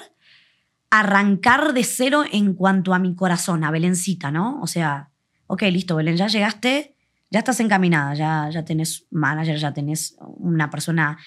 a 0.90 1.00
arrancar 1.00 1.74
de 1.74 1.84
cero 1.84 2.24
en 2.32 2.54
cuanto 2.54 2.94
a 2.94 3.00
mi 3.00 3.16
corazón, 3.16 3.64
a 3.64 3.72
Belencita, 3.72 4.32
¿no? 4.32 4.62
O 4.62 4.68
sea, 4.68 5.12
ok, 5.48 5.64
listo, 5.64 5.96
Belén, 5.96 6.18
ya 6.18 6.28
llegaste, 6.28 6.96
ya 7.32 7.40
estás 7.40 7.60
encaminada, 7.60 8.14
ya, 8.14 8.50
ya 8.50 8.66
tenés 8.66 9.06
manager, 9.12 9.58
ya 9.58 9.74
tenés 9.74 10.18
una 10.38 10.70
persona 10.70 11.18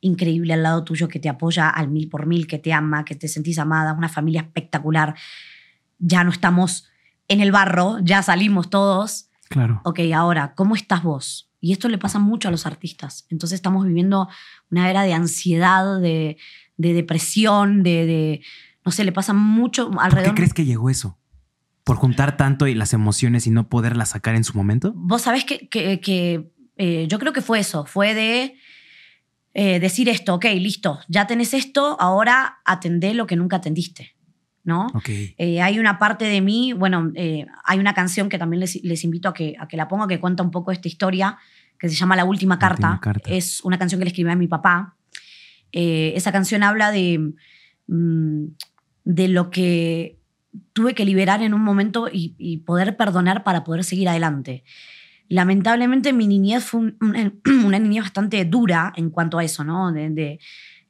increíble 0.00 0.52
al 0.52 0.62
lado 0.62 0.84
tuyo 0.84 1.08
que 1.08 1.18
te 1.18 1.28
apoya 1.28 1.68
al 1.68 1.88
mil 1.88 2.08
por 2.08 2.26
mil, 2.26 2.46
que 2.46 2.58
te 2.58 2.72
ama, 2.72 3.04
que 3.04 3.14
te 3.14 3.28
sentís 3.28 3.58
amada, 3.58 3.92
una 3.92 4.08
familia 4.08 4.42
espectacular. 4.42 5.14
Ya 5.98 6.24
no 6.24 6.30
estamos 6.30 6.88
en 7.28 7.40
el 7.40 7.52
barro, 7.52 7.98
ya 8.02 8.22
salimos 8.22 8.70
todos. 8.70 9.30
Claro. 9.48 9.80
Ok, 9.84 10.00
ahora, 10.14 10.54
¿cómo 10.54 10.74
estás 10.74 11.02
vos? 11.02 11.50
Y 11.60 11.72
esto 11.72 11.88
le 11.88 11.98
pasa 11.98 12.18
mucho 12.18 12.48
a 12.48 12.50
los 12.50 12.66
artistas. 12.66 13.26
Entonces 13.30 13.56
estamos 13.56 13.86
viviendo 13.86 14.28
una 14.70 14.90
era 14.90 15.02
de 15.02 15.12
ansiedad, 15.14 16.00
de, 16.00 16.36
de 16.76 16.92
depresión, 16.92 17.82
de, 17.82 18.06
de- 18.06 18.40
no 18.84 18.92
sé, 18.92 19.04
le 19.04 19.12
pasa 19.12 19.32
mucho 19.32 19.90
¿Por 19.90 20.00
alrededor. 20.02 20.34
qué 20.34 20.36
crees 20.40 20.54
que 20.54 20.64
llegó 20.64 20.90
eso? 20.90 21.18
¿Por 21.84 21.96
juntar 21.96 22.36
tanto 22.36 22.66
y 22.66 22.74
las 22.74 22.92
emociones 22.92 23.46
y 23.46 23.50
no 23.50 23.68
poderlas 23.68 24.10
sacar 24.10 24.34
en 24.34 24.44
su 24.44 24.56
momento? 24.56 24.92
Vos 24.96 25.22
sabés 25.22 25.44
que, 25.44 25.68
que- 25.68 26.00
que, 26.00 26.50
eh, 26.76 27.06
yo 27.08 27.18
creo 27.18 27.32
que 27.32 27.40
fue 27.42 27.58
eso, 27.60 27.86
fue 27.86 28.12
de 28.14 28.56
eh, 29.54 29.80
decir 29.80 30.08
esto, 30.08 30.34
ok, 30.34 30.44
listo, 30.56 30.98
ya 31.08 31.26
tenés 31.26 31.54
esto, 31.54 31.96
ahora 32.00 32.58
atendé 32.64 33.14
lo 33.14 33.26
que 33.26 33.36
nunca 33.36 33.56
atendiste, 33.56 34.15
¿no? 34.66 34.88
Eh, 35.38 35.62
hay 35.62 35.78
una 35.78 35.98
parte 35.98 36.26
de 36.26 36.42
mí, 36.42 36.74
bueno, 36.74 37.10
eh, 37.14 37.46
hay 37.64 37.78
una 37.78 37.94
canción 37.94 38.28
que 38.28 38.36
también 38.36 38.60
les, 38.60 38.82
les 38.84 39.02
invito 39.04 39.28
a 39.30 39.32
que, 39.32 39.54
a 39.58 39.66
que 39.68 39.76
la 39.78 39.88
ponga, 39.88 40.06
que 40.06 40.20
cuenta 40.20 40.42
un 40.42 40.50
poco 40.50 40.72
esta 40.72 40.88
historia, 40.88 41.38
que 41.78 41.88
se 41.88 41.94
llama 41.94 42.16
La 42.16 42.24
Última 42.26 42.58
Carta. 42.58 42.88
Última 42.88 43.00
Carta. 43.00 43.30
Es 43.30 43.60
una 43.62 43.78
canción 43.78 43.98
que 44.00 44.04
le 44.04 44.10
escribí 44.10 44.30
a 44.30 44.36
mi 44.36 44.48
papá. 44.48 44.96
Eh, 45.72 46.12
esa 46.16 46.32
canción 46.32 46.62
habla 46.62 46.90
de, 46.90 47.32
mm, 47.86 48.44
de 49.04 49.28
lo 49.28 49.50
que 49.50 50.18
tuve 50.72 50.94
que 50.94 51.04
liberar 51.04 51.42
en 51.42 51.54
un 51.54 51.60
momento 51.62 52.08
y, 52.12 52.34
y 52.38 52.58
poder 52.58 52.96
perdonar 52.96 53.44
para 53.44 53.62
poder 53.62 53.84
seguir 53.84 54.08
adelante. 54.08 54.64
Lamentablemente 55.28 56.12
mi 56.12 56.26
niñez 56.26 56.64
fue 56.64 56.80
un- 56.80 56.96
una, 57.00 57.32
una 57.66 57.78
niñez 57.78 58.04
bastante 58.04 58.44
dura 58.44 58.92
en 58.96 59.10
cuanto 59.10 59.38
a 59.38 59.44
eso, 59.44 59.64
¿no? 59.64 59.92
De, 59.92 60.08
de, 60.10 60.38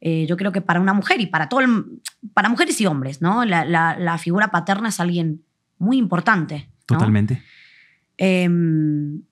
eh, 0.00 0.26
yo 0.28 0.37
creo 0.37 0.52
que 0.52 0.61
para 0.61 0.80
una 0.80 0.92
mujer 0.92 1.20
y 1.20 1.26
para 1.26 1.48
todo 1.48 1.61
el, 1.61 2.00
para 2.35 2.48
mujeres 2.48 2.80
y 2.80 2.87
hombres, 2.87 3.22
¿no? 3.22 3.44
La, 3.44 3.64
la- 3.64 3.96
la 3.98 4.18
figura 4.18 4.50
paterna 4.50 4.88
es 4.90 5.00
alguien 5.00 5.42
muy 5.78 5.96
importante. 5.98 6.68
¿no? 6.90 6.96
Totalmente. 6.98 7.42
Em, 8.16 9.22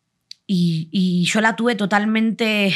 y, 0.46 0.88
y 0.90 1.24
yo 1.24 1.40
la 1.40 1.56
tuve 1.56 1.74
totalmente, 1.74 2.74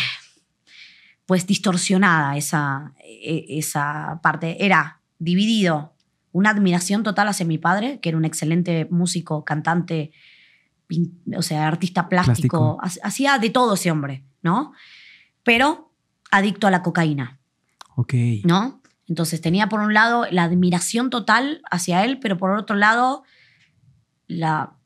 pues, 1.27 1.47
distorsionada 1.47 2.37
esa, 2.37 2.93
e- 3.05 3.45
esa 3.59 4.21
parte. 4.23 4.65
Era 4.65 5.01
dividido 5.19 5.95
una 6.33 6.51
admiración 6.51 7.03
total 7.03 7.29
hacia 7.29 7.45
mi 7.47 7.59
padre, 7.59 8.01
que 8.01 8.09
era 8.11 8.19
un 8.19 8.25
excelente 8.25 8.87
músico, 8.91 9.45
cantante, 9.45 10.13
o 11.37 11.43
sea, 11.43 11.67
artista 11.67 12.09
plástico. 12.09 12.79
Plástico. 12.79 13.03
Ha- 13.03 13.07
Hacía 13.09 13.39
de 13.39 13.51
todo 13.51 13.75
ese 13.75 13.91
hombre, 13.91 14.25
¿no? 14.43 14.73
Pero 15.43 15.93
adicto 16.31 16.67
a 16.67 16.71
la 16.71 16.83
cocaína. 16.83 17.38
Ok. 17.99 18.15
¿no? 18.45 18.81
Entonces 19.09 19.41
tenía 19.41 19.69
por 19.69 19.81
un 19.81 19.93
lado 19.93 20.25
la 20.31 20.45
admiración 20.45 21.11
total 21.11 21.63
hacia 21.69 22.05
él, 22.05 22.21
pero 22.21 22.39
por 22.39 22.53
otro 22.53 22.77
lado 22.77 23.25
la, 24.29 24.77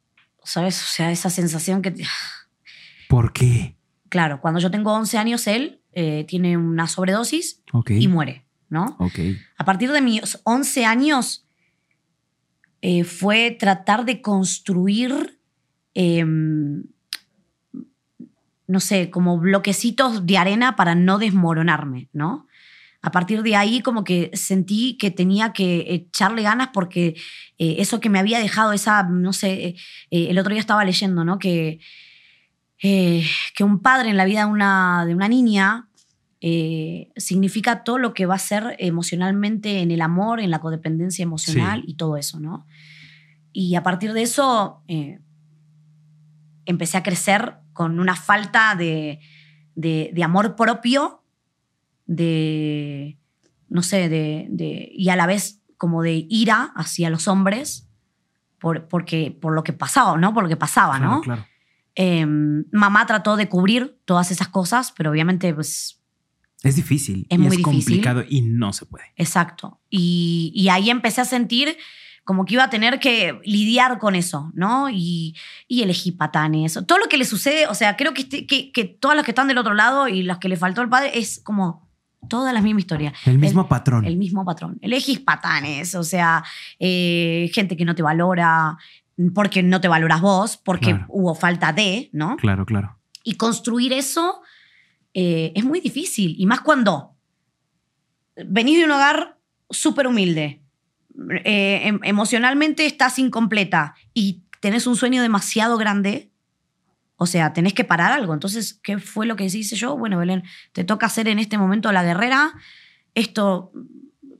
¿sabes? 0.44 0.82
O 0.82 0.86
sea, 0.86 1.12
esa 1.12 1.28
sensación 1.28 1.82
que, 1.82 1.94
¿Por 3.10 3.34
qué? 3.34 3.76
claro, 4.08 4.40
cuando 4.40 4.60
yo 4.60 4.70
tengo 4.70 4.94
11 4.94 5.18
años, 5.18 5.46
él 5.46 5.82
eh, 5.92 6.24
tiene 6.26 6.56
una 6.56 6.86
sobredosis 6.86 7.62
y 7.88 8.08
muere, 8.08 8.46
¿no? 8.70 8.96
Ok. 8.98 9.18
A 9.58 9.64
partir 9.66 9.92
de 9.92 10.00
mis 10.00 10.40
11 10.44 10.86
años 10.86 11.46
eh, 12.80 13.04
fue 13.04 13.50
tratar 13.50 14.06
de 14.06 14.22
construir, 14.22 15.38
em, 15.92 16.84
no 18.66 18.80
sé, 18.80 19.10
como 19.10 19.38
bloquecitos 19.38 20.24
de 20.24 20.38
arena 20.38 20.76
para 20.76 20.94
no 20.94 21.18
desmoronarme, 21.18 22.08
¿no? 22.14 22.46
A 23.04 23.10
partir 23.10 23.42
de 23.42 23.56
ahí 23.56 23.80
como 23.80 24.04
que 24.04 24.30
sentí 24.34 24.96
que 24.96 25.10
tenía 25.10 25.52
que 25.52 25.86
echarle 25.92 26.42
ganas 26.42 26.68
porque 26.72 27.16
eh, 27.58 27.76
eso 27.78 27.98
que 27.98 28.08
me 28.08 28.20
había 28.20 28.38
dejado, 28.38 28.72
esa, 28.72 29.02
no 29.02 29.32
sé, 29.32 29.52
eh, 29.66 29.74
eh, 30.10 30.26
el 30.30 30.38
otro 30.38 30.52
día 30.52 30.60
estaba 30.60 30.84
leyendo, 30.84 31.24
¿no? 31.24 31.38
Que, 31.40 31.80
eh, 32.80 33.24
que 33.56 33.64
un 33.64 33.80
padre 33.80 34.10
en 34.10 34.16
la 34.16 34.24
vida 34.24 34.40
de 34.44 34.50
una, 34.52 35.04
de 35.04 35.14
una 35.14 35.28
niña 35.28 35.88
significa 37.16 37.84
todo 37.84 37.98
lo 37.98 38.14
que 38.14 38.26
va 38.26 38.34
a 38.34 38.38
ser 38.38 38.74
emocionalmente 38.80 39.80
en 39.80 39.92
el 39.92 40.00
amor, 40.00 40.40
en 40.40 40.50
la 40.50 40.58
codependencia 40.60 41.22
emocional 41.22 41.82
Sí. 41.84 41.92
y 41.92 41.94
todo 41.94 42.16
eso, 42.16 42.40
¿no? 42.40 42.66
Y 43.52 43.76
a 43.76 43.84
partir 43.84 44.12
de 44.12 44.22
eso 44.22 44.82
empecé 46.64 46.96
a 46.98 47.02
crecer 47.04 47.54
con 47.72 48.00
una 48.00 48.16
falta 48.16 48.74
de, 48.76 49.20
de- 49.76 50.10
de 50.12 50.24
amor 50.24 50.56
propio, 50.56 51.21
de, 52.16 53.18
no 53.68 53.82
sé, 53.82 54.08
de, 54.08 54.46
de- 54.50 54.90
y 54.94 55.08
a 55.08 55.16
la 55.16 55.26
vez 55.26 55.60
como 55.76 56.02
de 56.02 56.26
ira 56.28 56.72
hacia 56.76 57.10
los 57.10 57.26
hombres 57.28 57.88
por, 58.58 58.86
porque, 58.88 59.36
por 59.40 59.54
lo 59.54 59.64
que 59.64 59.72
pasaba, 59.72 60.16
¿no? 60.18 60.32
Por 60.34 60.44
lo 60.44 60.48
que 60.48 60.56
pasaba, 60.56 60.98
Claro, 60.98 61.12
¿no? 61.14 61.20
claro. 61.22 61.46
Eh, 61.94 62.24
mamá 62.26 63.04
trató 63.06 63.36
de 63.36 63.48
cubrir 63.48 63.98
todas 64.04 64.30
esas 64.30 64.48
cosas, 64.48 64.92
pero 64.96 65.10
obviamente, 65.10 65.52
pues, 65.52 66.00
Es 66.62 66.76
difícil. 66.76 67.26
Es 67.28 67.36
y 67.36 67.38
muy 67.38 67.46
es 67.48 67.56
difícil. 67.56 67.64
complicado 67.84 68.24
y 68.28 68.42
no 68.42 68.72
se 68.72 68.86
puede. 68.86 69.04
exacto. 69.16 69.80
Y, 69.90 70.52
y 70.54 70.68
ahí 70.68 70.90
empecé 70.90 71.20
a 71.20 71.24
sentir 71.24 71.76
como 72.24 72.44
que 72.44 72.54
iba 72.54 72.62
a 72.64 72.70
tener 72.70 73.00
que 73.00 73.40
lidiar 73.44 73.98
con 73.98 74.14
eso, 74.14 74.52
¿no? 74.54 74.88
Y, 74.88 75.34
y 75.66 75.82
elegí 75.82 76.12
patanes. 76.12 76.78
Todo 76.86 76.98
lo 76.98 77.08
que 77.08 77.16
le 77.16 77.24
sucede, 77.24 77.66
o 77.66 77.74
sea, 77.74 77.96
creo 77.96 78.14
que, 78.14 78.22
este- 78.22 78.46
que, 78.46 78.70
que 78.70 78.84
todas 78.84 79.16
las 79.16 79.24
que 79.24 79.32
están 79.32 79.48
del 79.48 79.58
otro 79.58 79.74
lado 79.74 80.06
y 80.06 80.22
las 80.22 80.38
que 80.38 80.48
le 80.48 80.56
faltó 80.56 80.80
al 80.82 80.88
padre 80.88 81.18
es 81.18 81.40
como 81.42 81.90
toda 82.28 82.52
la 82.52 82.60
misma 82.62 82.80
historia. 82.80 83.12
El 83.26 83.38
mismo 83.38 83.68
patrón. 83.68 84.04
El 84.04 84.16
mismo 84.16 84.44
patrón. 84.44 84.78
Elegís 84.80 85.20
patanes, 85.20 85.94
o 85.94 86.04
sea, 86.04 86.42
eh, 86.78 87.50
gente 87.52 87.76
que 87.76 87.84
no 87.84 87.94
te 87.94 88.02
valora 88.02 88.76
porque 89.34 89.62
no 89.62 89.80
te 89.80 89.88
valoras 89.88 90.20
vos, 90.20 90.56
porque 90.56 90.86
Claro. 90.90 91.04
hubo 91.08 91.34
falta 91.34 91.72
de, 91.72 92.08
¿no? 92.12 92.36
Claro, 92.36 92.64
claro. 92.64 92.98
Y 93.24 93.34
construir 93.34 93.92
eso 93.92 94.40
eh, 95.14 95.52
es 95.54 95.64
muy 95.64 95.80
difícil. 95.80 96.34
Y 96.38 96.46
más 96.46 96.60
cuando 96.62 97.14
venís 98.46 98.78
de 98.78 98.84
un 98.86 98.90
hogar 98.92 99.38
súper 99.68 100.06
humilde, 100.06 100.62
eh, 101.44 101.82
em- 101.84 102.00
emocionalmente 102.02 102.86
estás 102.86 103.18
incompleta 103.18 103.94
y 104.14 104.42
tenés 104.60 104.86
un 104.86 104.96
sueño 104.96 105.20
demasiado 105.22 105.76
grande. 105.76 106.31
O 107.22 107.26
sea, 107.26 107.52
tenés 107.52 107.72
que 107.72 107.84
parar 107.84 108.12
algo. 108.12 108.34
Entonces, 108.34 108.74
¿qué 108.82 108.98
fue 108.98 109.26
lo 109.26 109.36
que 109.36 109.44
hice 109.44 109.76
yo? 109.76 109.96
Bueno, 109.96 110.18
Belén, 110.18 110.42
te 110.72 110.82
toca 110.82 111.06
hacer 111.06 111.28
en 111.28 111.38
este 111.38 111.56
momento 111.56 111.92
la 111.92 112.02
guerrera. 112.02 112.52
Esto, 113.14 113.72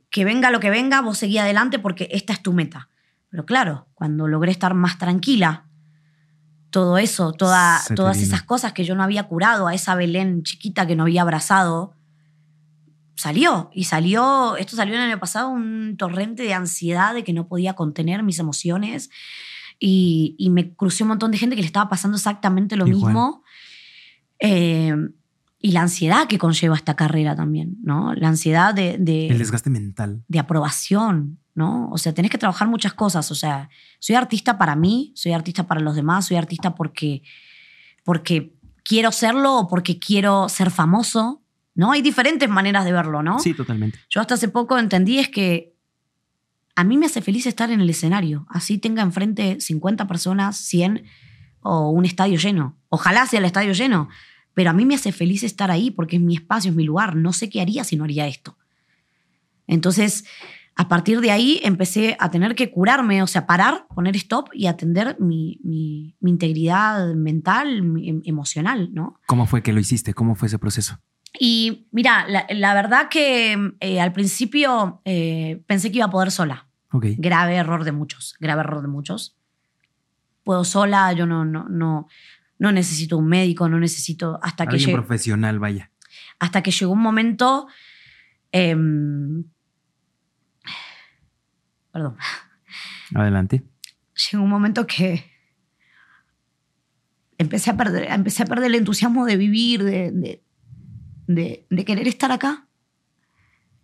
que 0.09 0.25
venga 0.25 0.51
lo 0.51 0.59
que 0.59 0.69
venga, 0.69 1.01
vos 1.01 1.17
seguí 1.17 1.37
adelante 1.37 1.79
porque 1.79 2.09
esta 2.11 2.33
es 2.33 2.43
tu 2.43 2.51
meta. 2.51 2.89
Pero 3.29 3.45
claro, 3.45 3.87
cuando 3.93 4.27
logré 4.27 4.51
estar 4.51 4.73
más 4.73 4.97
tranquila, 4.97 5.65
todo 6.69 6.97
eso, 6.97 7.31
toda, 7.31 7.81
todas 7.95 8.21
esas 8.21 8.43
cosas 8.43 8.73
que 8.73 8.83
yo 8.83 8.95
no 8.95 9.03
había 9.03 9.23
curado, 9.23 9.67
a 9.67 9.73
esa 9.73 9.95
Belén 9.95 10.43
chiquita 10.43 10.85
que 10.85 10.95
no 10.95 11.03
había 11.03 11.21
abrazado, 11.21 11.95
salió. 13.15 13.69
Y 13.73 13.85
salió, 13.85 14.57
esto 14.57 14.75
salió 14.75 14.95
el 14.95 15.01
año 15.01 15.19
pasado, 15.19 15.49
un 15.49 15.95
torrente 15.97 16.43
de 16.43 16.53
ansiedad 16.53 17.13
de 17.13 17.23
que 17.23 17.31
no 17.31 17.47
podía 17.47 17.73
contener 17.73 18.23
mis 18.23 18.39
emociones. 18.39 19.09
Y, 19.85 20.35
y 20.37 20.49
me 20.49 20.73
crucé 20.75 21.03
un 21.03 21.09
montón 21.09 21.29
de 21.31 21.37
gente 21.37 21.57
que 21.57 21.61
le 21.61 21.65
estaba 21.67 21.89
pasando 21.89 22.15
exactamente 22.15 22.77
lo 22.77 22.87
Igual. 22.87 23.03
mismo. 23.13 23.43
Eh, 24.39 24.95
y 25.59 25.71
la 25.71 25.81
ansiedad 25.81 26.27
que 26.27 26.37
conlleva 26.37 26.75
esta 26.75 26.95
carrera 26.95 27.35
también, 27.35 27.77
¿no? 27.83 28.13
La 28.15 28.29
ansiedad 28.29 28.73
de, 28.73 28.97
de- 28.97 29.27
El 29.27 29.37
desgaste 29.39 29.69
mental. 29.69 30.23
de 30.27 30.39
aprobación, 30.39 31.39
¿no? 31.55 31.89
O 31.91 31.97
sea, 31.97 32.13
tenés 32.13 32.31
que 32.31 32.37
trabajar 32.37 32.67
muchas 32.67 32.93
cosas. 32.93 33.29
O 33.31 33.35
sea, 33.35 33.69
soy 33.99 34.15
artista 34.15 34.57
para 34.57 34.75
mí, 34.75 35.11
soy 35.15 35.33
artista 35.33 35.65
para 35.67 35.81
los 35.81 35.95
demás, 35.95 36.25
soy 36.27 36.37
artista 36.37 36.75
porque, 36.75 37.21
porque 38.05 38.53
quiero 38.83 39.11
serlo 39.11 39.57
o 39.59 39.67
porque 39.67 39.99
quiero 39.99 40.47
ser 40.49 40.71
famoso, 40.71 41.41
¿no? 41.75 41.91
Hay 41.91 42.01
diferentes 42.01 42.49
maneras 42.49 42.83
de 42.85 42.91
verlo, 42.93 43.23
¿no? 43.23 43.39
Sí, 43.39 43.53
totalmente. 43.53 43.99
Yo 44.09 44.19
hasta 44.21 44.33
hace 44.35 44.49
poco 44.49 44.77
entendí 44.77 45.19
es 45.19 45.29
que 45.29 45.72
a 46.75 46.83
mí 46.83 46.97
me 46.97 47.05
hace 47.05 47.21
feliz 47.21 47.45
estar 47.45 47.71
en 47.71 47.81
el 47.81 47.89
escenario. 47.89 48.45
Así 48.49 48.77
tenga 48.77 49.01
enfrente 49.03 49.59
50 49.59 50.07
personas, 50.07 50.57
100 50.57 51.03
o 51.61 51.89
un 51.89 52.05
estadio 52.05 52.37
lleno. 52.37 52.77
Ojalá 52.89 53.25
sea 53.25 53.39
el 53.39 53.45
estadio 53.45 53.73
lleno, 53.73 54.09
pero 54.53 54.69
a 54.69 54.73
mí 54.73 54.85
me 54.85 54.95
hace 54.95 55.11
feliz 55.11 55.43
estar 55.43 55.71
ahí 55.71 55.91
porque 55.91 56.17
es 56.17 56.21
mi 56.21 56.35
espacio, 56.35 56.71
es 56.71 56.75
mi 56.75 56.83
lugar. 56.83 57.15
No 57.15 57.33
sé 57.33 57.49
qué 57.49 57.61
haría 57.61 57.83
si 57.83 57.95
no 57.95 58.03
haría 58.03 58.27
esto. 58.27 58.57
Entonces, 59.67 60.25
a 60.75 60.87
partir 60.87 61.21
de 61.21 61.31
ahí 61.31 61.59
empecé 61.63 62.17
a 62.19 62.31
tener 62.31 62.55
que 62.55 62.71
curarme, 62.71 63.21
o 63.21 63.27
sea, 63.27 63.45
parar, 63.45 63.85
poner 63.93 64.15
stop 64.15 64.49
y 64.53 64.65
atender 64.65 65.15
mi, 65.19 65.59
integridad 66.21 67.13
mental, 67.13 67.77
em, 67.77 68.21
emocional, 68.25 68.89
¿no? 68.93 69.19
¿Cómo 69.27 69.45
fue 69.45 69.61
que 69.61 69.73
lo 69.73 69.79
hiciste? 69.79 70.13
¿Cómo 70.13 70.35
fue 70.35 70.47
ese 70.47 70.59
proceso? 70.59 70.99
Y 71.39 71.87
mira, 71.91 72.27
la, 72.27 72.73
verdad 72.73 73.09
que 73.09 73.73
eh, 73.79 73.99
al 73.99 74.13
principio 74.13 75.01
eh, 75.03 75.63
pensé 75.65 75.91
que 75.91 75.97
iba 75.97 76.05
a 76.05 76.11
poder 76.11 76.31
sola. 76.31 76.67
Grave 76.91 77.55
error 77.55 77.83
de 77.83 77.91
muchos, 77.91 78.35
grave 78.39 78.61
error 78.61 78.83
de 78.83 78.87
muchos. 78.87 79.35
Puedo 80.43 80.63
sola, 80.63 81.11
yo 81.13 81.25
no, 81.25 81.43
no, 81.43 81.67
no, 81.67 82.07
no 82.59 82.71
necesito 82.71 83.17
un 83.17 83.27
médico, 83.27 83.67
no 83.67 83.79
necesito 83.79 84.39
hasta 84.43 84.67
que 84.67 84.77
llegue. 84.77 84.93
profesional, 84.93 85.57
vaya. 85.57 85.89
Hasta 86.37 86.61
que 86.61 86.69
llegó 86.69 86.91
un 86.91 87.01
momento. 87.01 87.67
Em, 88.51 89.45
perdón. 91.91 92.17
Adelante. 93.15 93.63
Llegó 94.31 94.43
un 94.43 94.49
momento 94.49 94.85
que 94.85 95.31
empecé 97.39 97.71
a 97.71 97.77
perder, 97.77 98.11
empecé 98.11 98.43
a 98.43 98.45
perder 98.45 98.65
el 98.65 98.75
entusiasmo 98.75 99.25
de 99.25 99.37
vivir, 99.37 99.83
de, 99.83 100.11
de, 100.11 100.43
querer 101.27 102.07
estar 102.07 102.31
acá. 102.31 102.67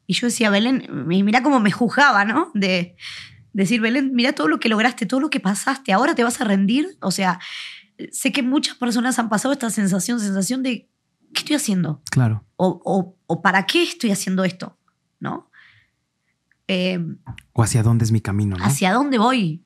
Y 0.07 0.13
yo 0.13 0.27
decía, 0.27 0.49
Belén, 0.49 0.87
mira 1.05 1.43
cómo 1.43 1.59
me 1.59 1.71
juzgaba, 1.71 2.25
¿no? 2.25 2.51
De 2.53 2.95
decir, 3.53 3.81
Belén, 3.81 4.11
mira 4.13 4.33
todo 4.33 4.47
lo 4.47 4.59
que 4.59 4.69
lograste, 4.69 5.05
todo 5.05 5.19
lo 5.19 5.29
que 5.29 5.39
pasaste, 5.39 5.93
ahora 5.93 6.15
te 6.15 6.23
vas 6.23 6.41
a 6.41 6.45
rendir. 6.45 6.97
O 7.01 7.11
sea, 7.11 7.39
sé 8.11 8.31
que 8.31 8.43
muchas 8.43 8.75
personas 8.75 9.19
han 9.19 9.29
pasado 9.29 9.53
esta 9.53 9.69
sensación, 9.69 10.19
sensación 10.19 10.63
de, 10.63 10.89
¿qué 11.33 11.39
estoy 11.39 11.55
haciendo? 11.55 12.01
Claro. 12.09 12.45
O, 12.55 13.15
para 13.41 13.65
qué 13.65 13.83
estoy 13.83 14.11
haciendo 14.11 14.43
esto, 14.43 14.77
¿no? 15.19 15.49
Em, 16.67 17.17
o 17.53 17.63
hacia 17.63 17.83
dónde 17.83 18.05
es 18.05 18.11
mi 18.11 18.21
camino, 18.21 18.57
¿no? 18.57 18.63
¿Hacia 18.63 18.93
dónde 18.93 19.17
voy? 19.17 19.65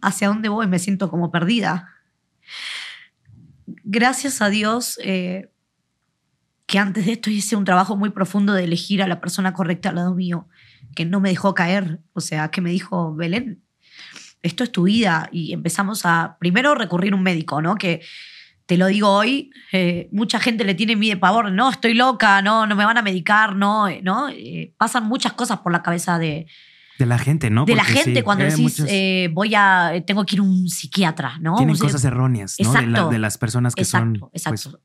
¿Hacia 0.00 0.28
dónde 0.28 0.48
voy? 0.48 0.66
Me 0.66 0.78
siento 0.78 1.10
como 1.10 1.30
perdida. 1.30 1.88
Gracias 3.84 4.40
a 4.40 4.48
Dios, 4.48 4.98
eh, 5.02 5.51
que 6.72 6.78
antes 6.78 7.04
de 7.04 7.12
esto 7.12 7.28
hice 7.28 7.54
un 7.54 7.66
trabajo 7.66 7.98
muy 7.98 8.08
profundo 8.08 8.54
de 8.54 8.64
elegir 8.64 9.02
a 9.02 9.06
la 9.06 9.20
persona 9.20 9.52
correcta 9.52 9.90
al 9.90 9.96
lado 9.96 10.14
mío, 10.14 10.48
que 10.96 11.04
no 11.04 11.20
me 11.20 11.28
dejó 11.28 11.52
caer, 11.52 12.00
o 12.14 12.22
sea, 12.22 12.50
que 12.50 12.62
me 12.62 12.70
dijo, 12.70 13.14
Belén, 13.14 13.62
esto 14.40 14.64
es 14.64 14.72
tu 14.72 14.84
vida. 14.84 15.28
Y 15.32 15.52
empezamos 15.52 16.06
a, 16.06 16.38
primero, 16.40 16.74
recurrir 16.74 17.12
a 17.12 17.16
un 17.16 17.22
médico, 17.22 17.60
¿no? 17.60 17.74
Que 17.74 18.00
te 18.64 18.78
lo 18.78 18.86
digo 18.86 19.10
hoy, 19.10 19.50
eh, 19.72 20.08
mucha 20.12 20.40
gente 20.40 20.64
le 20.64 20.74
tiene 20.74 20.96
miedo 20.96 21.16
de 21.16 21.20
pavor, 21.20 21.52
no, 21.52 21.68
estoy 21.68 21.92
loca, 21.92 22.40
no, 22.40 22.66
no 22.66 22.74
me 22.74 22.86
van 22.86 22.96
a 22.96 23.02
medicar, 23.02 23.54
no, 23.54 23.86
eh, 23.86 24.00
¿no? 24.02 24.30
Eh, 24.30 24.72
pasan 24.78 25.04
muchas 25.04 25.34
cosas 25.34 25.58
por 25.58 25.72
la 25.72 25.82
cabeza 25.82 26.18
de... 26.18 26.46
De 26.98 27.04
la 27.04 27.18
gente, 27.18 27.50
¿no? 27.50 27.66
De 27.66 27.76
la 27.76 27.84
gente 27.84 28.22
cuando 28.22 28.46
decís, 28.46 28.82
voy 29.34 29.54
a, 29.54 29.92
tengo 30.06 30.24
que 30.24 30.36
ir 30.36 30.40
a 30.40 30.44
un 30.44 30.70
psiquiatra, 30.70 31.36
¿no? 31.38 31.56
Tienen 31.56 31.76
cosas 31.76 32.02
erróneas, 32.02 32.56
¿no? 32.60 33.10
De, 33.10 33.18
las 33.18 33.36
personas 33.36 33.74
que 33.74 33.84
son... 33.84 34.14
Exacto, 34.14 34.30
exacto. 34.32 34.80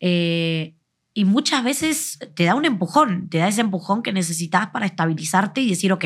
Pues, 0.00 0.77
y 1.18 1.24
muchas 1.24 1.64
veces 1.64 2.20
te 2.36 2.44
da 2.44 2.54
un 2.54 2.64
empujón, 2.64 3.28
te 3.28 3.38
da 3.38 3.48
ese 3.48 3.60
empujón 3.60 4.04
que 4.04 4.12
necesitas 4.12 4.68
para 4.68 4.86
estabilizarte 4.86 5.60
y 5.60 5.68
decir, 5.68 5.92
ok, 5.92 6.04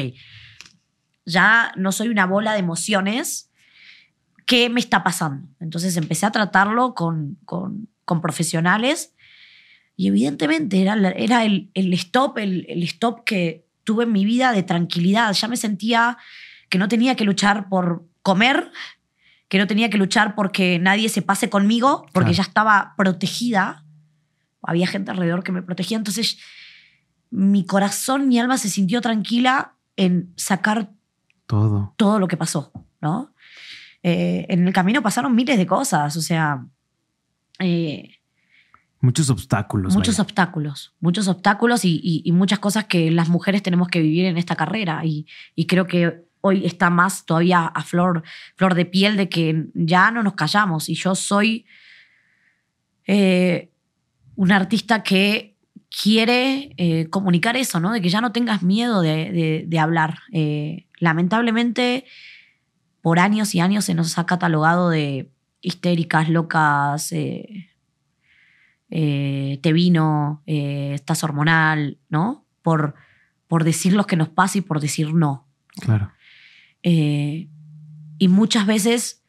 ya 1.26 1.70
no 1.76 1.92
soy 1.92 2.08
una 2.08 2.24
bola 2.24 2.54
de 2.54 2.60
emociones, 2.60 3.50
¿qué 4.46 4.70
me 4.70 4.80
está 4.80 5.04
pasando? 5.04 5.46
Entonces 5.60 5.98
empecé 5.98 6.24
a 6.24 6.30
tratarlo 6.30 6.94
con, 6.94 7.36
con, 7.44 7.90
profesionales 8.22 9.14
y 9.98 10.08
evidentemente 10.08 10.80
era, 10.80 10.94
era 11.10 11.44
el, 11.44 11.70
el 11.74 11.92
stop, 11.92 12.38
el, 12.38 12.64
el 12.70 12.82
stop 12.84 13.24
que 13.24 13.66
tuve 13.84 14.04
en 14.04 14.12
mi 14.12 14.24
vida 14.24 14.52
de 14.52 14.62
tranquilidad. 14.62 15.34
Ya 15.34 15.46
me 15.46 15.58
sentía 15.58 16.16
que 16.70 16.78
no 16.78 16.88
tenía 16.88 17.16
que 17.16 17.24
luchar 17.24 17.68
por 17.68 18.06
comer, 18.22 18.70
que 19.48 19.58
no 19.58 19.66
tenía 19.66 19.90
que 19.90 19.98
luchar 19.98 20.34
porque 20.34 20.78
nadie 20.78 21.10
se 21.10 21.20
pase 21.20 21.50
conmigo, 21.50 22.06
porque 22.14 22.32
ya 22.32 22.42
estaba 22.42 22.94
protegida 22.96 23.84
había 24.62 24.86
gente 24.86 25.10
alrededor 25.10 25.42
que 25.42 25.52
me 25.52 25.62
protegía. 25.62 25.96
Entonces, 25.96 26.38
mi 27.30 27.64
corazón, 27.64 28.28
mi 28.28 28.38
alma 28.38 28.58
se 28.58 28.68
sintió 28.68 29.00
tranquila 29.00 29.74
en 29.96 30.32
sacar 30.36 30.90
todo, 31.46 31.94
todo 31.96 32.18
lo 32.18 32.28
que 32.28 32.36
pasó, 32.36 32.72
¿no? 33.00 33.34
Eh, 34.02 34.46
en 34.48 34.66
el 34.66 34.72
camino 34.72 35.02
pasaron 35.02 35.34
miles 35.34 35.58
de 35.58 35.66
cosas, 35.66 36.16
o 36.16 36.22
sea... 36.22 36.66
Eh, 37.58 38.18
muchos 39.00 39.30
obstáculos. 39.30 39.94
Muchos 39.94 40.18
obstáculos, 40.18 40.94
muchos 41.00 41.28
obstáculos 41.28 41.84
y, 41.84 42.24
muchas 42.32 42.58
cosas 42.58 42.84
que 42.84 43.10
las 43.10 43.28
mujeres 43.28 43.62
tenemos 43.62 43.88
que 43.88 44.00
vivir 44.00 44.26
en 44.26 44.38
esta 44.38 44.56
carrera. 44.56 45.02
Y, 45.04 45.26
creo 45.66 45.86
que 45.86 46.24
hoy 46.40 46.66
está 46.66 46.90
más 46.90 47.24
todavía 47.24 47.66
a 47.66 47.82
flor, 47.82 48.22
flor 48.56 48.74
de 48.74 48.84
piel 48.84 49.16
de 49.16 49.28
que 49.28 49.66
ya 49.74 50.10
no 50.10 50.22
nos 50.22 50.34
callamos. 50.34 50.88
Y 50.88 50.94
yo 50.94 51.14
soy 51.14 51.66
eh, 53.06 53.71
un 54.42 54.50
artista 54.50 55.04
que 55.04 55.56
quiere 55.88 56.74
eh, 56.76 57.08
comunicar 57.10 57.56
eso, 57.56 57.78
¿no? 57.78 57.92
De 57.92 58.02
que 58.02 58.08
ya 58.08 58.20
no 58.20 58.32
tengas 58.32 58.64
miedo 58.64 59.00
de, 59.00 59.78
hablar. 59.78 60.18
Eh, 60.32 60.88
lamentablemente, 60.98 62.06
por 63.02 63.20
años 63.20 63.54
y 63.54 63.60
años 63.60 63.84
se 63.84 63.94
nos 63.94 64.18
ha 64.18 64.26
catalogado 64.26 64.90
de 64.90 65.30
histéricas, 65.60 66.28
locas, 66.28 67.12
eh, 67.12 67.68
te 68.88 69.72
vino, 69.72 70.42
estás 70.44 71.22
hormonal, 71.22 71.98
¿no? 72.08 72.44
Por, 72.62 72.96
por 73.46 73.62
decir 73.62 73.92
lo 73.92 74.08
que 74.08 74.16
nos 74.16 74.28
pasa 74.28 74.58
y 74.58 74.62
por 74.62 74.80
decir 74.80 75.14
no. 75.14 75.46
Claro. 75.80 76.10
y 76.82 77.48
muchas 78.28 78.66
veces 78.66 79.21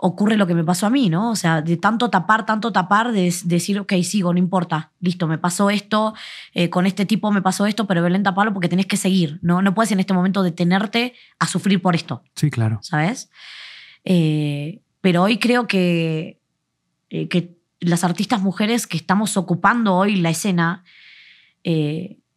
ocurre 0.00 0.36
lo 0.36 0.46
que 0.46 0.54
me 0.54 0.64
pasó 0.64 0.86
a 0.86 0.90
mí, 0.90 1.10
¿no? 1.10 1.30
O 1.30 1.36
sea, 1.36 1.60
de 1.60 1.76
tanto 1.76 2.08
tapar, 2.08 2.46
tanto 2.46 2.72
tapar, 2.72 3.12
de, 3.12 3.34
decir, 3.44 3.80
ok, 3.80 3.92
sigo, 4.04 4.32
no 4.32 4.38
importa, 4.38 4.92
listo, 5.00 5.26
me 5.26 5.38
pasó 5.38 5.70
esto, 5.70 6.14
eh, 6.54 6.70
con 6.70 6.86
este 6.86 7.04
tipo 7.04 7.32
me 7.32 7.42
pasó 7.42 7.66
esto, 7.66 7.86
pero 7.86 8.02
Belén 8.02 8.22
taparlo 8.22 8.54
porque 8.54 8.68
tenés 8.68 8.86
que 8.86 8.96
seguir, 8.96 9.40
¿no? 9.42 9.60
No 9.60 9.74
puedes 9.74 9.90
en 9.90 9.98
este 9.98 10.14
momento 10.14 10.42
detenerte 10.44 11.14
a 11.40 11.48
sufrir 11.48 11.82
por 11.82 11.96
esto. 11.96 12.22
Sí, 12.36 12.48
claro. 12.48 12.78
¿Sabes? 12.80 13.28
Eh, 14.04 14.80
pero 15.00 15.24
hoy 15.24 15.38
creo 15.38 15.66
que, 15.66 16.40
eh, 17.10 17.28
que 17.28 17.58
las 17.80 18.04
artistas 18.04 18.40
mujeres 18.40 18.86
que 18.86 18.96
estamos 18.96 19.36
ocupando 19.36 19.96
hoy 19.96 20.16
la 20.16 20.30
escena, 20.30 20.84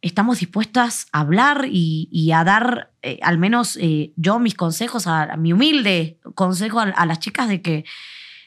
estamos 0.02 0.40
dispuestas 0.40 1.06
a 1.12 1.20
hablar 1.20 1.66
y, 1.70 2.32
a 2.32 2.44
dar, 2.44 2.92
eh, 3.02 3.20
al 3.22 3.38
menos 3.38 3.78
eh, 3.80 4.12
yo, 4.16 4.38
mis 4.40 4.54
consejos, 4.54 5.06
a, 5.06 5.36
mi 5.36 5.52
humilde 5.52 6.18
consejo 6.34 6.80
a, 6.80 7.06
las 7.06 7.20
chicas 7.20 7.48
de 7.48 7.62
que 7.62 7.84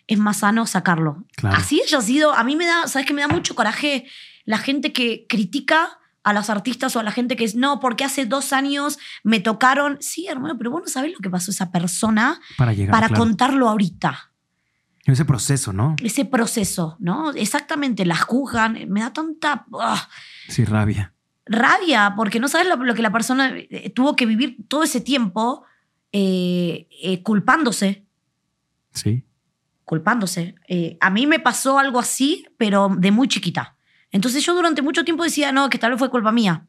es 0.07 0.19
más 0.19 0.37
sano 0.37 0.67
sacarlo. 0.67 1.25
Así 1.43 1.81
haya 1.81 2.01
sido, 2.01 2.33
a 2.33 2.43
mí 2.43 2.55
me 2.55 2.65
da, 2.65 2.87
¿sabes 2.87 3.07
que 3.07 3.13
Me 3.13 3.21
da 3.21 3.27
mucho 3.27 3.55
coraje 3.55 4.05
la 4.43 4.59
gente 4.59 4.93
que 4.93 5.25
critica 5.27 5.97
a 6.23 6.33
los 6.33 6.49
artistas 6.49 6.95
o 6.95 6.99
a 6.99 7.03
la 7.03 7.11
gente 7.11 7.35
que 7.35 7.45
es, 7.45 7.55
no, 7.55 7.79
porque 7.79 8.03
hace 8.03 8.25
dos 8.25 8.51
años 8.51 8.99
me 9.23 9.39
tocaron. 9.39 9.97
Sí, 10.01 10.27
hermano, 10.27 10.57
pero 10.57 10.71
vos 10.71 10.81
no 10.83 10.89
sabés 10.89 11.13
lo 11.13 11.19
que 11.19 11.29
pasó 11.29 11.51
esa 11.51 11.71
persona 11.71 12.39
para, 12.57 12.73
llegar, 12.73 12.91
para 12.91 13.15
contarlo 13.15 13.69
ahorita. 13.69 14.31
Ese 15.05 15.23
proceso, 15.23 15.71
¿no? 15.71 15.95
Ese 16.03 16.25
proceso, 16.25 16.97
¿no? 16.99 17.31
Exactamente, 17.31 18.05
la 18.05 18.17
juzgan, 18.17 18.89
me 18.89 19.01
da 19.01 19.13
tanta... 19.13 19.65
Ah. 19.79 20.09
Sí, 20.49 20.65
rabia 20.65 21.14
rabia, 21.45 22.13
porque 22.15 22.39
no 22.39 22.47
sabes 22.47 22.67
lo, 22.67 22.93
que 22.93 23.01
la 23.01 23.11
persona 23.11 23.53
eh, 23.55 23.91
tuvo 23.91 24.15
que 24.15 24.25
vivir 24.25 24.57
todo 24.67 24.83
ese 24.83 25.01
tiempo 25.01 25.63
eh, 26.11 26.87
eh, 27.01 27.21
culpándose. 27.23 28.05
Sí. 28.93 29.23
Culpándose. 29.83 30.55
a 30.99 31.09
mí 31.11 31.27
me 31.27 31.39
pasó 31.39 31.77
algo 31.77 31.99
así, 31.99 32.47
pero 32.57 32.89
de 32.97 33.11
muy 33.11 33.27
chiquita. 33.27 33.75
Entonces 34.11 34.43
yo 34.43 34.55
durante 34.55 34.81
mucho 34.81 35.03
tiempo 35.03 35.23
decía, 35.23 35.51
no, 35.51 35.69
que 35.69 35.77
tal 35.77 35.91
vez 35.91 35.99
fue 35.99 36.09
culpa 36.09 36.31
mía. 36.31 36.65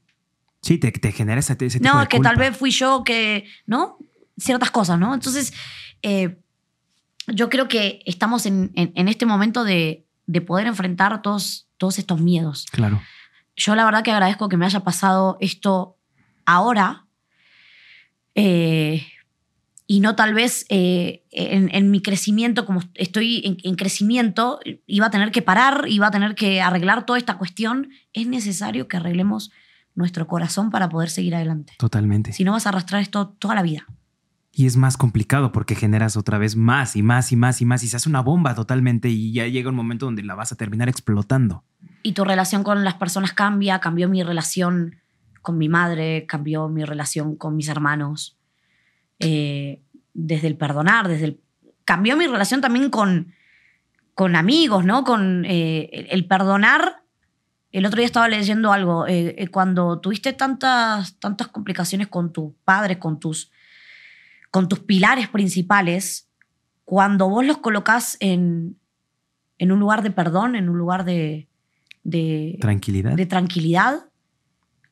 Sí, 0.60 0.76
te, 0.76 0.90
te 0.92 1.12
genera 1.12 1.40
ese, 1.40 1.56
ese 1.58 1.78
tipo 1.78 1.94
No, 1.94 2.06
que 2.08 2.20
tal 2.20 2.36
vez 2.36 2.54
fui 2.56 2.70
yo 2.70 3.04
que, 3.04 3.48
¿no? 3.64 3.98
Ciertas 4.36 4.70
cosas, 4.70 4.98
¿no? 4.98 5.14
Entonces, 5.14 5.54
yo 6.02 7.48
creo 7.48 7.68
que 7.68 8.02
estamos 8.04 8.44
en, 8.44 8.72
en, 8.74 9.08
este 9.08 9.24
momento 9.24 9.64
de, 9.64 10.04
de, 10.26 10.40
poder 10.42 10.66
enfrentar 10.66 11.22
todos, 11.22 11.68
todos 11.78 11.98
estos 11.98 12.20
miedos. 12.20 12.66
Claro 12.70 13.00
yo 13.56 13.74
la 13.74 13.84
verdad 13.84 14.04
que 14.04 14.12
agradezco 14.12 14.48
que 14.48 14.56
me 14.56 14.66
haya 14.66 14.80
pasado 14.80 15.38
esto 15.40 15.96
ahora 16.44 17.06
eh, 18.34 19.06
y 19.88 20.00
no 20.00 20.14
tal 20.14 20.34
vez 20.34 20.66
eh, 20.68 21.24
en, 21.30 21.90
mi 21.90 22.02
crecimiento, 22.02 22.66
como 22.66 22.82
estoy 22.94 23.58
en, 23.62 23.76
crecimiento, 23.76 24.60
iba 24.86 25.06
a 25.06 25.10
tener 25.10 25.30
que 25.30 25.42
parar, 25.42 25.84
iba 25.86 26.08
a 26.08 26.10
tener 26.10 26.34
que 26.34 26.60
arreglar 26.60 27.06
toda 27.06 27.18
esta 27.18 27.38
cuestión. 27.38 27.90
Es 28.12 28.26
necesario 28.26 28.88
que 28.88 28.96
arreglemos 28.96 29.52
nuestro 29.94 30.26
corazón 30.26 30.70
para 30.70 30.88
poder 30.88 31.08
seguir 31.08 31.36
adelante. 31.36 31.74
Totalmente. 31.78 32.32
Si 32.32 32.42
no 32.42 32.52
vas 32.52 32.66
a 32.66 32.70
arrastrar 32.70 33.00
esto 33.00 33.28
toda 33.38 33.54
la 33.54 33.62
vida. 33.62 33.86
Y 34.58 34.64
es 34.64 34.78
más 34.78 34.96
complicado 34.96 35.52
porque 35.52 35.74
generas 35.74 36.16
otra 36.16 36.38
vez 36.38 36.56
más 36.56 36.96
y 36.96 37.02
más 37.02 37.30
y 37.30 37.36
más 37.36 37.60
y 37.60 37.66
más 37.66 37.82
y 37.82 37.88
se 37.88 37.96
hace 37.96 38.08
una 38.08 38.22
bomba 38.22 38.54
totalmente 38.54 39.10
y 39.10 39.30
ya 39.30 39.46
llega 39.46 39.68
un 39.68 39.76
momento 39.76 40.06
donde 40.06 40.22
la 40.22 40.34
vas 40.34 40.50
a 40.50 40.56
terminar 40.56 40.88
explotando. 40.88 41.62
Y 42.02 42.12
tu 42.12 42.24
relación 42.24 42.62
con 42.62 42.82
las 42.82 42.94
personas 42.94 43.34
cambia, 43.34 43.80
cambió 43.80 44.08
mi 44.08 44.22
relación 44.22 44.96
con 45.42 45.58
mi 45.58 45.68
madre, 45.68 46.24
cambió 46.26 46.70
mi 46.70 46.86
relación 46.86 47.36
con 47.36 47.54
mis 47.54 47.68
hermanos, 47.68 48.38
eh, 49.18 49.82
desde 50.14 50.48
el 50.48 50.56
perdonar, 50.56 51.06
desde 51.06 51.26
el... 51.26 51.40
Cambió 51.84 52.16
mi 52.16 52.26
relación 52.26 52.62
también 52.62 52.88
con, 52.88 53.34
con 54.14 54.36
amigos, 54.36 54.86
¿no? 54.86 55.04
Con 55.04 55.44
eh, 55.44 56.08
el, 56.08 56.26
perdonar. 56.26 57.02
El 57.72 57.84
otro 57.84 57.98
día 57.98 58.06
estaba 58.06 58.26
leyendo 58.26 58.72
algo. 58.72 59.06
eh, 59.06 59.34
eh, 59.36 59.48
cuando 59.48 60.00
tuviste 60.00 60.32
tantas, 60.32 61.18
tantas 61.18 61.48
complicaciones 61.48 62.08
con 62.08 62.32
tus 62.32 62.54
padres, 62.64 62.96
con 62.96 63.20
tus, 63.20 63.52
con 64.50 64.68
tus 64.68 64.80
pilares 64.80 65.28
principales, 65.28 66.28
cuando 66.84 67.28
vos 67.28 67.44
los 67.44 67.58
colocas 67.58 68.16
en, 68.20 68.78
en 69.58 69.72
un 69.72 69.80
lugar 69.80 70.02
de 70.02 70.10
perdón, 70.10 70.56
en 70.56 70.68
un 70.68 70.78
lugar 70.78 71.04
de, 71.04 71.48
de, 72.04 72.58
Tranquilidad. 72.60 73.12
de 73.12 73.26
tranquilidad, 73.26 74.08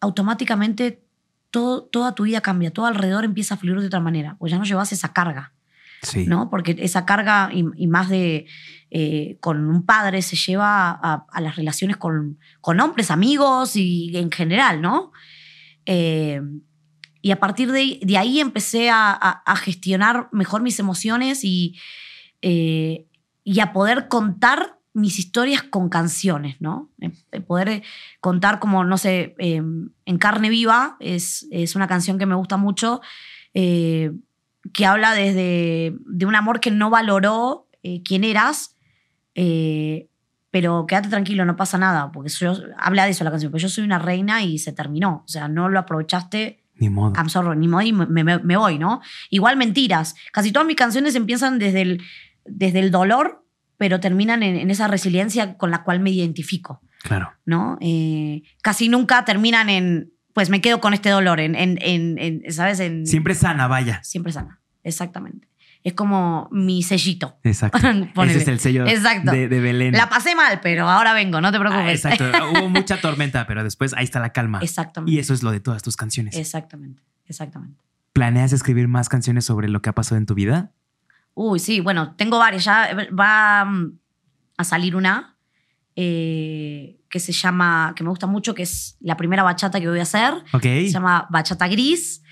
automáticamente 0.00 1.02
todo, 1.50 1.84
toda 1.84 2.14
tu 2.14 2.24
vida 2.24 2.40
cambia, 2.40 2.72
todo 2.72 2.86
alrededor 2.86 3.24
empieza 3.24 3.54
a 3.54 3.56
fluir 3.56 3.80
de 3.80 3.86
otra 3.86 4.00
manera, 4.00 4.36
pues 4.38 4.50
ya 4.50 4.58
no 4.58 4.64
llevas 4.64 4.92
esa 4.92 5.12
carga, 5.12 5.52
sí. 6.02 6.26
¿no? 6.26 6.50
Porque 6.50 6.76
esa 6.80 7.06
carga 7.06 7.50
y, 7.52 7.64
y 7.76 7.86
más 7.86 8.08
de 8.08 8.46
eh, 8.90 9.38
con 9.40 9.64
un 9.68 9.84
padre 9.86 10.22
se 10.22 10.36
lleva 10.36 10.90
a, 10.90 11.26
a 11.30 11.40
las 11.40 11.56
relaciones 11.56 11.96
con, 11.96 12.38
con 12.60 12.80
hombres, 12.80 13.10
amigos 13.10 13.76
y 13.76 14.16
en 14.16 14.30
general, 14.30 14.82
¿no? 14.82 15.12
Eh, 15.86 16.40
y 17.24 17.30
a 17.30 17.40
partir 17.40 17.72
de, 17.72 18.00
de 18.02 18.18
ahí 18.18 18.38
empecé 18.38 18.90
a, 18.90 19.42
gestionar 19.56 20.28
mejor 20.30 20.60
mis 20.60 20.78
emociones 20.78 21.42
y, 21.42 21.74
eh, 22.42 23.06
y 23.42 23.60
a 23.60 23.72
poder 23.72 24.08
contar 24.08 24.78
mis 24.92 25.18
historias 25.18 25.62
con 25.62 25.88
canciones, 25.88 26.60
¿no? 26.60 26.90
Eh, 27.00 27.12
eh, 27.32 27.40
Poder 27.40 27.82
contar 28.20 28.58
como, 28.58 28.84
no 28.84 28.98
sé, 28.98 29.34
eh, 29.38 29.62
en 30.04 30.18
carne 30.18 30.50
viva 30.50 30.98
es, 31.00 31.48
es 31.50 31.74
una 31.74 31.87
canción 31.87 32.18
que 32.18 32.26
me 32.26 32.34
gusta 32.34 32.58
mucho, 32.58 33.00
que 33.54 34.87
habla 34.87 35.14
desde 35.14 35.96
de 36.04 36.26
un 36.26 36.34
amor 36.34 36.60
que 36.60 36.72
no 36.72 36.90
valoró 36.90 37.68
quién 38.04 38.24
eras, 38.24 38.76
pero 40.50 40.87
quédate 40.87 41.08
tranquilo, 41.08 41.46
no 41.46 41.56
pasa 41.56 41.78
nada, 41.78 42.12
porque 42.12 42.28
yo, 42.28 42.52
habla 42.76 43.06
de 43.06 43.12
eso 43.12 43.24
la 43.24 43.30
canción, 43.30 43.50
pero 43.50 43.62
yo 43.62 43.70
soy 43.70 43.84
una 43.84 43.98
reina 43.98 44.42
y 44.42 44.58
se 44.58 44.72
terminó, 44.72 45.22
o 45.24 45.28
sea, 45.28 45.48
no 45.48 45.70
lo 45.70 45.78
aprovechaste 45.78 46.63
Ni 46.76 46.88
modo. 46.90 47.12
I'm 47.16 47.28
sorry, 47.28 47.56
ni 47.58 47.68
modo 47.68 47.82
y 47.82 47.92
me, 47.92 48.06
me- 48.24 48.38
me 48.38 48.56
voy, 48.56 48.78
¿no? 48.78 49.00
Igual 49.30 49.56
mentiras. 49.56 50.14
Casi 50.32 50.50
todas 50.52 50.66
mis 50.66 50.76
canciones 50.76 51.14
empiezan 51.14 51.58
desde 51.58 51.82
el, 51.82 52.02
desde 52.44 52.80
el 52.80 52.90
dolor, 52.90 53.44
pero 53.76 54.00
terminan 54.00 54.42
en, 54.42 54.56
en 54.56 54.70
esa 54.70 54.88
resiliencia 54.88 55.56
con 55.56 55.70
la 55.70 55.82
cual 55.84 56.00
me 56.00 56.10
identifico, 56.10 56.80
Claro. 57.02 57.32
¿no? 57.44 57.76
Eh, 57.80 58.42
casi 58.62 58.88
nunca 58.88 59.24
terminan 59.24 59.68
en, 59.68 60.12
pues 60.32 60.50
me 60.50 60.60
quedo 60.60 60.80
con 60.80 60.94
este 60.94 61.10
dolor, 61.10 61.38
en, 61.40 61.54
en, 61.56 62.42
¿sabes? 62.52 62.80
En, 62.80 63.06
Siempre 63.06 63.34
sana, 63.34 63.66
vaya. 63.68 64.00
Siempre 64.02 64.32
sana, 64.32 64.60
exactamente. 64.82 65.48
Es 65.85 65.92
como 65.92 66.49
mi 66.51 66.83
sellito. 66.83 67.37
Exacto. 67.44 67.79
Ese 68.25 68.38
es 68.38 68.49
el 68.49 68.59
sello 68.59 68.87
Exacto. 68.87 69.31
de, 69.31 69.49
de 69.49 69.61
Belén. 69.61 69.92
La 69.92 70.09
pasé 70.09 70.35
mal, 70.35 70.59
pero 70.62 70.88
ahora 70.88 71.12
vengo, 71.12 71.40
no 71.42 71.53
te 71.53 71.59
Ah, 71.59 71.61
preocupes. 71.61 72.05
exacto. 72.05 72.25
Hubo 72.53 72.70
mucha 72.70 73.01
tormenta, 73.01 73.47
pero 73.47 73.62
después 73.62 73.92
ahí 73.94 74.05
está 74.05 74.18
la 74.18 74.31
calma. 74.33 74.61
Exactamente. 74.62 75.14
Y 75.14 75.18
eso 75.18 75.35
es 75.35 75.42
lo 75.42 75.51
de 75.53 75.61
todas 75.61 75.83
tus 75.83 75.97
canciones. 75.97 76.37
Exactamente, 76.37 77.03
exactamente. 77.27 77.79
¿Planeas 78.14 78.53
escribir 78.55 78.88
más 78.88 79.09
canciones 79.11 79.44
sobre 79.44 79.68
lo 79.68 79.83
que 79.83 79.90
ha 79.90 79.94
pasado 79.94 80.16
en 80.16 80.25
tu 80.25 80.35
vida? 80.35 80.73
Uy, 81.35 81.59
sí, 81.59 81.81
bueno, 81.81 82.14
tengo 82.16 82.38
varias. 82.38 82.64
Ya 82.64 82.97
va 83.12 83.64
mm, 83.66 83.99
a 84.57 84.64
salir 84.64 84.97
una 84.97 85.37
eh, 85.97 86.99
que 87.09 87.20
se 87.20 87.33
llama, 87.33 87.92
que 87.94 88.03
me 88.03 88.09
gusta 88.11 88.27
mucho, 88.27 88.55
que 88.55 88.62
es 88.64 88.97
la 89.01 89.16
primera 89.16 89.42
bachata 89.42 89.81
que 89.81 89.88
voy 89.88 89.99
a 90.01 90.03
hacer. 90.03 90.33
Ok. 90.53 90.62
Se 90.62 90.88
llama 90.90 91.27
Bachata 91.31 91.68
Gris. 91.68 92.23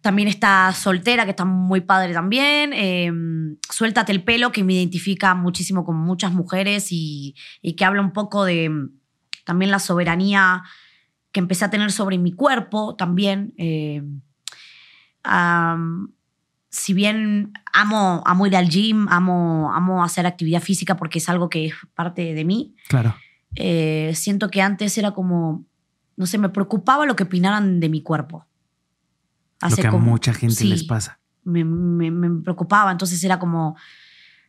También 0.00 0.28
está 0.28 0.72
Soltera, 0.72 1.24
que 1.24 1.30
está 1.30 1.44
muy 1.44 1.80
padre 1.80 2.12
también. 2.12 2.72
Eh, 2.72 3.10
Suéltate 3.70 4.12
el 4.12 4.22
pelo, 4.22 4.52
que 4.52 4.62
me 4.64 4.74
identifica 4.74 5.34
muchísimo 5.34 5.84
con 5.84 5.96
muchas 5.96 6.32
mujeres 6.32 6.88
y, 6.92 7.34
y 7.62 7.74
que 7.74 7.84
habla 7.84 8.00
un 8.00 8.12
poco 8.12 8.44
de 8.44 8.68
mm, 8.70 8.90
también 9.44 9.70
la 9.70 9.78
soberanía 9.78 10.62
que 11.32 11.40
empecé 11.40 11.64
a 11.64 11.70
tener 11.70 11.90
sobre 11.92 12.16
mi 12.18 12.32
cuerpo 12.32 12.94
también. 12.96 13.52
Eh, 13.58 14.02
am, 15.22 16.12
si 16.70 16.92
bien 16.92 17.52
amo, 17.72 18.22
amo 18.26 18.46
ir 18.46 18.56
al 18.56 18.68
gym, 18.68 19.08
amo, 19.08 19.72
amo 19.74 20.04
hacer 20.04 20.26
actividad 20.26 20.60
física 20.62 20.96
porque 20.96 21.18
es 21.18 21.28
algo 21.28 21.48
que 21.48 21.66
es 21.66 21.74
parte 21.94 22.34
de 22.34 22.44
mí, 22.44 22.74
Claro. 22.88 23.14
eh, 23.56 24.12
siento 24.14 24.50
que 24.50 24.60
antes 24.62 24.96
era 24.98 25.12
como, 25.12 25.64
no 26.16 26.26
sé, 26.26 26.38
me 26.38 26.50
preocupaba 26.50 27.06
lo 27.06 27.16
que 27.16 27.24
opinaran 27.24 27.80
de 27.80 27.88
mi 27.88 28.02
cuerpo. 28.02 28.44
Lo 29.62 29.76
que 29.76 29.88
a 29.88 29.90
mucha 30.10 30.32
gente 30.34 30.54
sí, 30.56 30.68
les 30.68 30.84
pasa. 30.84 31.18
Me, 31.44 31.64
me- 31.64 32.10
me 32.10 32.42
preocupaba, 32.42 32.90
entonces 32.92 33.22
era 33.24 33.38
como, 33.38 33.76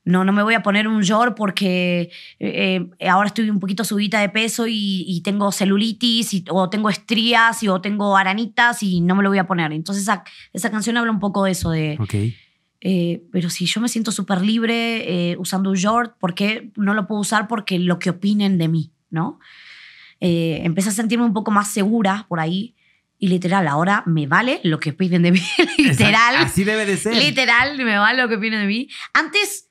no, 0.04 0.24
no 0.24 0.32
me 0.34 0.43
voy 0.43 0.54
a 0.54 0.63
poner 0.63 0.88
un 0.88 1.02
short 1.02 1.36
porque 1.36 2.10
eh, 2.39 2.89
eh, 3.00 3.10
ahora 3.10 3.28
estoy 3.28 3.50
un 3.50 3.60
poquito 3.60 3.84
subida 3.84 4.19
de 4.22 4.30
peso 4.30 4.67
y, 4.67 5.04
y 5.08 5.22
tengo 5.22 5.52
celulitis 5.52 6.34
y- 6.34 6.45
o 6.50 6.69
tengo 6.69 6.89
estrías 6.89 7.62
y, 7.63 7.67
o 7.69 7.80
tengo 7.82 8.17
aranitas 8.17 8.82
y 8.84 9.02
no 9.02 9.15
me 9.15 9.24
lo 9.24 9.30
voy 9.30 9.38
a 9.39 9.48
poner. 9.48 9.72
Entonces 9.72 10.04
esa, 10.04 10.24
esa 10.54 10.72
canción 10.72 10.98
habla 10.98 11.12
un 11.12 11.19
poco 11.19 11.43
de 11.45 11.52
eso, 11.52 11.69
de, 11.72 11.95
eh, 12.82 13.24
pero 13.32 13.50
si 13.50 13.65
yo 13.65 13.82
me 13.82 13.89
siento 13.89 14.12
súper 14.12 14.41
libre 14.41 15.32
eh, 15.32 15.38
usando 15.38 15.69
un 15.69 15.76
short, 15.76 16.17
¿por 16.17 16.34
qué 16.34 16.72
no 16.76 16.93
lo 16.93 17.08
puedo 17.08 17.22
usar? 17.22 17.48
Porque 17.48 17.78
lo 17.80 18.00
que 18.00 18.10
opinen 18.12 18.58
de 18.58 18.67
mí, 18.67 18.91
¿no? 19.10 19.39
Eh, 20.22 20.62
empecé 20.63 20.89
a 20.89 20.91
sentirme 20.93 21.24
un 21.26 21.34
poco 21.34 21.52
más 21.52 21.69
segura 21.72 22.26
por 22.28 22.39
ahí 22.39 22.76
y 23.19 23.27
literal, 23.27 23.67
ahora 23.67 24.01
me 24.05 24.25
vale 24.27 24.62
lo 24.63 24.79
que 24.79 24.91
opinen 24.91 25.21
de 25.21 25.32
mí, 25.34 25.41
literal. 25.77 26.34
Exacto. 26.36 26.45
Así 26.45 26.63
debe 26.63 26.86
de 26.86 26.97
ser. 26.97 27.15
Literal, 27.15 27.77
me 27.77 27.97
vale 27.97 28.21
lo 28.21 28.29
que 28.29 28.36
opinen 28.36 28.62
de 28.62 28.65
mí. 28.67 28.88
Antes, 29.13 29.67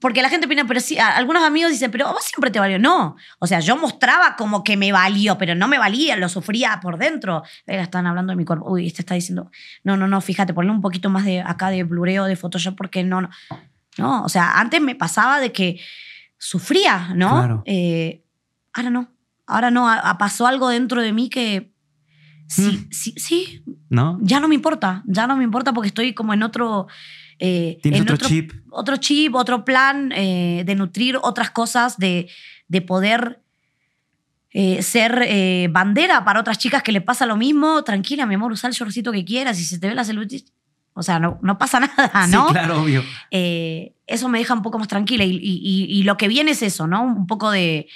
porque 0.00 0.20
la 0.22 0.28
gente 0.28 0.46
opina, 0.46 0.66
pero 0.66 0.78
sí, 0.80 0.98
algunos 0.98 1.42
amigos 1.42 1.70
dicen, 1.72 1.90
pero 1.90 2.12
vos 2.12 2.22
siempre 2.24 2.50
te 2.50 2.58
valió. 2.58 2.78
No, 2.78 3.16
o 3.38 3.46
sea, 3.46 3.60
yo 3.60 3.76
mostraba 3.76 4.36
como 4.36 4.62
que 4.62 4.76
me 4.76 4.92
valió, 4.92 5.38
pero 5.38 5.54
no 5.54 5.68
me 5.68 5.78
valía, 5.78 6.16
lo 6.16 6.28
sufría 6.28 6.80
por 6.82 6.98
dentro. 6.98 7.42
Venga, 7.66 7.82
están 7.82 8.06
hablando 8.06 8.30
de 8.32 8.36
mi 8.36 8.44
cuerpo. 8.44 8.70
Uy, 8.70 8.86
este 8.86 9.02
está 9.02 9.14
diciendo, 9.14 9.50
no, 9.84 9.96
no, 9.96 10.06
no, 10.06 10.20
fíjate, 10.20 10.52
ponle 10.52 10.70
un 10.70 10.82
poquito 10.82 11.08
más 11.10 11.24
de 11.24 11.40
acá 11.40 11.70
de 11.70 11.82
blureo, 11.84 12.24
de 12.26 12.36
Photoshop, 12.36 12.76
porque 12.76 13.04
no, 13.04 13.22
no. 13.22 13.30
No, 13.98 14.22
o 14.24 14.28
sea, 14.28 14.58
antes 14.60 14.80
me 14.82 14.94
pasaba 14.94 15.40
de 15.40 15.52
que 15.52 15.80
sufría, 16.36 17.12
¿no? 17.14 17.30
Claro. 17.30 17.62
Eh, 17.64 18.22
ahora 18.74 18.90
no, 18.90 19.08
ahora 19.46 19.70
no, 19.70 19.88
a- 19.88 19.98
a- 20.10 20.18
pasó 20.18 20.46
algo 20.46 20.68
dentro 20.68 21.00
de 21.00 21.12
mí 21.14 21.30
que... 21.30 21.72
Sí, 22.48 22.62
Mm. 22.62 22.88
sí, 22.92 23.14
sí, 23.16 23.64
¿No? 23.88 24.18
ya 24.22 24.38
no 24.40 24.46
me 24.48 24.54
importa, 24.54 25.02
ya 25.06 25.26
no 25.26 25.36
me 25.36 25.44
importa 25.44 25.72
porque 25.72 25.88
estoy 25.88 26.14
como 26.14 26.32
en 26.34 26.42
otro... 26.42 26.86
eh, 27.38 27.78
Tienes 27.82 28.00
en 28.02 28.10
otro 28.12 28.28
chip. 28.28 28.52
Otro 28.70 28.96
chip, 28.98 29.34
otro 29.34 29.64
plan 29.64 30.12
eh, 30.12 30.62
de 30.64 30.74
nutrir 30.76 31.18
otras 31.22 31.50
cosas, 31.50 31.98
de, 31.98 32.28
de 32.68 32.80
poder 32.82 33.42
eh, 34.50 34.80
ser 34.82 35.68
bandera 35.70 36.24
para 36.24 36.40
otras 36.40 36.58
chicas 36.58 36.82
que 36.82 36.92
le 36.92 37.00
pasa 37.00 37.26
lo 37.26 37.36
mismo. 37.36 37.82
Tranquila, 37.84 38.26
mi 38.26 38.34
amor, 38.36 38.52
usa 38.52 38.68
el 38.68 38.74
shortcito 38.74 39.12
que 39.12 39.24
quieras 39.24 39.58
y 39.58 39.62
si 39.64 39.68
se 39.70 39.78
te 39.78 39.88
ve 39.88 39.94
la 39.94 40.04
celulitis... 40.04 40.44
O 40.98 41.02
sea, 41.02 41.18
no, 41.18 41.38
no 41.42 41.58
pasa 41.58 41.78
nada, 41.96 42.26
¿no? 42.28 42.46
Sí, 42.46 42.52
claro, 42.54 42.82
obvio. 42.82 43.02
eso 43.30 44.28
me 44.30 44.38
deja 44.38 44.54
un 44.54 44.62
poco 44.62 44.78
más 44.78 44.88
tranquila. 44.88 45.24
Y, 45.24 45.32
y- 45.36 45.60
y- 45.62 45.84
y 45.98 46.02
lo 46.04 46.16
que 46.16 46.26
viene 46.28 46.52
es 46.52 46.62
eso, 46.62 46.86
¿no? 46.86 47.02
Un 47.02 47.26
poco 47.26 47.50
de, 47.50 47.86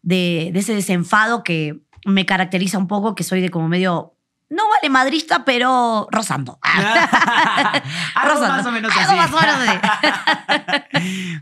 de, 0.00 0.48
de 0.52 0.58
ese 0.60 0.74
desenfado 0.74 1.42
que 1.44 1.80
me 2.06 2.26
caracteriza 2.26 2.78
un 2.78 2.86
poco, 2.88 3.14
que 3.14 3.24
soy 3.24 3.40
de 3.40 3.50
como 3.50 3.68
medio, 3.68 4.14
no 4.50 4.62
vale 4.68 4.88
madrista, 4.90 5.44
pero 5.44 6.08
rozando. 6.10 6.58
Algo 8.14 8.34
Rozando. 8.34 8.48
más 8.56 8.66
o 8.66 8.72
menos 8.72 8.92
Algo 8.96 9.20
así. 9.20 9.32
más 9.32 9.32
o 9.32 9.40
menos 9.40 9.82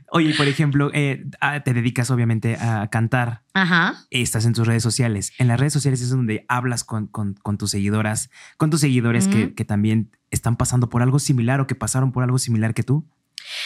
Oye, 0.11 0.35
por 0.35 0.47
ejemplo, 0.49 0.91
eh, 0.93 1.25
ah, 1.41 1.61
te 1.61 1.73
dedicas 1.73 2.11
obviamente 2.11 2.57
a 2.57 2.89
cantar. 2.89 3.43
Ajá. 3.55 3.95
Estás 4.11 4.45
en 4.45 4.53
tus 4.55 4.67
redes 4.67 4.83
sociales. 4.83 5.33
En 5.39 5.49
las 5.49 5.59
redes 5.61 5.73
sociales 5.73 6.01
es 6.01 6.11
donde 6.11 6.45
hablas 6.49 6.85
con, 6.85 7.07
con- 7.07 7.35
con 7.35 7.59
tus 7.59 7.71
seguidoras, 7.71 8.31
con 8.57 8.71
tus 8.71 8.81
seguidores 8.81 9.29
que, 9.29 9.55
que 9.55 9.65
también 9.65 10.11
están 10.31 10.57
pasando 10.57 10.89
por 10.89 11.03
algo 11.03 11.19
similar 11.19 11.61
o 11.61 11.67
que 11.67 11.75
pasaron 11.75 12.13
por 12.13 12.25
algo 12.25 12.39
similar 12.39 12.75
que 12.75 12.83
tú. 12.83 13.07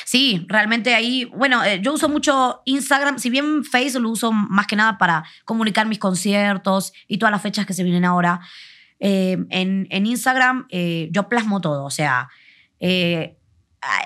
Sí, 0.05 0.45
realmente 0.49 0.95
ahí, 0.95 1.25
bueno, 1.27 1.65
eh, 1.65 1.81
yo 1.83 1.95
uso 1.95 2.09
mucho 2.09 2.63
Instagram, 2.65 3.19
si 3.19 3.31
bien 3.31 3.65
Facebook 3.65 4.03
lo 4.03 4.11
uso 4.11 4.33
más 4.33 4.67
que 4.67 4.77
nada 4.77 4.99
para 4.99 5.25
comunicar 5.45 5.87
mis 5.87 5.99
conciertos 5.99 6.93
y 7.07 7.19
todas 7.19 7.33
las 7.33 7.43
fechas 7.43 7.67
que 7.67 7.73
se 7.75 7.83
vienen 7.85 8.05
ahora. 8.05 8.41
eh, 8.99 9.39
en, 9.49 9.87
en 9.91 10.07
Instagram 10.07 10.67
eh, 10.71 11.09
yo 11.11 11.29
plasmo 11.29 11.61
todo, 11.61 11.85
o 11.85 11.91
sea, 11.91 12.29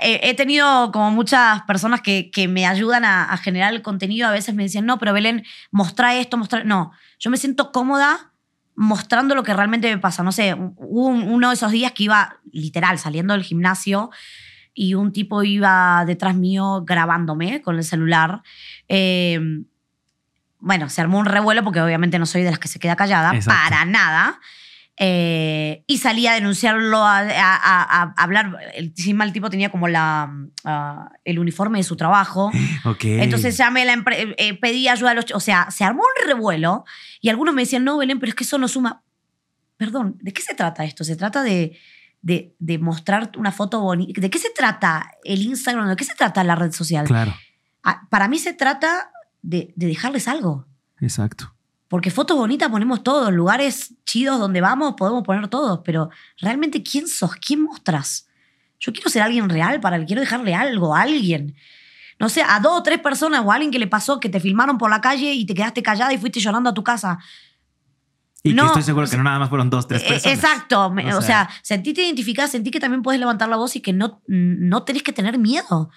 he, 0.03 0.35
tenido 0.37 0.93
como 0.93 1.11
muchas 1.11 1.63
personas 1.63 2.01
que, 2.01 2.31
que 2.31 2.47
me 2.49 2.67
ayudan 2.67 3.05
a, 3.05 3.37
generar 3.39 3.75
el 3.75 3.83
contenido, 3.83 4.29
a 4.29 4.33
veces 4.33 4.55
me 4.55 4.63
decían, 4.65 4.87
no, 4.87 4.99
pero 4.99 5.13
Belén, 5.13 5.45
mostra 5.71 6.15
esto, 6.15 6.37
mostra... 6.37 6.65
No, 6.65 6.93
yo 7.19 7.31
me 7.31 7.37
siento 7.37 7.73
cómoda 7.73 8.33
mostrando 8.77 9.35
lo 9.35 9.43
que 9.43 9.55
realmente 9.55 9.89
me 9.93 9.99
pasa. 10.01 10.23
No 10.23 10.33
sé, 10.33 10.55
un- 10.55 10.75
uno 11.23 11.49
de 11.49 11.55
esos 11.55 11.73
días 11.73 11.93
que 11.93 12.05
iba 12.05 12.39
literal 12.53 12.99
saliendo 12.99 13.35
del 13.35 13.43
gimnasio 13.43 14.11
y 14.75 14.95
un 14.95 15.13
tipo 15.13 15.43
iba 15.45 16.05
detrás 16.07 16.35
mío 16.35 16.83
grabándome 16.85 17.63
con 17.63 17.77
el 17.77 17.85
celular. 17.85 18.43
Eh, 18.89 19.39
bueno, 20.59 20.89
se 20.89 21.01
armó 21.01 21.19
un 21.19 21.27
revuelo 21.27 21.63
porque 21.63 21.81
obviamente 21.81 22.19
no 22.19 22.27
soy 22.27 22.43
de 22.43 22.51
las 22.51 22.59
que 22.59 22.69
se 22.69 22.79
queda 22.79 22.97
callada, 22.97 23.35
Exacto. 23.35 23.61
para 23.71 23.85
nada. 23.85 24.41
Eh, 24.97 25.83
y 25.89 25.99
salí 25.99 26.27
a 26.29 26.35
denunciarlo, 26.35 26.99
a, 27.05 27.19
a- 27.19 27.23
a- 27.63 28.15
a 28.17 28.23
hablar. 28.23 28.57
Encima 28.75 29.25
el 29.25 29.33
tipo 29.33 29.51
tenía 29.51 29.69
como 29.71 29.89
la, 29.89 30.33
ah, 30.65 31.11
el 31.25 31.39
uniforme 31.39 31.79
de 31.79 31.85
su 31.85 31.97
trabajo. 31.97 32.51
Entonces 33.03 33.57
llamé 33.57 33.83
a 33.83 33.85
la 33.97 34.05
eh, 34.13 34.59
pedí 34.61 34.89
ayuda 34.89 35.11
a 35.11 35.15
los... 35.15 35.27
O 35.35 35.41
sea, 35.41 35.71
se 35.71 35.85
armó 35.85 36.03
un 36.03 36.29
revuelo 36.29 36.85
y 37.21 37.29
algunos 37.29 37.55
me 37.55 37.63
decían, 37.63 37.85
no, 37.85 37.99
Belén, 37.99 38.21
pero 38.21 38.31
es 38.31 38.35
que 38.37 38.45
eso 38.45 38.57
no 38.59 38.69
suma... 38.69 39.03
Perdón, 39.77 40.17
¿de 40.21 40.33
qué 40.33 40.41
se 40.41 40.55
trata 40.55 40.85
esto? 40.85 41.03
¿Se 41.03 41.17
trata 41.17 41.43
de, 41.43 41.77
de, 42.25 42.57
de 42.59 42.79
mostrar 42.79 43.31
una 43.37 43.53
foto 43.53 43.81
bonita? 43.81 44.19
¿De 44.21 44.31
qué 44.31 44.39
se 44.39 44.49
trata 44.51 45.11
el 45.25 45.43
Instagram? 45.43 45.89
¿De 45.91 45.97
qué 45.97 46.05
se 46.05 46.15
trata 46.15 46.43
la 46.43 46.55
red 46.57 46.73
social? 46.73 47.07
Claro, 47.07 47.35
Ah, 47.83 48.09
Para 48.11 48.29
mí 48.29 48.39
se 48.39 48.55
trata 48.55 49.11
de, 49.43 49.73
de 49.77 49.87
dejarles 49.87 50.27
algo. 50.27 50.67
exacto. 51.01 51.51
Porque 51.87 52.11
fotos 52.11 52.37
bonitas 52.37 52.71
ponemos 52.71 53.03
todos, 53.05 53.31
lugares 53.33 53.95
chidos 54.07 54.41
donde 54.41 54.61
vamos 54.63 54.95
podemos 54.97 55.23
poner 55.23 55.47
todos, 55.49 55.81
pero 55.85 56.09
realmente 56.41 56.83
¿quién 56.83 57.07
sos? 57.07 57.37
¿Quién 57.37 57.63
mostrás? 57.63 58.27
Yo 58.81 58.93
quiero 58.93 59.11
ser 59.11 59.23
alguien 59.23 59.49
real 59.49 59.81
para 59.81 60.03
quiero 60.05 60.21
dejarle 60.23 60.55
algo 60.55 60.97
a 60.97 61.03
alguien. 61.03 61.55
No 62.19 62.29
sé, 62.31 62.43
a 62.43 62.59
dos 62.59 62.73
o 62.81 62.83
tres 62.83 62.99
personas 63.01 63.43
o 63.45 63.53
a 63.53 63.55
alguien 63.57 63.71
que 63.71 63.79
le 63.79 63.87
pasó 63.87 64.19
que 64.19 64.29
te 64.31 64.41
filmaron 64.41 64.79
por 64.79 64.89
la 64.91 65.01
calle 65.01 65.35
y 65.35 65.45
te 65.47 65.55
quedaste 65.55 65.83
callada 65.83 66.13
y 66.13 66.19
fuiste 66.19 66.41
llorando 66.41 66.71
a 66.71 66.75
tu 66.75 66.83
casa. 66.83 67.19
Y 68.47 68.53
No, 68.53 68.63
que 68.65 68.67
estoy 68.69 68.83
seguro 68.83 69.09
que 69.09 69.17
no 69.17 69.23
nada 69.25 69.39
más 69.39 69.49
fueron 69.49 69.71
dos, 69.71 69.89
tres 69.89 70.03
Eh, 70.03 70.07
personas. 70.07 70.39
Exacto. 70.39 70.87
O 70.87 70.93
O, 70.93 70.95
sea- 70.95 71.21
sea, 71.23 71.51
sentí 71.63 71.95
te 71.95 72.03
identificás, 72.03 72.51
sentí 72.51 72.71
que 72.71 72.79
también 72.79 73.03
puedes 73.03 73.19
levantar 73.19 73.49
la 73.49 73.57
voz 73.57 73.75
y 73.75 73.81
que 73.81 73.93
no, 73.95 74.21
no 74.27 74.85
tenés 74.85 75.03
que 75.03 75.13
tener 75.15 75.39
miedo. 75.39 75.91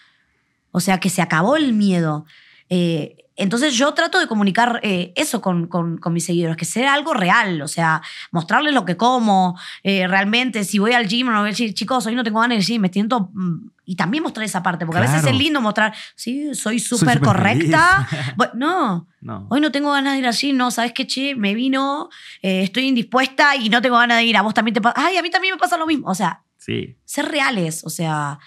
O 0.72 0.80
sea, 0.80 1.00
que 1.00 1.10
se 1.10 1.22
acabó 1.22 1.58
el 1.58 1.74
miedo. 1.74 2.26
Eh, 2.70 3.18
entonces 3.38 3.76
yo 3.76 3.94
trato 3.94 4.20
de 4.20 4.28
comunicar 4.28 4.80
eh, 4.84 5.14
eso 5.16 5.40
con, 5.42 5.68
con- 5.68 5.98
con 5.98 6.12
mis 6.14 6.26
seguidores, 6.26 6.58
que 6.58 6.66
sea 6.66 6.94
algo 6.94 7.14
real, 7.14 7.62
o 7.62 7.68
sea, 7.68 8.02
mostrarles 8.32 8.74
lo 8.74 8.84
que 8.84 8.98
como, 8.98 9.58
eh, 9.84 10.08
realmente, 10.08 10.64
si 10.64 10.80
voy 10.80 10.92
al 10.94 11.08
gym, 11.08 11.28
no 11.28 11.34
voy 11.40 11.48
a 11.50 11.52
decir, 11.52 11.74
chicos, 11.74 12.06
hoy 12.08 12.16
no 12.16 12.24
tengo 12.24 12.40
ganas 12.42 12.56
de 12.58 12.62
al 12.62 12.66
gym, 12.66 12.82
me 12.82 12.90
siento... 12.90 13.30
mm", 13.34 13.70
Y 13.86 13.96
también 13.96 14.22
mostrar 14.24 14.44
esa 14.46 14.62
parte, 14.62 14.86
porque 14.86 15.00
a 15.00 15.02
veces 15.02 15.24
es 15.26 15.34
lindo 15.38 15.62
mostrar, 15.62 15.94
sí, 16.16 16.54
soy 16.56 16.80
súper 16.80 17.22
correcta. 17.22 18.06
Bueno, 18.36 18.54
no, 18.56 19.08
No. 19.22 19.48
Hoy 19.50 19.62
no 19.62 19.72
tengo 19.72 19.92
ganas 19.94 20.14
de 20.14 20.20
ir 20.20 20.28
allí, 20.28 20.52
no, 20.54 20.72
¿sabes 20.72 20.92
qué, 20.94 21.06
che? 21.08 21.36
Me 21.36 21.54
vino, 21.56 22.10
eh, 22.42 22.64
estoy 22.64 22.84
indispuesta 22.88 23.56
y 23.56 23.70
no 23.70 23.82
tengo 23.82 23.98
ganas 23.98 24.18
de 24.18 24.26
ir. 24.26 24.36
A 24.38 24.42
vos 24.42 24.54
también 24.54 24.74
te 24.74 24.82
pasa. 24.82 24.96
Ay, 24.98 25.16
a 25.18 25.22
mí 25.22 25.30
también 25.30 25.54
me 25.56 25.60
pasa 25.60 25.78
lo 25.78 25.86
mismo. 25.88 26.08
O 26.10 26.16
sea, 26.16 26.44
Sí. 26.58 26.96
ser 27.06 27.26
reales, 27.30 27.84
o 27.86 27.90
sea, 27.90 28.40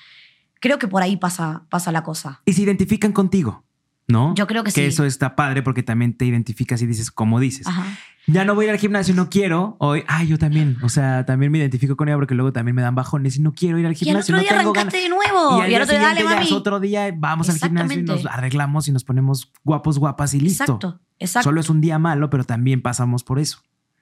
creo 0.61 0.79
que 0.79 0.89
por 0.89 1.03
ahí 1.03 1.17
pasa, 1.17 1.63
pasa 1.71 1.91
la 1.93 2.03
cosa. 2.03 2.43
Y 2.45 2.53
se 2.53 2.63
identifican 2.63 3.13
contigo, 3.13 3.65
¿no? 4.11 4.35
Yo 4.35 4.47
creo 4.47 4.65
que 4.65 4.71
sí. 4.71 4.81
Que 4.81 4.87
eso 4.87 5.05
está 5.05 5.37
padre 5.37 5.63
porque 5.63 5.83
también 5.83 6.15
te 6.15 6.25
identificas 6.27 6.83
y 6.83 6.87
dices, 6.87 7.11
como 7.11 7.41
dices, 7.41 7.67
Ajá. 7.67 7.85
ya 8.27 8.45
no 8.45 8.55
voy 8.55 8.65
a 8.65 8.69
ir 8.69 8.73
al 8.73 8.79
gimnasio, 8.79 9.15
no 9.15 9.29
quiero. 9.31 9.77
Hoy, 9.79 10.05
ay, 10.09 10.29
yo 10.29 10.39
también. 10.39 10.77
O 10.83 10.89
sea, 10.89 11.25
también 11.27 11.51
me 11.53 11.59
identifico 11.59 11.97
con 11.97 12.09
ella 12.09 12.17
porque 12.17 12.35
luego 12.35 12.53
también 12.53 12.75
me 12.75 12.83
dan 12.83 12.95
bajones 12.95 13.37
y 13.37 13.41
no 13.43 13.53
quiero 13.53 13.79
ir 13.79 13.87
al 13.87 13.93
Y 13.93 13.95
al 13.95 13.97
gimnasio, 13.97 14.35
otro 14.35 14.37
no 14.37 14.41
día 14.43 14.59
tengo 14.59 14.73
ganas. 14.73 14.93
arrancaste 14.95 14.99
de 14.99 15.09
nuevo. 15.09 15.61
al 15.63 15.71
Y, 15.71 15.75
al 15.75 15.83
otro 15.83 15.95
día, 15.99 16.03
dale, 16.07 16.23
ya 16.23 16.31
mami. 16.37 16.53
otro 16.53 16.81
día, 16.81 17.15
vamos 17.17 17.49
al 17.49 17.57
gimnasio 17.59 18.01
y 18.01 18.03
nos 18.03 18.27
arreglamos 18.27 18.89
y 18.89 18.93
nos 18.93 19.05
ponemos 19.05 19.51
guapos, 19.65 19.99
guapas 19.99 20.35
y 20.35 20.41
listo. 20.41 20.65
Exacto, 20.65 21.01
exacto. 21.19 21.49
Solo 21.49 21.61
es 21.61 21.71
un 21.71 21.81
día 21.81 21.99
malo, 21.99 22.31
pero 22.31 22.45
también 22.45 22.83
pasamos 22.83 23.25
por 23.25 23.39
eso. 23.39 23.61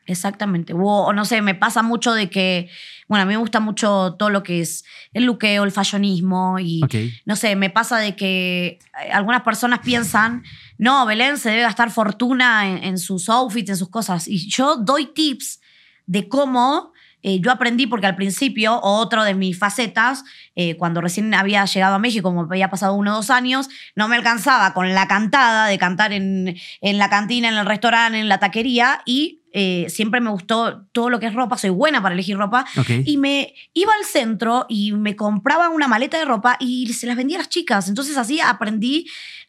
Exactamente. 0.09 0.73
O, 0.75 1.13
no 1.13 1.25
sé, 1.27 1.43
me 1.43 1.55
pasa 1.55 1.83
mucho 1.83 2.15
de 2.15 2.31
que, 2.31 2.71
bueno, 3.09 3.23
a 3.23 3.27
mí 3.27 3.35
me 3.35 3.37
gusta 3.37 3.61
mucho 3.61 4.17
todo 4.19 4.31
lo 4.31 4.43
que 4.43 4.61
es 4.63 4.85
el 5.13 5.25
luqueo, 5.25 5.65
el 5.65 5.71
fashionismo 5.71 6.59
y, 6.59 6.83
Ok. 6.83 6.95
no 7.27 7.37
sé, 7.37 7.55
me 7.57 7.69
pasa 7.69 7.99
de 7.99 8.17
que 8.17 8.79
eh, 9.05 9.13
algunas 9.13 9.43
personas 9.43 9.81
piensan, 9.81 10.43
no, 10.79 11.05
Belén 11.05 11.37
se 11.37 11.51
debe 11.51 11.63
gastar 11.63 11.91
fortuna 11.91 12.67
en, 12.69 12.83
en 12.83 12.99
sus 12.99 13.29
outfits, 13.29 13.69
en 13.69 13.77
sus 13.77 13.91
cosas. 13.91 14.27
Y 14.27 14.49
yo 14.49 14.77
doy 14.77 15.13
tips 15.13 15.61
de 16.07 16.27
cómo 16.27 16.93
eh, 17.23 17.41
yo 17.41 17.51
aprendí, 17.51 17.87
porque 17.87 18.07
al 18.07 18.15
principio, 18.15 18.81
otro 18.81 19.25
de 19.25 19.35
mis 19.35 19.59
facetas, 19.59 20.25
eh, 20.55 20.77
cuando 20.77 21.01
recién 21.01 21.35
había 21.35 21.65
llegado 21.65 21.97
a 21.97 21.99
México, 21.99 22.29
como 22.29 22.43
había 22.43 22.71
pasado 22.71 22.95
uno 22.95 23.13
o 23.13 23.17
dos 23.17 23.31
años, 23.31 23.69
no 23.97 24.07
me 24.09 24.17
alcanzaba 24.17 24.73
con 24.73 24.95
la 24.95 25.09
cantada 25.09 25.67
de 25.67 25.79
cantar 25.79 26.13
en, 26.13 26.57
en 26.81 26.99
la 26.99 27.11
cantina, 27.11 27.49
en 27.49 27.57
el 27.57 27.67
restaurante, 27.67 28.21
en 28.21 28.29
la 28.29 28.39
taquería 28.39 29.03
y 29.05 29.38
eh, 29.53 29.87
siempre 29.89 30.21
me 30.21 30.31
gustó 30.31 30.87
todo 30.93 31.09
lo 31.11 31.19
que 31.21 31.27
es 31.27 31.35
ropa, 31.35 31.57
soy 31.57 31.71
buena 31.71 32.03
para 32.03 32.15
elegir 32.15 32.37
ropa 32.37 32.67
y 33.05 33.17
me 33.17 33.55
iba 33.73 33.93
al 33.99 34.05
centro 34.05 34.67
y 34.69 34.93
me 34.93 35.17
compraba 35.17 35.69
una 35.71 35.89
maleta 35.89 36.19
de 36.19 36.25
ropa 36.25 36.57
y 36.61 36.93
se 36.93 37.07
las 37.07 37.17
vendía 37.17 37.39
a 37.39 37.41
las 37.41 37.49
chicas. 37.49 37.89
Entonces 37.89 38.17
así 38.17 38.41
aprendí 38.41 39.07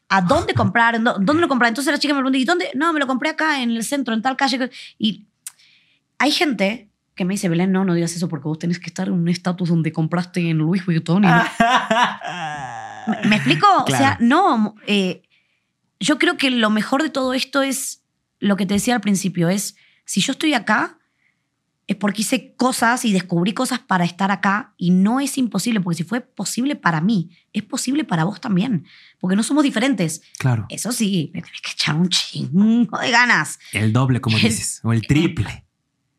a 0.08 0.22
dónde 0.22 0.54
comprar, 0.54 1.00
dónde 1.02 1.34
lo 1.34 1.48
comprar. 1.48 1.68
Entonces 1.68 1.92
la 1.92 1.98
chica 1.98 2.14
me 2.14 2.20
preguntó, 2.20 2.38
¿y 2.38 2.44
dónde? 2.44 2.70
No, 2.74 2.92
me 2.92 3.00
lo 3.00 3.06
compré 3.06 3.30
acá 3.30 3.62
en 3.62 3.70
el 3.70 3.84
centro, 3.84 4.14
en 4.14 4.22
tal 4.22 4.36
calle. 4.36 4.70
Y 4.98 5.26
hay 6.18 6.30
gente 6.32 6.90
que 7.14 7.24
me 7.24 7.34
dice, 7.34 7.48
Belén, 7.48 7.70
no, 7.70 7.84
no 7.84 7.94
digas 7.94 8.16
eso 8.16 8.28
porque 8.28 8.48
vos 8.48 8.58
tenés 8.58 8.78
que 8.78 8.86
estar 8.86 9.08
en 9.08 9.14
un 9.14 9.28
estatus 9.28 9.68
donde 9.68 9.92
compraste 9.92 10.48
en 10.48 10.58
Louis 10.58 10.84
Vuitton. 10.84 11.24
y 11.24 11.26
no". 11.26 11.44
¿Me, 13.06 13.28
me 13.28 13.36
explico? 13.36 13.66
O 13.86 13.90
sea, 13.90 14.16
no. 14.20 14.74
eh, 14.86 15.22
yo 16.00 16.18
creo 16.18 16.36
que 16.36 16.50
lo 16.50 16.70
mejor 16.70 17.02
de 17.02 17.10
todo 17.10 17.34
esto 17.34 17.62
es 17.62 18.02
lo 18.38 18.56
que 18.56 18.66
te 18.66 18.74
decía 18.74 18.94
al 18.94 19.00
principio, 19.02 19.48
es 19.48 19.76
si 20.04 20.20
yo 20.20 20.32
estoy 20.32 20.54
acá, 20.54 20.98
es 21.86 21.96
porque 21.96 22.22
hice 22.22 22.54
cosas 22.54 23.04
y 23.04 23.12
descubrí 23.12 23.52
cosas 23.52 23.80
para 23.80 24.04
estar 24.04 24.30
acá 24.30 24.74
y 24.76 24.90
no 24.90 25.18
es 25.18 25.36
imposible, 25.38 25.80
porque 25.80 25.96
si 25.96 26.04
fue 26.04 26.20
posible 26.20 26.76
para 26.76 27.00
mí, 27.00 27.30
es 27.52 27.64
posible 27.64 28.04
para 28.04 28.22
vos 28.22 28.40
también, 28.40 28.86
porque 29.18 29.34
no 29.34 29.42
somos 29.42 29.64
diferentes. 29.64 30.22
Claro. 30.38 30.66
Eso 30.68 30.92
sí, 30.92 31.32
le 31.34 31.42
tenés 31.42 31.60
que 31.60 31.72
echar 31.72 31.96
un 31.96 32.08
chingo 32.08 32.96
de 32.98 33.10
ganas. 33.10 33.58
El 33.72 33.92
doble, 33.92 34.20
como 34.20 34.36
El- 34.36 34.42
dices, 34.44 34.80
o 34.84 34.92
el 34.92 35.04
triple. 35.06 35.64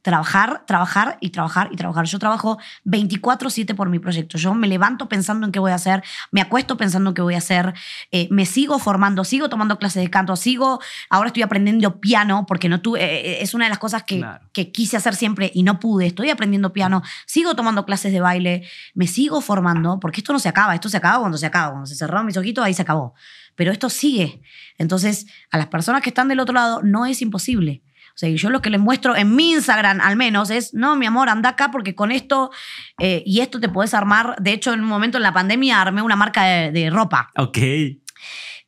Trabajar, 0.01 0.63
trabajar 0.65 1.17
y 1.21 1.29
trabajar 1.29 1.69
y 1.71 1.75
trabajar. 1.75 2.05
Yo 2.05 2.17
trabajo 2.17 2.57
24/7 2.85 3.75
por 3.75 3.89
mi 3.89 3.99
proyecto. 3.99 4.37
Yo 4.37 4.53
me 4.53 4.67
levanto 4.67 5.07
pensando 5.07 5.45
en 5.45 5.51
qué 5.51 5.59
voy 5.59 5.71
a 5.71 5.75
hacer, 5.75 6.03
me 6.31 6.41
acuesto 6.41 6.75
pensando 6.77 7.11
en 7.11 7.13
qué 7.13 7.21
voy 7.21 7.35
a 7.35 7.37
hacer, 7.37 7.73
eh, 8.11 8.27
me 8.31 8.45
sigo 8.45 8.79
formando, 8.79 9.23
sigo 9.23 9.47
tomando 9.49 9.77
clases 9.77 10.01
de 10.03 10.09
canto, 10.09 10.35
sigo, 10.35 10.79
ahora 11.09 11.27
estoy 11.27 11.43
aprendiendo 11.43 11.99
piano 12.01 12.45
porque 12.47 12.67
no 12.69 12.81
tuve, 12.81 12.99
eh, 13.03 13.41
es 13.43 13.53
una 13.53 13.65
de 13.65 13.69
las 13.69 13.79
cosas 13.79 14.03
que, 14.03 14.17
Claro. 14.19 14.43
que 14.53 14.71
quise 14.71 14.97
hacer 14.97 15.15
siempre 15.15 15.51
y 15.53 15.63
no 15.63 15.79
pude. 15.79 16.07
Estoy 16.07 16.29
aprendiendo 16.31 16.73
piano, 16.73 17.03
sigo 17.27 17.55
tomando 17.55 17.85
clases 17.85 18.11
de 18.11 18.21
baile, 18.21 18.67
me 18.95 19.05
sigo 19.07 19.39
formando 19.41 19.99
porque 19.99 20.21
esto 20.21 20.33
no 20.33 20.39
se 20.39 20.49
acaba, 20.49 20.73
esto 20.73 20.89
se 20.89 20.97
acaba 20.97 21.19
cuando 21.19 21.37
se 21.37 21.45
acaba, 21.45 21.69
cuando 21.71 21.85
se 21.87 21.95
cerraron 21.95 22.25
mis 22.25 22.37
ojitos 22.37 22.63
ahí 22.65 22.73
se 22.73 22.81
acabó. 22.81 23.13
Pero 23.55 23.71
esto 23.71 23.89
sigue. 23.89 24.41
Entonces, 24.77 25.27
a 25.51 25.57
las 25.57 25.67
personas 25.67 26.01
que 26.01 26.09
están 26.09 26.27
del 26.27 26.39
otro 26.39 26.55
lado 26.55 26.81
no 26.81 27.05
es 27.05 27.21
imposible. 27.21 27.83
O 28.13 28.17
sea, 28.21 28.29
yo 28.29 28.49
lo 28.49 28.61
que 28.61 28.69
les 28.69 28.79
muestro 28.79 29.15
en 29.15 29.35
mi 29.35 29.51
Instagram 29.51 29.99
al 30.01 30.15
menos 30.15 30.49
es, 30.49 30.73
no, 30.73 30.95
mi 30.95 31.05
amor, 31.05 31.29
anda 31.29 31.49
acá 31.49 31.71
porque 31.71 31.95
con 31.95 32.11
esto 32.11 32.51
eh, 32.99 33.23
y 33.25 33.39
esto 33.41 33.59
te 33.59 33.69
puedes 33.69 33.93
armar. 33.93 34.35
De 34.39 34.51
hecho, 34.53 34.73
en 34.73 34.81
un 34.81 34.87
momento 34.87 35.17
en 35.17 35.23
la 35.23 35.33
pandemia 35.33 35.81
armé 35.81 36.01
una 36.01 36.15
marca 36.15 36.43
de, 36.43 36.71
de 36.71 36.89
ropa. 36.89 37.31
Ok. 37.37 37.57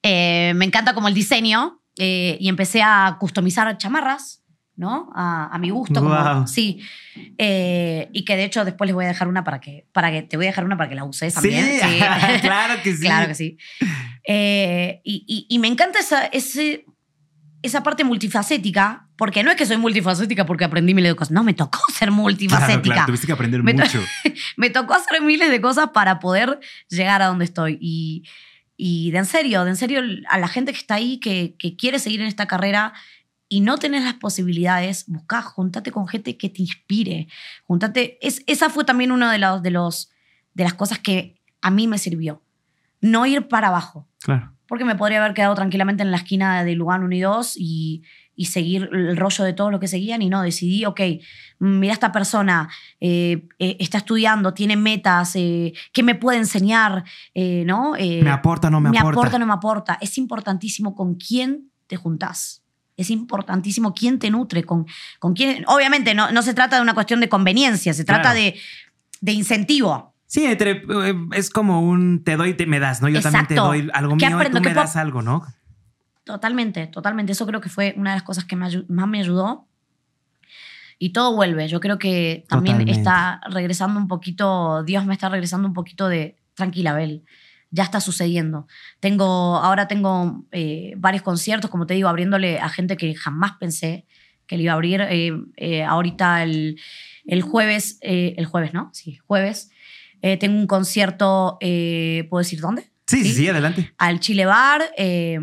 Eh, 0.02 0.54
me 0.56 0.66
encanta 0.66 0.94
como 0.94 1.08
el 1.08 1.14
diseño 1.14 1.82
eh, 1.98 2.38
y 2.40 2.50
empecé 2.50 2.82
a 2.82 3.18
customizar 3.20 3.78
chamarras, 3.78 4.44
¿no? 4.76 5.12
A, 5.16 5.50
a 5.54 5.58
mi 5.60 5.70
gusto. 5.70 6.02
como- 6.02 6.48
sí. 6.48 6.82
Eh, 7.38 8.10
y 8.12 8.26
que 8.26 8.36
de 8.36 8.44
hecho 8.46 8.66
después 8.66 8.88
les 8.88 8.96
voy 8.96 9.06
a 9.06 9.10
dejar 9.10 9.28
una 9.28 9.44
para 9.44 9.60
que, 9.60 9.86
para 9.94 10.12
que, 10.12 10.24
te 10.24 10.36
voy 10.36 10.48
a 10.48 10.50
dejar 10.50 10.66
una 10.66 10.76
para 10.78 10.90
que 10.90 10.96
la 10.96 11.04
uses 11.04 11.34
Sí, 11.34 11.40
también. 11.42 11.80
claro 12.42 12.82
que 12.84 12.94
sí. 12.96 13.02
Claro 13.02 13.28
que 13.28 13.36
sí. 13.36 13.58
Eh, 14.28 15.00
y, 15.04 15.24
y- 15.28 15.46
y 15.56 15.60
me 15.60 15.68
encanta 15.68 16.00
esa, 16.00 16.26
ese, 16.26 16.86
esa 17.64 17.82
parte 17.82 18.04
multifacética, 18.04 19.08
porque 19.16 19.42
no 19.44 19.50
es 19.50 19.58
que 19.58 19.66
soy 19.66 19.78
multifacética 19.78 20.46
porque 20.46 20.66
aprendí 20.66 20.94
miles 20.94 21.12
de 21.12 21.16
cosas. 21.16 21.32
No, 21.32 21.44
me 21.44 21.54
tocó 21.54 21.80
ser 21.90 22.10
Claro, 22.10 22.14
multifacética. 22.22 22.82
claro, 22.82 23.06
tuviste 23.08 23.26
que 23.28 23.34
aprender 23.34 23.64
Me 23.64 23.74
mucho. 23.74 24.00
Me 24.58 24.70
tocó 24.70 24.94
hacer 24.94 25.22
miles 25.22 25.50
de 25.50 25.60
cosas 25.62 25.90
para 25.94 26.20
poder 26.20 26.60
llegar 26.90 27.22
a 27.22 27.28
donde 27.28 27.46
estoy. 27.46 27.78
Y, 27.82 28.24
y 28.78 29.12
de 29.12 29.20
en 29.20 29.26
serio, 29.26 29.64
de 29.64 29.72
en 29.72 29.76
serio, 29.78 30.02
a 30.30 30.38
la 30.38 30.48
gente 30.48 30.72
que 30.74 30.78
está 30.78 30.96
ahí, 30.96 31.20
que, 31.20 31.56
que 31.58 31.76
quiere 31.76 32.00
seguir 32.00 32.22
en 32.22 32.28
esta 32.28 32.48
carrera 32.48 32.94
y 33.50 33.62
no 33.62 33.78
tenés 33.78 34.04
las 34.04 34.16
posibilidades, 34.16 35.06
buscá, 35.08 35.42
juntate 35.42 35.92
con 35.92 36.08
gente 36.08 36.38
que 36.38 36.50
te 36.50 36.62
inspire. 36.62 37.28
Juntate. 37.66 38.18
Es, 38.22 38.44
esa 38.48 38.70
fue 38.70 38.84
también 38.84 39.12
una 39.12 39.32
de, 39.32 39.38
los, 39.40 39.62
de, 39.64 39.72
los, 39.72 40.12
de 40.54 40.64
las 40.64 40.74
cosas 40.74 41.00
que 41.00 41.40
a 41.62 41.70
mí 41.72 41.88
me 41.88 41.98
sirvió. 41.98 42.42
No 43.00 43.26
ir 43.26 43.48
para 43.48 43.68
abajo 43.68 44.08
Claro. 44.20 44.53
Porque 44.68 44.86
me 44.86 44.96
podría 44.96 45.24
haber 45.24 45.34
quedado 45.34 45.56
tranquilamente 45.56 46.04
en 46.04 46.12
la 46.12 46.18
esquina 46.18 46.64
de 46.64 46.76
Lugano 46.76 47.06
1 47.06 47.16
y 47.16 47.20
2 47.22 47.54
y, 47.58 48.04
y 48.36 48.46
seguir 48.46 48.90
el 48.92 49.16
rollo 49.18 49.44
de 49.44 49.54
todos 49.54 49.70
los 49.72 49.80
que 49.80 49.88
seguían 49.88 50.22
y 50.22 50.30
no, 50.30 50.42
decidí, 50.42 50.86
ok, 50.86 51.00
mira 51.60 51.94
esta 51.94 52.12
persona, 52.12 52.70
eh, 53.00 53.46
eh, 53.60 53.78
está 53.80 54.00
estudiando, 54.00 54.54
tiene 54.54 54.76
metas, 54.76 55.36
eh, 55.36 55.74
¿qué 55.92 56.02
me 56.04 56.16
puede 56.16 56.40
enseñar? 56.40 57.04
Eh, 57.36 57.64
¿no? 57.66 57.96
Eh, 57.96 58.22
¿Me 58.24 58.32
aporta 58.32 58.70
o 58.70 58.72
no 58.72 58.80
me, 58.82 58.90
me 58.90 58.98
aporta? 58.98 59.20
aporta 59.20 59.36
o 59.36 59.40
no 59.40 59.46
me 59.46 59.54
aporta. 59.54 59.98
Es 60.02 60.18
importantísimo 60.18 60.96
con 60.96 61.16
quién 61.16 61.70
te 61.88 61.96
juntás. 61.96 62.64
Es 62.96 63.10
importantísimo 63.10 63.94
quién 63.94 64.20
te 64.20 64.30
nutre, 64.30 64.64
con, 64.64 64.86
con 65.20 65.34
quién. 65.34 65.66
Obviamente, 65.68 66.14
no, 66.14 66.32
no 66.32 66.42
se 66.44 66.54
trata 66.54 66.76
de 66.78 66.82
una 66.84 66.94
cuestión 66.94 67.20
de 67.20 67.28
conveniencia, 67.30 67.94
se 67.94 68.04
trata 68.06 68.32
Claro. 68.34 68.40
de, 68.40 68.56
de 69.22 69.32
incentivo. 69.32 70.13
Sí, 70.34 70.46
entre, 70.46 70.72
eh, 70.72 71.16
es 71.34 71.52
como 71.52 71.82
un 71.82 72.24
te 72.24 72.38
doy 72.38 72.50
y 72.50 72.54
te 72.56 72.66
me 72.66 72.80
das, 72.80 73.04
¿no? 73.04 73.08
Yo 73.08 73.22
también 73.22 73.46
te 73.46 73.54
Exacto. 73.54 73.68
doy 73.68 73.88
algo 73.94 74.18
¿Qué 74.18 74.26
mío 74.26 74.42
y 74.42 74.46
tú 74.50 74.62
¿Qué 74.64 74.70
me 74.70 74.74
das 74.74 74.96
algo, 74.96 75.22
¿no? 75.22 75.44
Totalmente, 76.24 76.88
totalmente. 76.88 77.34
Eso 77.34 77.46
creo 77.46 77.62
que 77.62 77.70
fue 77.70 77.94
una 77.98 78.10
de 78.10 78.16
las 78.16 78.24
cosas 78.24 78.44
que 78.44 78.56
me 78.56 78.68
más 78.88 79.08
me 79.08 79.20
ayudó. 79.20 79.68
Y 80.98 81.14
todo 81.14 81.36
vuelve. 81.36 81.68
Yo 81.68 81.80
creo 81.80 82.00
que 82.00 82.46
también 82.50 82.78
Totalmente. 82.78 83.00
está 83.00 83.42
regresando 83.48 84.00
un 84.00 84.08
poquito, 84.08 84.84
Dios 84.84 85.06
me 85.06 85.14
está 85.14 85.30
regresando 85.30 85.68
un 85.68 85.76
poquito 85.76 86.08
de, 86.08 86.36
tranquila, 86.56 86.94
Bel, 86.94 87.24
ya 87.70 87.84
está 87.84 88.02
sucediendo. 88.02 88.66
Tengo, 89.00 89.58
ahora 89.58 89.88
tengo 89.88 90.46
eh, 90.52 90.96
varios 90.98 91.22
conciertos, 91.22 91.70
como 91.70 91.86
te 91.86 91.94
digo, 91.94 92.10
abriéndole 92.10 92.58
a 92.58 92.70
gente 92.70 92.98
que 92.98 93.14
jamás 93.14 93.52
pensé 93.60 94.08
que 94.48 94.58
le 94.58 94.64
iba 94.64 94.72
a 94.72 94.76
abrir. 94.78 95.02
Eh, 95.02 95.32
eh, 95.58 95.84
ahorita 95.84 96.42
el, 96.42 96.80
el 97.26 97.44
jueves, 97.44 98.00
eh, 98.02 98.34
el 98.38 98.48
jueves, 98.48 98.74
¿no? 98.74 98.90
Sí, 98.94 99.20
jueves. 99.28 99.70
Eh, 100.24 100.38
tengo 100.38 100.58
un 100.58 100.66
concierto, 100.66 101.58
eh, 101.62 102.26
¿puedo 102.32 102.40
decir 102.40 102.60
dónde? 102.62 102.90
Sí, 103.06 103.24
sí, 103.24 103.34
sí, 103.34 103.48
adelante. 103.48 103.94
al 104.00 104.20
Chile 104.20 104.46
Bar. 104.48 104.82
eh, 104.98 105.38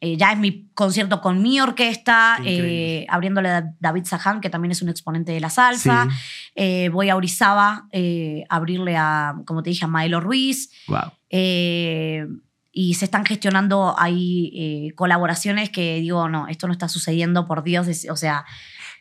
eh, 0.00 0.16
ya 0.16 0.30
es 0.30 0.38
mi 0.38 0.68
concierto 0.74 1.20
con 1.20 1.42
mi 1.42 1.58
orquesta, 1.60 2.38
eh, 2.44 3.04
abriéndole 3.08 3.48
a 3.48 3.74
David 3.80 4.04
Sajan, 4.04 4.40
que 4.40 4.48
también 4.48 4.70
es 4.70 4.80
un 4.80 4.88
exponente 4.90 5.32
de 5.32 5.40
la 5.40 5.50
salsa. 5.50 6.06
Sí. 6.54 6.88
Voy 6.92 7.08
a 7.08 7.16
Orizaba 7.16 7.88
a 7.92 8.54
abrirle 8.56 8.96
a, 8.96 9.34
como 9.44 9.62
te 9.64 9.70
dije, 9.70 9.84
a 9.86 9.88
Maelo 9.88 10.20
Ruiz. 10.20 10.70
Wow. 10.86 11.10
Y 12.70 12.94
se 12.94 13.04
están 13.06 13.24
gestionando 13.26 13.94
ahí 13.98 14.92
colaboraciones 14.94 15.70
que 15.70 15.96
digo, 16.00 16.28
no, 16.28 16.46
esto 16.46 16.66
no 16.68 16.72
está 16.72 16.88
sucediendo, 16.88 17.46
por 17.48 17.64
Dios. 17.64 17.88
es- 17.88 18.08
o 18.08 18.16
sea, 18.16 18.44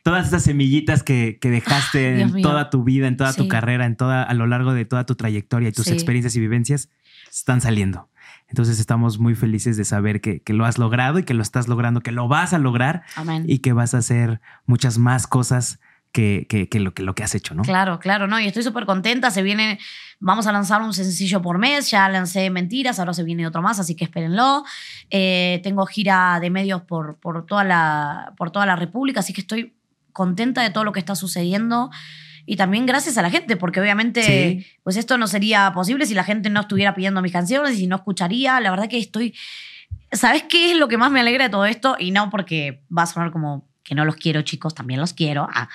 Todas 0.07 0.27
esas 0.27 0.43
semillitas 0.43 1.03
que, 1.03 1.37
que 1.41 1.49
dejaste 1.51 2.15
Ah, 2.15 2.19
en 2.21 2.41
toda 2.41 2.69
tu 2.69 2.83
vida, 2.83 3.07
en 3.07 3.17
toda 3.17 3.33
tu 3.33 3.43
Sí. 3.43 3.49
carrera, 3.49 3.85
en 3.85 3.97
toda, 3.97 4.23
a 4.23 4.33
lo 4.33 4.47
largo 4.47 4.73
de 4.73 4.85
toda 4.85 5.05
tu 5.05 5.15
trayectoria 5.15 5.69
y 5.69 5.71
tus 5.73 5.85
Sí. 5.87 5.91
experiencias 5.93 6.35
y 6.35 6.39
vivencias, 6.39 6.89
están 7.29 7.59
saliendo. 7.61 8.09
Entonces 8.47 8.79
estamos 8.79 9.19
muy 9.19 9.35
felices 9.35 9.75
de 9.75 9.83
saber 9.83 10.21
que, 10.21 10.41
que 10.41 10.53
lo 10.53 10.63
has 10.65 10.77
logrado 10.77 11.19
y 11.19 11.23
que 11.23 11.33
lo 11.33 11.41
estás 11.43 11.67
logrando, 11.67 11.99
que 12.01 12.13
lo 12.13 12.29
vas 12.29 12.53
a 12.53 12.57
lograr 12.57 13.03
amén. 13.17 13.43
y 13.47 13.59
que 13.59 13.73
vas 13.73 13.93
a 13.93 13.97
hacer 13.97 14.39
muchas 14.65 14.97
más 14.97 15.27
cosas 15.27 15.79
que, 16.13 16.47
que- 16.49 16.69
que 16.69 16.79
lo, 16.79 16.93
que 16.93 17.03
lo 17.03 17.13
que 17.13 17.23
has 17.23 17.35
hecho, 17.35 17.53
¿no? 17.53 17.63
Claro, 17.63 17.99
claro, 17.99 18.27
no, 18.27 18.39
y 18.39 18.47
estoy 18.47 18.63
súper 18.63 18.85
contenta. 18.85 19.29
Se 19.29 19.43
viene, 19.43 19.77
vamos 20.19 20.47
a 20.47 20.53
lanzar 20.53 20.81
un 20.81 20.93
sencillo 20.93 21.41
por 21.41 21.57
mes. 21.59 21.91
Ya 21.91 22.07
lancé 22.09 22.49
Mentiras, 22.49 22.97
ahora 22.99 23.13
se 23.13 23.23
viene 23.23 23.45
otro 23.45 23.61
más, 23.61 23.77
así 23.79 23.93
que 23.95 24.05
espérenlo. 24.05 24.63
Eh, 25.11 25.59
tengo 25.63 25.85
gira 25.85 26.39
de 26.39 26.49
medios 26.49 26.81
por, 26.83 27.17
por, 27.19 27.45
toda 27.45 27.65
la, 27.65 28.33
por 28.37 28.49
toda 28.51 28.65
la 28.65 28.77
República, 28.77 29.19
así 29.19 29.33
que 29.33 29.41
estoy 29.41 29.76
contenta 30.17 30.63
de 30.63 30.71
todo 30.71 30.83
lo 30.83 30.91
que 30.91 30.99
está 30.99 31.15
sucediendo. 31.15 31.91
Y 32.47 32.55
también 32.55 32.87
gracias 32.87 33.17
a 33.17 33.21
la 33.21 33.29
gente, 33.29 33.55
porque 33.55 33.79
obviamente 33.79 34.23
Sí. 34.23 34.65
pues 34.81 34.97
esto 34.97 35.17
no 35.19 35.27
sería 35.27 35.71
posible 35.73 36.07
si 36.07 36.15
la 36.15 36.23
gente 36.23 36.49
no 36.49 36.61
estuviera 36.61 36.95
pidiendo 36.95 37.21
mis 37.21 37.31
canciones 37.31 37.75
y 37.75 37.77
si 37.77 37.87
no 37.87 37.97
escucharía. 37.97 38.59
La 38.59 38.71
verdad 38.71 38.89
que 38.89 38.97
estoy... 38.97 39.35
¿Sabes 40.11 40.43
qué 40.49 40.71
es 40.71 40.77
lo 40.77 40.87
que 40.87 40.97
más 40.97 41.11
me 41.11 41.19
alegra 41.19 41.43
de 41.45 41.49
todo 41.51 41.65
esto? 41.65 41.95
Y 41.99 42.11
no 42.11 42.29
porque 42.31 42.81
va 42.89 43.03
a 43.03 43.05
sonar 43.05 43.31
como 43.31 43.67
que 43.83 43.93
no 43.93 44.05
los 44.05 44.15
quiero, 44.15 44.41
chicos, 44.41 44.73
también 44.73 44.99
los 44.99 45.13
quiero. 45.13 45.47
Ah. 45.53 45.69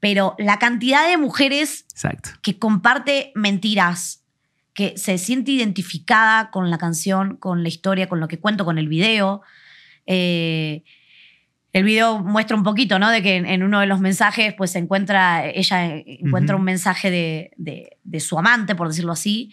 Pero 0.00 0.34
la 0.38 0.58
cantidad 0.58 1.06
de 1.06 1.16
mujeres 1.18 1.84
Exacto. 1.92 2.30
que 2.40 2.58
comparte 2.58 3.32
mentiras, 3.34 4.22
que 4.74 4.96
se 4.96 5.18
siente 5.18 5.50
identificada 5.52 6.50
con 6.50 6.70
la 6.70 6.78
canción, 6.78 7.36
con 7.36 7.62
la 7.62 7.68
historia, 7.68 8.08
con 8.08 8.20
lo 8.20 8.28
que 8.28 8.38
cuento, 8.38 8.64
con 8.64 8.78
el 8.78 8.88
video. 8.88 9.42
Eh, 10.06 10.84
el 11.78 11.84
video 11.84 12.18
muestra 12.20 12.56
un 12.56 12.62
poquito, 12.62 12.98
¿no? 12.98 13.10
De 13.10 13.22
que 13.22 13.36
en, 13.36 13.46
en 13.46 13.62
uno 13.62 13.80
de 13.80 13.86
los 13.86 14.00
mensajes, 14.00 14.54
pues 14.54 14.70
se 14.70 14.78
encuentra, 14.78 15.46
ella 15.46 15.94
encuentra 15.96 16.54
Ujú. 16.56 16.60
un 16.60 16.64
mensaje 16.64 17.10
de, 17.10 17.50
de- 17.56 17.98
de 18.02 18.20
su 18.20 18.38
amante, 18.38 18.74
por 18.74 18.88
decirlo 18.88 19.12
así. 19.12 19.52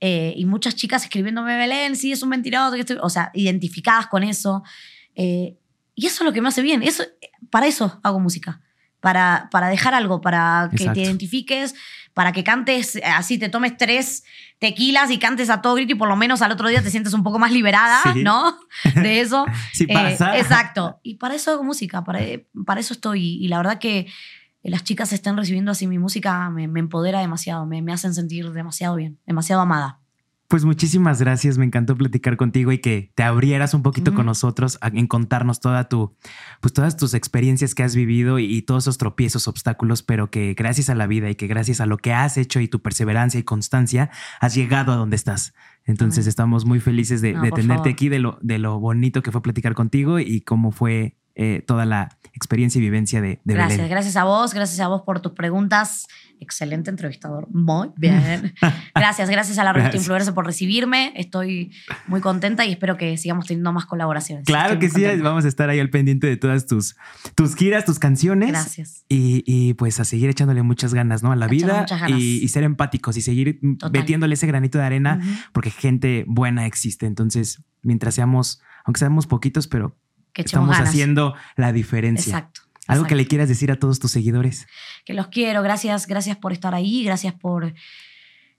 Eh, 0.00 0.34
y 0.36 0.44
muchas 0.44 0.74
chicas 0.76 1.04
escribiéndome, 1.04 1.56
Belén, 1.56 1.96
sí, 1.96 2.12
es 2.12 2.22
un 2.22 2.28
mentiroso. 2.28 2.74
que 2.74 2.80
estoy-". 2.80 2.98
O 3.00 3.08
sea, 3.08 3.30
identificadas 3.34 4.06
con 4.08 4.22
eso. 4.22 4.62
Eh, 5.14 5.56
y 5.94 6.06
eso 6.06 6.22
es 6.22 6.26
lo 6.26 6.32
que 6.32 6.40
me 6.42 6.48
hace 6.48 6.60
bien. 6.62 6.82
Eso, 6.82 7.04
para 7.50 7.66
eso 7.66 8.00
hago 8.02 8.20
música. 8.20 8.60
Para, 9.04 9.48
para 9.50 9.68
dejar 9.68 9.92
algo, 9.92 10.22
para 10.22 10.68
que 10.70 10.76
Exacto. 10.84 10.94
te 10.94 11.00
identifiques, 11.02 11.74
para 12.14 12.32
que 12.32 12.42
cantes 12.42 12.98
así, 13.04 13.36
te 13.38 13.50
tomes 13.50 13.76
tres 13.76 14.24
tequilas 14.58 15.10
y 15.10 15.18
cantes 15.18 15.50
a 15.50 15.60
todo 15.60 15.74
grito 15.74 15.92
y 15.92 15.94
por 15.96 16.08
lo 16.08 16.16
menos 16.16 16.40
al 16.40 16.50
otro 16.52 16.68
día 16.68 16.80
te 16.82 16.88
sientes 16.90 17.12
un 17.12 17.22
poco 17.22 17.38
más 17.38 17.52
liberada, 17.52 18.00
Sí. 18.14 18.22
¿no? 18.22 18.56
De 18.94 19.20
eso. 19.20 19.44
Sí 19.74 19.84
Eh, 19.90 20.16
exacto. 20.38 21.00
Y 21.02 21.16
para 21.16 21.34
eso 21.34 21.50
hago 21.50 21.62
música, 21.64 22.02
para, 22.02 22.20
para 22.64 22.80
eso 22.80 22.94
estoy. 22.94 23.44
Y 23.44 23.48
la 23.48 23.58
verdad 23.58 23.78
que 23.78 24.06
las 24.62 24.82
chicas 24.84 25.12
estén 25.12 25.36
recibiendo 25.36 25.70
así 25.72 25.86
mi 25.86 25.98
música 25.98 26.48
me, 26.48 26.66
me 26.66 26.80
empodera 26.80 27.20
demasiado, 27.20 27.66
me, 27.66 27.82
me 27.82 27.92
hacen 27.92 28.14
sentir 28.14 28.50
demasiado 28.52 28.96
bien, 28.96 29.18
demasiado 29.26 29.60
amada. 29.60 29.98
Pues 30.54 30.64
muchísimas 30.64 31.18
gracias, 31.18 31.58
me 31.58 31.64
encantó 31.64 31.96
platicar 31.96 32.36
contigo 32.36 32.70
y 32.70 32.78
que 32.78 33.10
te 33.16 33.24
abrieras 33.24 33.74
un 33.74 33.82
poquito 33.82 34.14
con 34.14 34.26
nosotros 34.26 34.78
en 34.80 35.08
contarnos 35.08 35.58
toda 35.58 35.88
tu, 35.88 36.14
pues 36.60 36.72
todas 36.72 36.96
tus 36.96 37.12
experiencias 37.14 37.74
que 37.74 37.82
has 37.82 37.96
vivido 37.96 38.38
y, 38.38 38.44
y 38.44 38.62
todos 38.62 38.84
esos 38.84 38.96
tropiezos, 38.96 39.48
obstáculos, 39.48 40.04
pero 40.04 40.30
que 40.30 40.54
gracias 40.54 40.90
a 40.90 40.94
la 40.94 41.08
vida 41.08 41.28
y 41.28 41.34
que 41.34 41.48
gracias 41.48 41.80
a 41.80 41.86
lo 41.86 41.96
que 41.96 42.12
has 42.12 42.36
hecho 42.36 42.60
y 42.60 42.68
tu 42.68 42.80
perseverancia 42.82 43.40
y 43.40 43.42
constancia 43.42 44.12
has 44.38 44.54
llegado 44.54 44.92
a 44.92 44.94
donde 44.94 45.16
estás. 45.16 45.54
Entonces 45.86 46.28
estamos 46.28 46.64
muy 46.64 46.78
felices 46.78 47.20
de, 47.20 47.32
No, 47.32 47.42
de 47.42 47.50
por 47.50 47.58
tenerte 47.58 47.78
favor. 47.78 47.92
aquí, 47.92 48.08
de 48.08 48.20
lo, 48.20 48.38
de 48.40 48.60
lo 48.60 48.78
bonito 48.78 49.24
que 49.24 49.32
fue 49.32 49.42
platicar 49.42 49.74
contigo 49.74 50.20
y 50.20 50.40
cómo 50.42 50.70
fue 50.70 51.16
eh, 51.36 51.62
toda 51.66 51.84
la 51.84 52.16
experiencia 52.32 52.78
y 52.78 52.82
vivencia 52.82 53.20
de, 53.20 53.40
de 53.44 53.54
gracias, 53.54 53.78
Belén. 53.78 53.90
gracias 53.90 54.16
a 54.16 54.24
vos, 54.24 54.54
gracias 54.54 54.80
a 54.80 54.88
vos 54.88 55.02
por 55.02 55.20
tus 55.20 55.32
preguntas. 55.32 56.06
Excelente 56.40 56.90
entrevistador. 56.90 57.48
Muy 57.52 57.90
bien. 57.96 58.54
Gracias, 58.94 59.30
gracias 59.30 59.56
a 59.58 59.64
la 59.64 59.72
revista. 59.72 59.96
Influencer 59.96 60.34
por 60.34 60.44
recibirme. 60.44 61.12
Estoy 61.16 61.72
muy 62.08 62.20
contenta 62.20 62.64
y 62.66 62.72
espero 62.72 62.96
que 62.96 63.16
sigamos 63.16 63.46
teniendo 63.46 63.72
más 63.72 63.86
colaboraciones. 63.86 64.44
Claro 64.44 64.74
Estoy 64.74 64.80
que 64.80 64.88
sí, 64.88 65.02
contenta. 65.02 65.24
vamos 65.28 65.44
a 65.44 65.48
estar 65.48 65.70
ahí 65.70 65.78
al 65.80 65.90
pendiente 65.90 66.26
de 66.26 66.36
todas 66.36 66.66
tus, 66.66 66.96
tus 67.36 67.54
giras, 67.54 67.84
tus 67.84 67.98
canciones. 68.00 68.50
Gracias. 68.50 69.04
Y, 69.08 69.42
y, 69.46 69.74
pues 69.74 70.00
a 70.00 70.04
seguir 70.04 70.28
echándole 70.28 70.62
muchas 70.62 70.92
ganas, 70.92 71.22
¿no? 71.22 71.30
A 71.32 71.36
la 71.36 71.46
Echarle 71.46 71.56
vida 71.56 71.86
y, 72.18 72.42
y 72.42 72.48
ser 72.48 72.64
empáticos 72.64 73.16
y 73.16 73.22
seguir 73.22 73.60
Total. 73.78 73.92
metiéndole 73.92 74.34
ese 74.34 74.46
granito 74.46 74.78
de 74.78 74.84
arena 74.84 75.20
porque 75.52 75.70
gente 75.70 76.24
buena 76.26 76.66
existe. 76.66 77.06
Entonces, 77.06 77.62
mientras 77.82 78.14
seamos, 78.16 78.60
aunque 78.84 78.98
seamos 78.98 79.26
poquitos, 79.26 79.68
pero 79.68 79.96
Que 80.34 80.42
estamos 80.42 80.70
ganas. 80.70 80.90
haciendo 80.90 81.34
la 81.56 81.72
diferencia. 81.72 82.30
Exacto. 82.30 82.60
Algo 82.86 83.06
que 83.06 83.14
le 83.14 83.26
quieras 83.26 83.48
decir 83.48 83.70
a 83.70 83.76
todos 83.76 83.98
tus 83.98 84.10
seguidores. 84.10 84.66
que 85.06 85.14
los 85.14 85.28
quiero. 85.28 85.62
Gracias, 85.62 86.06
gracias 86.06 86.36
por 86.36 86.52
estar 86.52 86.74
ahí, 86.74 87.02
gracias 87.04 87.32
por, 87.32 87.72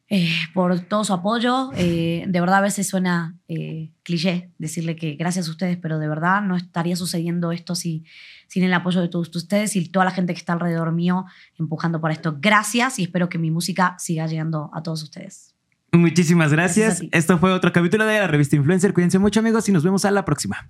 eh, 0.09 0.33
por 0.53 0.79
todo 0.79 1.03
su 1.03 1.13
apoyo. 1.13 1.71
Eh, 1.75 2.25
de 2.27 2.41
verdad, 2.41 2.57
a 2.57 2.61
veces 2.61 2.87
suena 2.87 3.35
eh, 3.47 3.91
cliché 4.03 4.49
decirle 4.57 4.95
que 4.95 5.13
gracias 5.13 5.47
a 5.47 5.51
ustedes, 5.51 5.77
pero 5.77 5.99
de 5.99 6.07
verdad 6.07 6.41
no 6.41 6.55
estaría 6.55 6.95
sucediendo 6.95 7.51
esto 7.51 7.75
si, 7.75 8.03
sin 8.47 8.63
el 8.63 8.73
apoyo 8.73 9.01
de 9.01 9.09
todos 9.09 9.35
ustedes 9.35 9.75
y 9.75 9.87
toda 9.89 10.05
la 10.05 10.11
gente 10.11 10.33
que 10.33 10.39
está 10.39 10.53
alrededor 10.53 10.91
mío 10.91 11.25
empujando 11.59 12.01
por 12.01 12.11
esto. 12.11 12.37
Gracias 12.39 12.97
y 12.99 13.03
espero 13.03 13.29
que 13.29 13.37
mi 13.37 13.51
música 13.51 13.95
siga 13.99 14.25
llegando 14.25 14.71
a 14.73 14.81
todos 14.81 15.03
ustedes. 15.03 15.53
Muchísimas 15.91 16.51
Gracias 16.51 16.99
gracias. 16.99 17.09
Esto 17.11 17.37
fue 17.37 17.53
otro 17.53 17.71
capítulo 17.71 18.05
de 18.05 18.19
la 18.19 18.27
revista 18.27 18.55
Influencer. 18.55 18.93
Cuídense 18.93 19.19
mucho, 19.19 19.39
amigos, 19.39 19.69
y 19.69 19.71
nos 19.71 19.83
vemos 19.83 20.03
a 20.03 20.11
la 20.11 20.25
próxima. 20.25 20.69